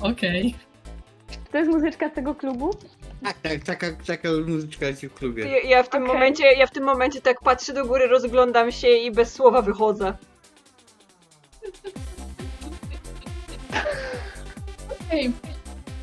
[0.00, 0.54] Okej.
[1.52, 2.70] To jest muzyczka z tego klubu?
[3.24, 5.44] Tak, tak, taka, taka muzyczka leci w klubie.
[5.44, 6.14] Ja, ja, w tym Okej.
[6.14, 10.16] momencie, ja w tym momencie tak patrzę do góry, rozglądam się i bez słowa wychodzę.
[15.06, 15.32] Okej.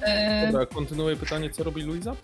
[0.02, 2.16] E, Dobra, kontynuuję pytanie, co robi Luiza?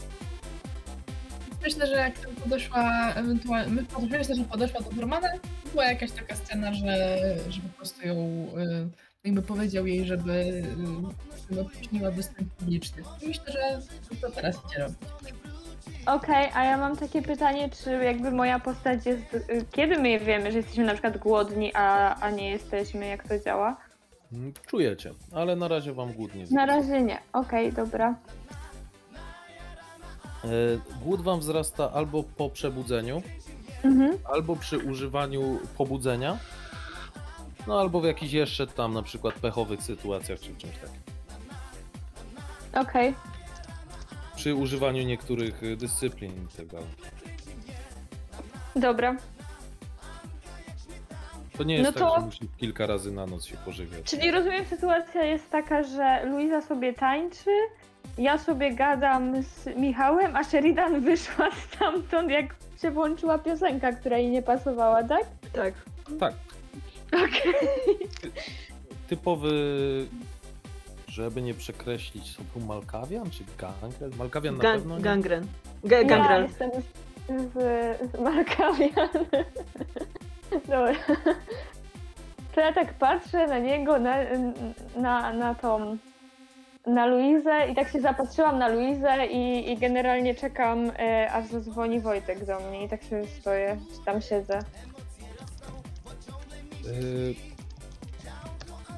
[1.64, 5.28] Myślę, że jak tam podeszła, ewentualnie, my- myślę, że podeszła do Normana,
[5.72, 7.08] była jakaś taka scena, że,
[7.50, 8.88] że po prostu ją, y,
[9.24, 10.64] jakby powiedział jej, żeby y,
[11.50, 13.04] żeby opóźniła występ publiczny.
[13.22, 13.82] I myślę, że
[14.22, 14.98] to teraz idzie robić.
[16.06, 19.22] Okej, a ja mam takie pytanie, czy jakby moja postać jest...
[19.72, 23.78] Kiedy my wiemy, że jesteśmy na przykład głodni, a, a nie jesteśmy, jak to działa?
[24.68, 26.66] Czujecie, ale na razie wam głód nie Na zjada.
[26.66, 27.20] razie nie.
[27.34, 28.16] Okej, dobra.
[30.44, 30.48] E,
[31.04, 33.22] Głód wam wzrasta albo po przebudzeniu,
[33.84, 34.18] Mhm.
[34.34, 36.38] albo przy używaniu pobudzenia,
[37.68, 41.02] no albo w jakichś jeszcze tam na przykład pechowych sytuacjach czy czymś takim.
[42.90, 43.16] Okej.
[44.36, 46.88] Przy używaniu niektórych dyscyplin i tak dalej.
[48.76, 49.16] Dobra.
[51.60, 54.04] To nie jest No tak, to- że musi kilka razy na noc się pożywiać.
[54.06, 57.50] Czyli rozumiem, sytuacja jest taka, że Luiza sobie tańczy,
[58.18, 64.30] ja sobie gadam z Michałem, a Sheridan wyszła stamtąd, jak się włączyła piosenka, która jej
[64.32, 65.24] nie pasowała, tak?
[65.54, 65.74] Tak.
[66.20, 66.34] Tak,
[67.08, 67.54] Okej.
[69.08, 69.52] typowy,
[71.08, 74.12] żeby nie przekreślić, to był Malkawian czy Gangrel?
[74.18, 75.04] Malkawian na pewno Gan- nie.
[75.04, 75.44] gangren.
[75.84, 76.44] Ga- Ja gangrel.
[76.44, 79.10] jestem z, z, z Markawian.
[80.68, 80.94] Dobra.
[82.56, 84.16] To ja tak patrzę na niego, na,
[84.96, 85.98] na, na tą,
[86.88, 92.00] na Luizę i tak się zapatrzyłam na Luizę i, i generalnie czekam, e, aż zadzwoni
[92.00, 94.60] Wojtek do mnie i tak się stoję, czy tam siedzę.
[96.88, 97.36] Y,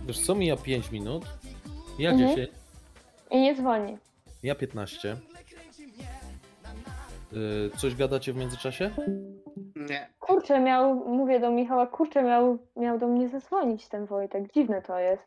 [0.08, 1.26] Wiesz co, mija 5 minut,
[2.00, 2.30] mija Mhm.
[2.30, 2.50] 10,
[3.32, 3.98] I nie dzwoni.
[4.44, 5.18] mija 15.
[7.34, 8.92] Y, Coś gadacie w międzyczasie?
[9.76, 10.14] Nie.
[10.20, 15.00] Kurczę, miał, mówię do Michała, kurczę, miał, miał do mnie zadzwonić ten Wojtek, dziwne to
[15.00, 15.24] jest.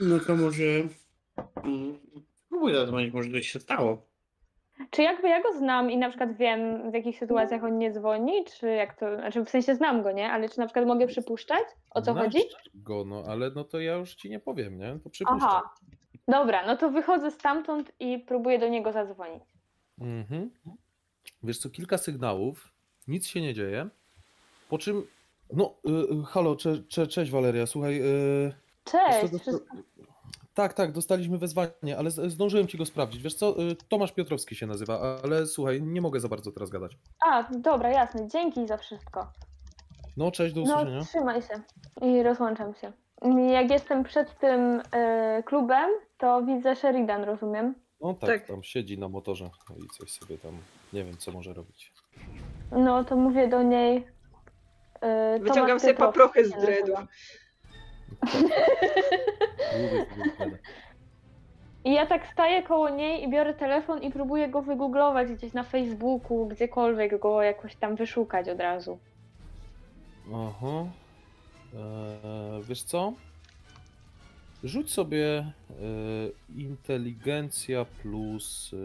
[0.00, 0.64] No to może...
[1.64, 1.98] mm,
[2.34, 4.02] Spróbuj zadzwonić, może coś się stało.
[4.90, 8.44] Czy jakby ja go znam i na przykład wiem, w jakich sytuacjach on nie dzwoni,
[8.44, 10.32] czy jak to, znaczy w sensie znam go, nie?
[10.32, 12.38] Ale czy na przykład mogę przypuszczać, o co Znasz chodzi?
[12.74, 14.98] go, no ale no to ja już ci nie powiem, nie?
[15.04, 15.48] To przypuszczam.
[15.48, 15.70] Aha,
[16.28, 19.42] dobra, no to wychodzę stamtąd i próbuję do niego zadzwonić.
[20.00, 20.50] Mhm.
[21.42, 22.72] Wiesz co, kilka sygnałów,
[23.08, 23.88] nic się nie dzieje,
[24.68, 25.06] po czym,
[25.52, 28.52] no, y, y, halo, cze, cze, cześć Waleria, słuchaj, y,
[28.84, 29.64] Cześć, dosta-
[30.54, 34.66] tak, tak, dostaliśmy wezwanie, ale zdążyłem ci go sprawdzić, wiesz co, y, Tomasz Piotrowski się
[34.66, 36.98] nazywa, ale słuchaj, nie mogę za bardzo teraz gadać.
[37.26, 39.32] A, dobra, jasne, dzięki za wszystko.
[40.16, 40.98] No, cześć, do usłyszenia.
[40.98, 41.60] No, trzymaj się
[42.02, 42.92] i rozłączam się.
[43.50, 47.74] Jak jestem przed tym e, klubem, to widzę Sheridan, rozumiem?
[48.00, 48.46] No tak, Tak.
[48.46, 49.50] tam siedzi na motorze
[49.84, 50.58] i coś sobie tam,
[50.92, 51.92] nie wiem co może robić.
[52.72, 54.06] No to mówię do niej.
[55.00, 55.98] E, Wyciągam sobie się
[56.44, 57.08] z.
[59.78, 60.56] Lubię tego układa.
[61.84, 65.62] I ja tak staję koło niej i biorę telefon i próbuję go wygooglować gdzieś na
[65.62, 68.98] Facebooku, gdziekolwiek go jakoś tam wyszukać od razu.
[70.34, 70.84] Aha.
[71.74, 73.12] Eee, wiesz co?
[74.64, 75.52] Rzuć sobie e,
[76.56, 78.76] inteligencja plus e,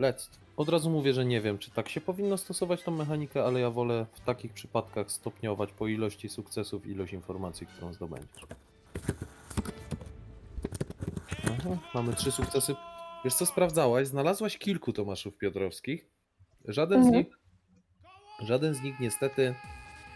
[0.00, 0.40] lectwo.
[0.56, 3.70] Od razu mówię, że nie wiem, czy tak się powinno stosować tą mechanikę, ale ja
[3.70, 8.46] wolę w takich przypadkach stopniować po ilości sukcesów ilość informacji, którą zdobędziesz.
[11.44, 12.74] Aha, mamy trzy sukcesy.
[13.24, 14.06] Wiesz co sprawdzałaś?
[14.06, 16.06] Znalazłaś kilku Tomaszów Piotrowskich.
[16.64, 17.24] Żaden z Mhm.
[17.24, 17.38] nich
[18.40, 19.54] Żaden z nich niestety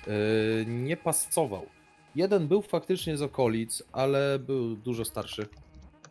[0.07, 1.67] Yy, nie pasował.
[2.15, 5.47] Jeden był faktycznie z okolic, ale był dużo starszy.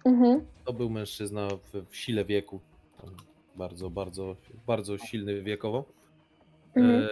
[0.06, 0.46] Mhm.
[0.66, 2.60] To był mężczyzna w, w sile wieku.
[3.56, 4.36] Bardzo, bardzo,
[4.68, 5.86] bardzo silny wiekowo.
[6.76, 7.04] Mhm.
[7.04, 7.08] E,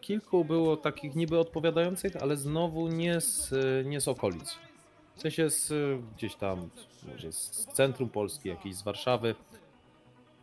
[0.00, 3.54] kilku było takich niby odpowiadających, ale znowu nie z,
[3.86, 4.58] nie z okolic.
[5.14, 5.72] W sensie z
[6.16, 6.70] gdzieś tam,
[7.12, 9.34] może z centrum Polski, jakiejś z Warszawy.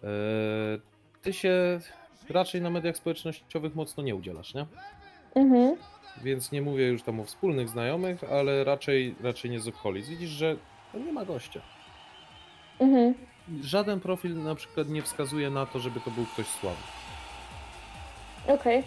[0.03, 0.07] E,
[1.21, 1.79] ty się
[2.29, 4.65] raczej na mediach społecznościowych mocno nie udzielasz, nie?
[5.35, 5.75] Mhm.
[6.23, 10.07] Więc nie mówię już tam o wspólnych znajomych, ale raczej, raczej nie z okolic.
[10.07, 10.55] Widzisz, że
[10.93, 11.61] nie ma gościa.
[12.79, 13.13] Mhm.
[13.61, 16.77] Żaden profil na przykład nie wskazuje na to, żeby to był ktoś słaby.
[18.47, 18.83] Okej.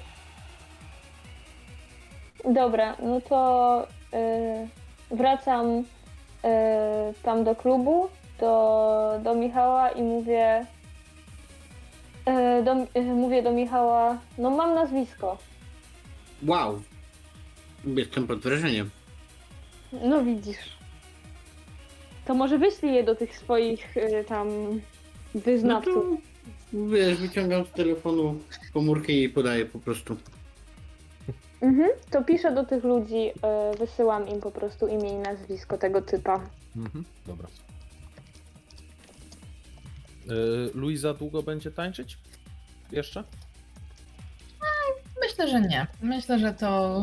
[2.44, 5.84] Dobra, no to y, wracam y,
[7.22, 8.08] tam do klubu,
[8.40, 10.66] do, do Michała i mówię,
[12.28, 15.38] y, do, y, mówię do Michała, no mam nazwisko.
[16.43, 16.82] Wow.
[17.85, 18.90] Jestem pod wrażeniem.
[19.93, 20.78] No widzisz.
[22.27, 24.48] To może wyślij je do tych swoich y, tam
[25.35, 25.94] No wyznawców.
[25.94, 26.16] to
[26.89, 28.39] wiesz, wyciągam z telefonu
[28.73, 30.16] komórkę i jej podaję po prostu.
[31.60, 31.90] Mhm.
[32.10, 33.31] To piszę do tych ludzi,
[33.74, 36.40] y, wysyłam im po prostu imię i nazwisko tego typa.
[36.77, 37.48] Mhm, dobra.
[40.28, 40.32] E,
[40.74, 42.19] Luiza długo będzie tańczyć?
[42.93, 43.24] Jeszcze?
[45.39, 45.86] Myślę, że nie.
[46.02, 47.02] Myślę, że to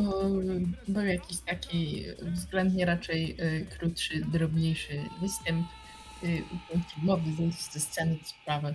[0.88, 5.68] y, był jakiś taki względnie raczej y, krótszy, drobniejszy występ.
[6.24, 6.42] y,
[7.04, 8.74] Mowy zejść ze sceny sprawy.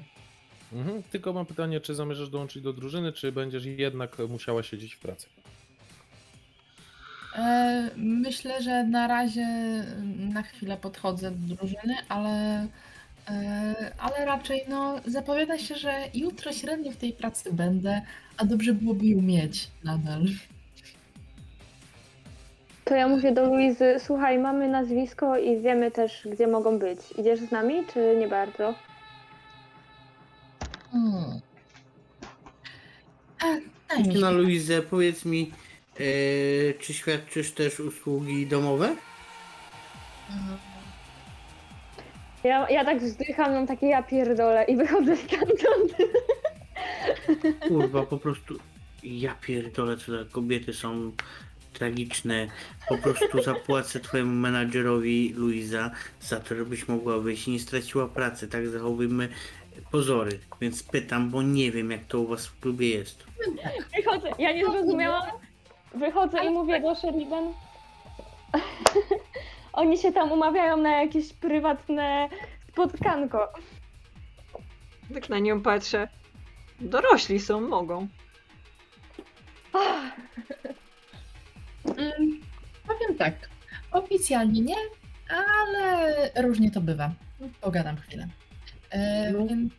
[0.73, 1.03] Mhm.
[1.03, 5.27] Tylko mam pytanie, czy zamierzasz dołączyć do drużyny, czy będziesz jednak musiała siedzieć w pracy?
[7.37, 9.47] E, Myślę, że na razie
[10.16, 12.66] na chwilę podchodzę do drużyny, ale,
[13.98, 18.02] ale raczej no, zapowiada się, że jutro średnio w tej pracy będę,
[18.36, 20.22] a dobrze byłoby ją mieć nadal.
[22.84, 26.98] To ja mówię do Luizy, słuchaj, mamy nazwisko i wiemy też, gdzie mogą być.
[27.18, 28.74] Idziesz z nami, czy nie bardzo?
[30.92, 31.40] Hmm.
[33.40, 33.47] A,
[33.88, 34.30] daj mi Na.
[34.30, 35.52] Luizę, powiedz mi,
[35.94, 38.97] e, czy świadczysz też usługi domowe?
[42.44, 45.94] Ja, ja tak wzdycham, mam takie ja pierdolę i wychodzę stamtąd.
[47.68, 48.58] Kurwa, po prostu
[49.02, 51.12] ja pierdolę, co za kobiety są
[51.72, 52.46] tragiczne.
[52.88, 55.90] Po prostu zapłacę twojemu menadżerowi Luiza
[56.20, 58.48] za to, żebyś mogła wyjść i nie straciła pracy.
[58.48, 59.28] Tak zachowujmy
[59.90, 60.38] pozory.
[60.60, 63.24] Więc pytam, bo nie wiem jak to u was w klubie jest.
[63.96, 65.30] Wychodzę, ja nie zrozumiałam.
[65.94, 67.52] Wychodzę i mówię do Sheridan.
[69.72, 72.28] Oni się tam umawiają na jakieś prywatne
[72.72, 73.52] spotkanko.
[75.14, 76.09] Tak na nią patrzę.
[76.80, 78.09] Dorośli są, mogą.
[81.84, 82.40] Mm,
[82.86, 83.34] Powiem tak,
[83.92, 84.74] oficjalnie nie,
[85.60, 87.10] ale różnie to bywa.
[87.60, 88.28] Pogadam chwilę.
[88.90, 89.47] E, No.
[89.47, 89.72] więc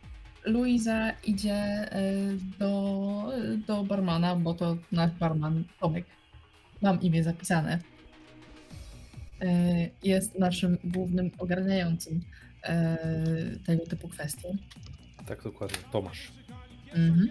[0.44, 2.02] Luiza idzie e,
[2.58, 2.72] do,
[3.66, 6.04] do barmana, bo to nasz barman Tomek.
[6.82, 7.78] Mam imię zapisane.
[9.42, 9.46] E,
[10.02, 12.20] jest naszym głównym ogarniającym
[12.64, 12.96] e,
[13.66, 14.48] tego typu kwestie.
[15.26, 16.32] Tak dokładnie, Tomasz.
[16.94, 17.28] Mhm.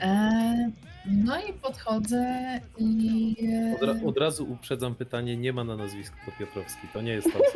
[0.00, 0.70] E,
[1.06, 3.36] no i podchodzę i.
[3.76, 7.32] Od, ra- od razu uprzedzam pytanie, nie ma na nazwisku to Piotrowski, to nie jest
[7.32, 7.38] to.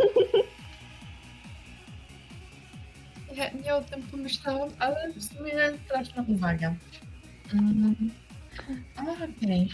[3.36, 5.52] Ja nie o tym pomyślałam, ale w sumie
[5.86, 6.74] straszna uwaga.
[7.54, 7.94] Mm.
[8.98, 9.68] Okej.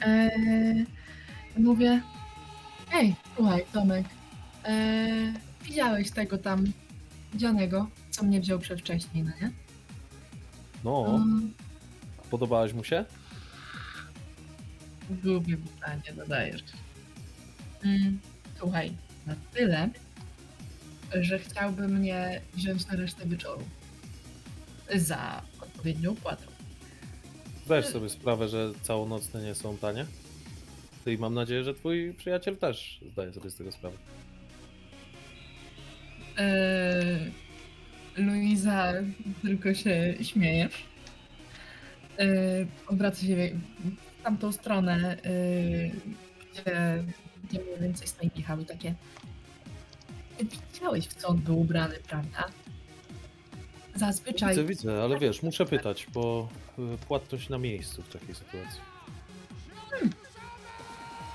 [0.00, 0.86] Eee,
[1.58, 2.00] Mówię,
[2.92, 4.06] ej, słuchaj, Tomek,
[4.64, 5.32] eee,
[5.64, 6.64] widziałeś tego tam
[7.32, 9.50] widzianego, co mnie wziął przedwcześnie, no nie?
[10.84, 11.24] No,
[12.30, 13.04] podobałaś mu się?
[15.10, 16.62] Głupie pytanie zadajesz.
[17.84, 18.20] Mm,
[18.58, 18.92] słuchaj,
[19.26, 19.90] na tyle,
[21.20, 23.64] że chciałby mnie wziąć na resztę wieczoru.
[24.94, 26.42] Za odpowiednią opłatą.
[27.64, 30.06] Zdajesz sobie sprawę, że całonocne nie są tanie?
[31.06, 33.96] I mam nadzieję, że twój przyjaciel też zdaje sobie z tego sprawę.
[36.36, 37.30] Eee,
[38.16, 38.92] Luiza
[39.42, 40.68] tylko się śmieje.
[42.18, 43.50] Eee, odwraca się
[44.20, 45.92] w tamtą stronę, eee,
[46.52, 47.04] gdzie,
[47.44, 48.94] gdzie mniej więcej stoi Michał takie
[50.38, 52.44] "Ty widziałeś w co on był ubrany, prawda?
[53.94, 56.48] Zazwyczaj Widzę, widzę, ale wiesz, muszę pytać, bo
[56.78, 58.80] y, płatność na miejscu w takiej sytuacji.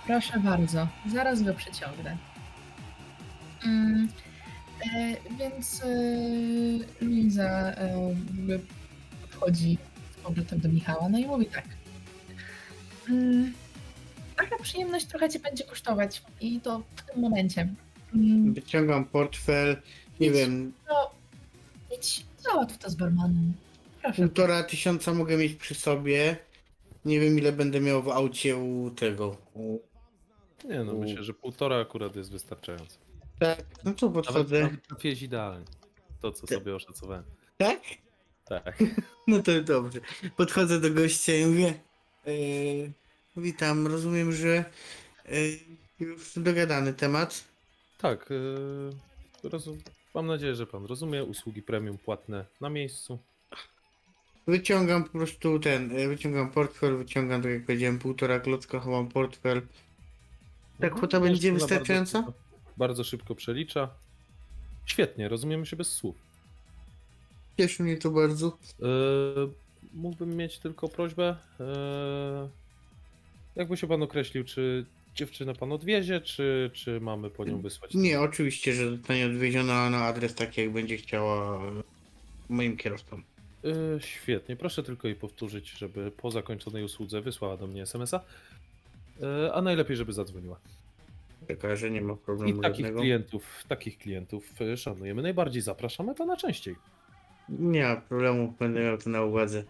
[0.08, 2.18] Proszę bardzo, zaraz go przyciągnę.
[3.66, 4.10] Mm,
[4.96, 5.86] e, więc e,
[7.06, 8.16] Luiza e,
[9.22, 9.78] podchodzi
[10.12, 11.66] z powrotem do Michała, no i mówi tak.
[13.10, 13.54] Mm,
[14.36, 17.68] taka przyjemność trochę cię będzie kosztować i to w tym momencie.
[18.16, 19.82] Mm, Wyciągam portfel,
[20.20, 20.34] nie Idź.
[20.34, 21.12] wiem, no,
[21.98, 23.54] idź, załatw to z barmanem.
[24.02, 24.16] Proszę.
[24.16, 26.38] półtora tysiąca mogę mieć przy sobie.
[27.06, 29.38] Nie wiem ile będę miał w aucie u tego.
[29.54, 29.80] U...
[30.70, 31.00] Nie no, U.
[31.02, 32.98] myślę, że półtora akurat jest wystarczające.
[33.40, 34.62] Tak, no to Nawet, podchodzę.
[34.62, 35.66] nawet trafiłeś idealnie.
[36.22, 36.58] To, co Tak.
[36.58, 37.24] sobie oszacowałem.
[37.58, 37.80] Tak?
[38.46, 38.78] Tak.
[39.28, 40.00] No to dobrze.
[40.38, 41.74] Podchodzę do gościa i mówię.
[42.28, 42.32] E,
[43.38, 44.66] witam, rozumiem, że
[45.26, 45.32] e,
[46.00, 47.44] już dogadany temat.
[47.98, 48.30] Tak.
[49.44, 49.78] Yy, rozum...
[50.16, 51.24] Mam nadzieję, że pan rozumie.
[51.24, 53.20] Usługi premium płatne na miejscu.
[54.48, 59.62] Wyciągam po prostu ten, wyciągam portfel, wyciągam, tak jak powiedziałem, półtora klocka, chowam portfel.
[60.80, 60.98] Ta Mhm.
[60.98, 62.22] kwota będzie wystarczająca?
[62.22, 63.90] Bardzo, szybko- bardzo szybko przelicza.
[64.86, 66.16] Świetnie, rozumiemy się bez słów.
[67.58, 68.58] Cieszy mnie to bardzo.
[68.80, 68.88] Yy,
[69.94, 71.36] mógłbym mieć tylko prośbę.
[71.60, 71.66] Yy,
[73.56, 74.86] jakby się pan określił, czy
[75.16, 77.94] dziewczynę pan odwiezie, czy, czy mamy po nią wysłać?
[77.94, 81.84] Nie, oczywiście, że zostanie odwieziona na adres taki, jak będzie chciała e,
[82.50, 83.24] moim kierowcom.
[83.64, 88.22] Yy, świetnie, proszę tylko jej powtórzyć, żeby po zakończonej usłudze wysłała do mnie SMS-a.
[89.20, 90.60] Yy, a najlepiej, żeby zadzwoniła.
[91.48, 93.00] Taka, że nie ma I problemu takich żadnego.
[93.02, 95.62] klientów, takich klientów yy, szanujemy najbardziej.
[95.62, 96.76] Zapraszamy pana częściej.
[97.50, 99.64] Nie ma problemu, będę miał to na uwadze.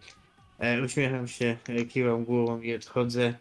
[0.59, 3.33] E, uśmiecham się, e, kiwam głową i odchodzę.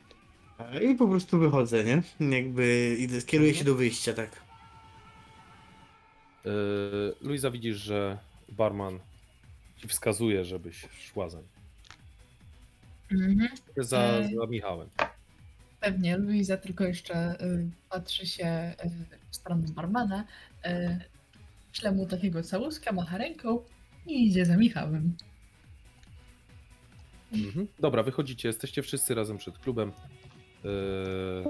[0.59, 2.03] E, I po prostu wychodzę, nie?
[2.37, 4.45] Jakby idę, kieruję się do wyjścia, tak.
[6.45, 8.19] Yy, Luisa, widzisz, że
[8.49, 8.99] barman
[9.77, 11.49] ci wskazuje, żebyś szła za nim.
[13.13, 13.49] Mhm.
[13.77, 14.89] Za, za Michałem.
[15.85, 18.91] Pewnie, Luiza tylko jeszcze y, patrzy się y,
[19.31, 20.25] w stronę barmana,
[20.67, 20.99] y,
[21.73, 23.65] śle mu takiego całuska, macha ręką
[24.07, 25.17] i idzie za Michałem.
[27.33, 27.69] Mhm.
[27.81, 29.93] Dobra, wychodzicie, jesteście wszyscy razem przed klubem.
[30.65, 31.45] Yy...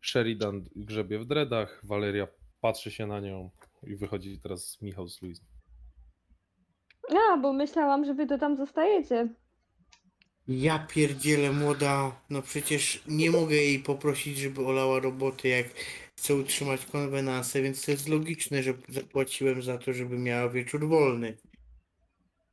[0.00, 2.28] Sheridan grzebie w dreadach, Valeria
[2.60, 3.50] patrzy się na nią
[3.82, 5.44] i wychodzi teraz Michał z Luizą.
[7.10, 9.28] A, bo myślałam, że wy to tam zostajecie.
[10.48, 15.66] Ja pierdzielę młoda, no przecież nie mogę jej poprosić, żeby olała roboty, jak
[16.16, 21.36] chcę utrzymać konwenansę, więc to jest logiczne, że zapłaciłem za to, żeby miała wieczór wolny.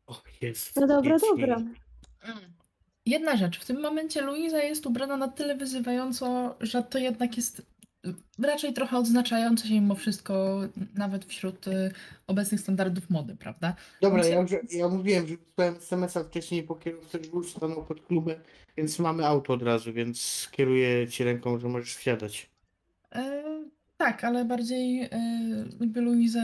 [0.07, 0.75] O, jest.
[0.75, 1.29] No dobra, wiecznie.
[1.29, 1.55] dobra.
[1.55, 2.53] Mm.
[3.05, 7.61] Jedna rzecz, w tym momencie Luiza jest ubrana na tyle wyzywająco, że to jednak jest
[8.39, 10.59] raczej trochę odznaczające się mimo wszystko,
[10.95, 11.91] nawet wśród y,
[12.27, 13.76] obecnych standardów mody, prawda?
[14.01, 18.39] Dobra, ja, już, ja mówiłem, że wysłałem SMS-a wcześniej po kierowcy, już stanął pod klubem,
[18.77, 22.49] więc mamy auto od razu, więc kieruję ci ręką, że możesz wsiadać.
[23.15, 23.43] E,
[23.97, 25.09] tak, ale bardziej e,
[25.80, 26.39] jakby Luiza...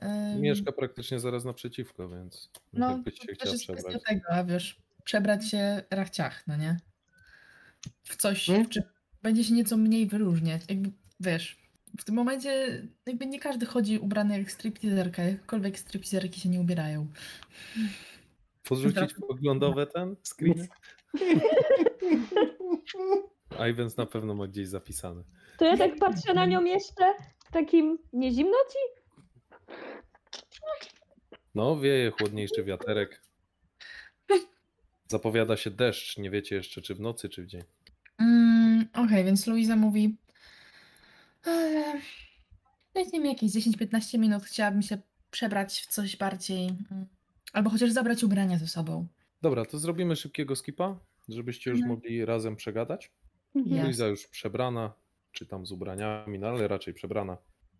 [0.00, 4.02] E, Mieszka praktycznie zaraz naprzeciwko, więc No, jakbyś to się chciała przebrać.
[4.04, 6.76] tego, a wiesz, przebrać się rachciach, no nie?
[8.02, 8.66] W coś, Hmm?
[8.66, 8.82] w czym
[9.22, 10.62] będzie się nieco mniej wyróżniać.
[10.68, 10.90] Jakby,
[11.20, 11.56] wiesz,
[11.98, 17.06] w tym momencie jakby nie każdy chodzi ubrany jak stripteaserka, jakkolwiek stripteaserki się nie ubierają.
[18.62, 20.66] Podrzucić poglądowe ten screen?
[23.70, 25.22] Ivans na pewno ma gdzieś zapisane.
[25.58, 27.04] To ja tak patrzę na nią jeszcze
[27.48, 28.78] w takim nie zimno ci?
[31.54, 33.22] No, wieje chłodniejszy wiaterek.
[35.08, 37.62] Zapowiada się deszcz, nie wiecie jeszcze czy w nocy, czy w dzień.
[38.18, 38.55] Mm,
[38.94, 40.16] Okej, więc Luiza mówi
[41.46, 42.00] eee,
[42.94, 44.98] dajcie mi jakieś 10-15 minut, chciałabym się
[45.30, 47.06] przebrać w coś bardziej, mm,
[47.52, 49.06] albo chociaż zabrać ubrania ze sobą.
[49.42, 50.98] Dobra, to zrobimy szybkiego skipa,
[51.28, 51.94] żebyście już Mhm.
[51.96, 53.10] mogli razem przegadać.
[53.54, 53.82] Mhm.
[53.84, 54.92] Luiza już przebrana,
[55.32, 57.36] czy tam z ubraniami, no ale raczej przebrana.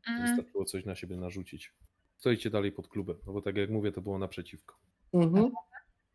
[0.09, 1.73] Mm, Wystarczyło coś na siebie narzucić.
[2.17, 4.77] Stoicie dalej pod klubem, no bo tak jak mówię, to było naprzeciwko.
[5.13, 5.51] Mhm.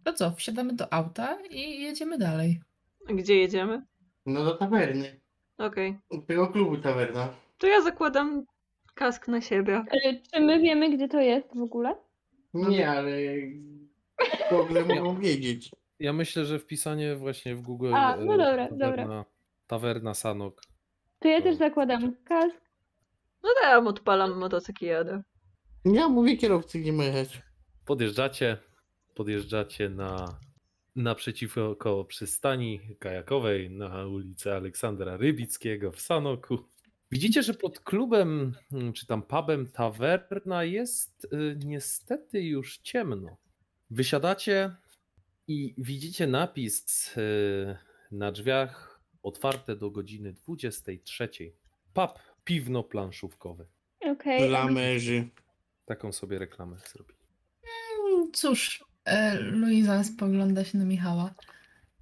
[0.03, 2.61] To co, wsiadamy do auta i jedziemy dalej.
[3.09, 3.81] Gdzie jedziemy?
[4.25, 5.19] No do tawerny.
[5.57, 5.97] Okej.
[6.11, 7.29] Do tego klubu tawerna.
[7.57, 8.45] To ja zakładam
[8.95, 9.85] kask na siebie.
[10.05, 11.95] E, Czy my wiemy, gdzie to jest w ogóle?
[12.53, 13.11] Nie, ale
[14.51, 15.71] w ogóle mogą wiedzieć.
[15.99, 19.25] Ja myślę, że wpisanie właśnie w Google A, no e, dobra, tawerna, dobra.
[19.67, 20.61] tawerna Sanok.
[21.19, 22.55] To ja też zakładam kask.
[23.43, 25.23] No to ja odpalam motocykl i jadę.
[25.85, 27.41] Ja mówię kierowcy, gdzie ma jechać.
[27.85, 28.57] Podjeżdżacie,
[29.15, 30.39] podjeżdżacie na
[30.95, 36.57] naprzeciwko przystani kajakowej na ulicy Aleksandra Rybickiego w Sanoku.
[37.11, 43.37] Widzicie, że pod klubem, mm, czy tam pubem tawerna jest y, niestety już ciemno.
[43.89, 44.75] Wysiadacie
[45.47, 47.77] i widzicie napis y,
[48.11, 51.29] na drzwiach otwarte do godziny 23.
[51.93, 53.65] Pub piwno-planszówkowy.
[53.99, 54.49] Okej.
[54.49, 55.29] Lamerzy.
[55.85, 57.19] Taką sobie reklamę zrobili.
[57.99, 61.33] Mm, Cóż, e, Luiza spogląda się na Michała.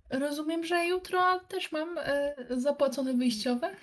[0.10, 3.76] rozumiem, że jutro też mam e, zapłacone wyjściowe?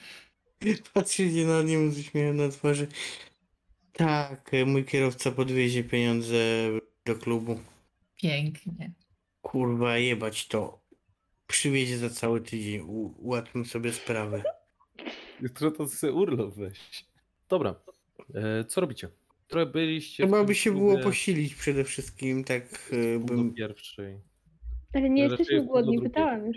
[0.95, 2.87] Patrzycie na nim z uśmiechem na twarzy.
[3.93, 6.35] Tak, e, mój kierowca podwiezie pieniądze
[7.05, 7.61] do klubu.
[8.23, 8.93] Pięknie.
[9.43, 10.81] Kurwa, jebać to.
[11.47, 12.81] Przywiezie za cały tydzień.
[12.81, 14.43] U- ułatwmy sobie sprawę.
[15.41, 16.79] Jutro to sobie urlop weź.
[17.49, 17.75] Dobra,
[18.35, 19.09] e, co robicie?
[19.49, 22.63] Trochę byliście tym by się było posilić przede wszystkim, tak
[22.93, 23.55] e, pół do bym...
[23.55, 24.21] pierwszej.
[24.95, 26.57] Ale nie Raczej jesteśmy jest głodni, pytałam już.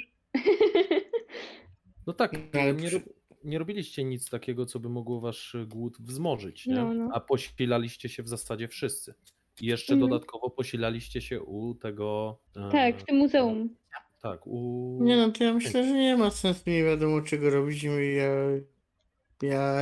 [2.07, 3.01] No tak, Ale nie, przy-
[3.43, 6.75] nie robiliście nic takiego, co by mogło wasz głód wzmożyć, nie?
[6.75, 7.09] No, no.
[7.13, 9.13] a posilaliście się w zasadzie wszyscy.
[9.61, 10.09] I jeszcze Mhm.
[10.09, 12.39] dodatkowo posilaliście się u tego...
[12.55, 13.75] e, Tak, w tym muzeum.
[14.21, 14.99] Tak, u...
[15.01, 17.83] Nie no, to ja myślę, że nie ma sensu, nie wiadomo czego robić.
[17.83, 17.91] Ja,
[19.41, 19.81] ja,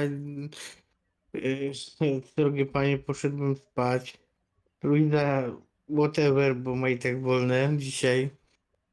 [2.37, 4.17] drogie panie, poszedłbym spać.
[4.83, 5.43] Luisa,
[5.89, 8.29] whatever, bo ma i tak wolne dzisiaj.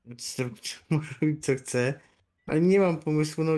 [0.90, 1.94] Może robić co chce.
[2.46, 3.52] Ale nie mam pomysłu, no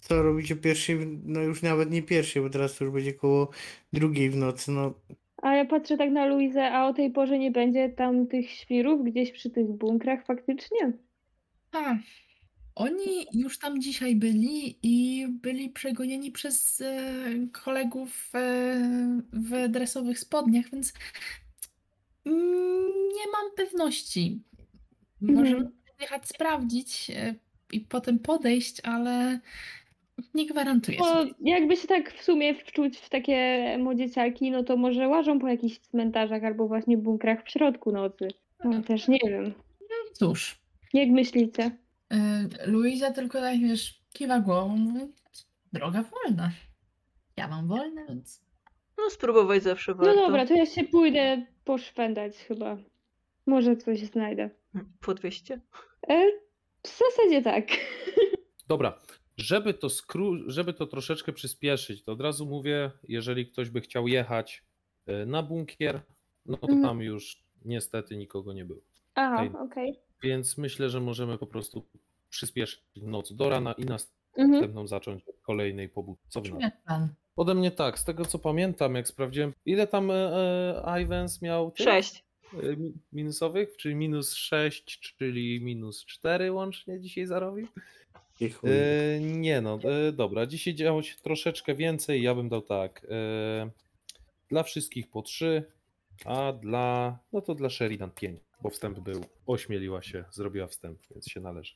[0.00, 3.50] co robić o pierwszej, no już nawet nie pierwszej, bo teraz to już będzie koło
[3.92, 4.94] drugiej w nocy, no.
[5.42, 9.04] A ja patrzę tak na Luizę, a o tej porze nie będzie tam tych świrów
[9.04, 10.92] gdzieś przy tych bunkrach faktycznie?
[11.72, 11.96] A,
[12.74, 17.04] oni już tam dzisiaj byli i byli przegonieni przez e,
[17.64, 18.74] kolegów e,
[19.32, 20.92] w dresowych spodniach, więc
[22.26, 22.84] mm,
[23.14, 24.40] nie mam pewności.
[25.20, 25.72] Możemy Mhm.
[26.00, 27.34] jechać sprawdzić e,
[27.72, 29.38] i potem podejść, ale
[30.34, 31.30] nie gwarantuję Bo sobie.
[31.40, 35.78] jakby się tak w sumie wczuć w takie młodzieciaki, no to może łażą po jakichś
[35.78, 38.28] cmentarzach albo właśnie bunkrach w środku nocy.
[38.64, 39.52] No też nie wiem.
[40.12, 40.58] Cóż,
[40.92, 41.70] Jak myślicie?
[42.12, 45.12] E, Luiza tylko tak, wiesz, kiwa głową, mówi,
[45.72, 46.50] droga wolna.
[47.36, 48.42] Ja mam wolne, więc
[48.98, 50.14] No spróbować zawsze No warto.
[50.26, 52.76] dobra, to ja się pójdę poszwendać chyba.
[53.46, 54.50] Może coś znajdę.
[55.00, 55.60] Po 200?
[56.08, 56.26] E,
[56.82, 57.66] w zasadzie tak.
[58.68, 58.98] Dobra,
[59.36, 64.08] żeby to, skró- żeby to troszeczkę przyspieszyć, to od razu mówię, jeżeli ktoś by chciał
[64.08, 64.64] jechać
[65.06, 66.00] e, na bunkier,
[66.46, 66.82] no to Mhm.
[66.82, 68.80] tam już niestety nikogo nie było.
[69.14, 69.98] Aha, okej.
[70.22, 71.84] Więc myślę, że możemy po prostu
[72.30, 73.98] przyspieszyć noc do rana i Mhm.
[74.48, 76.28] następną zacząć od kolejnej pobudki.
[77.36, 80.14] Ode mnie tak, z tego co pamiętam, jak sprawdziłem, ile tam e,
[80.86, 81.70] e, Ivans miał?
[81.70, 82.24] tych, 6.
[82.62, 87.66] e, mi- Minusowych, czyli minus 6, czyli minus 4 łącznie dzisiaj zarobił?
[88.64, 89.78] E, nie no,
[90.08, 93.70] e, dobra, dzisiaj działo się troszeczkę więcej, ja bym dał tak, e,
[94.48, 95.64] dla wszystkich po 3,
[96.24, 101.28] a dla, no to dla Sheridan 5, bo wstęp był, ośmieliła się, zrobiła wstęp, więc
[101.28, 101.74] się należy.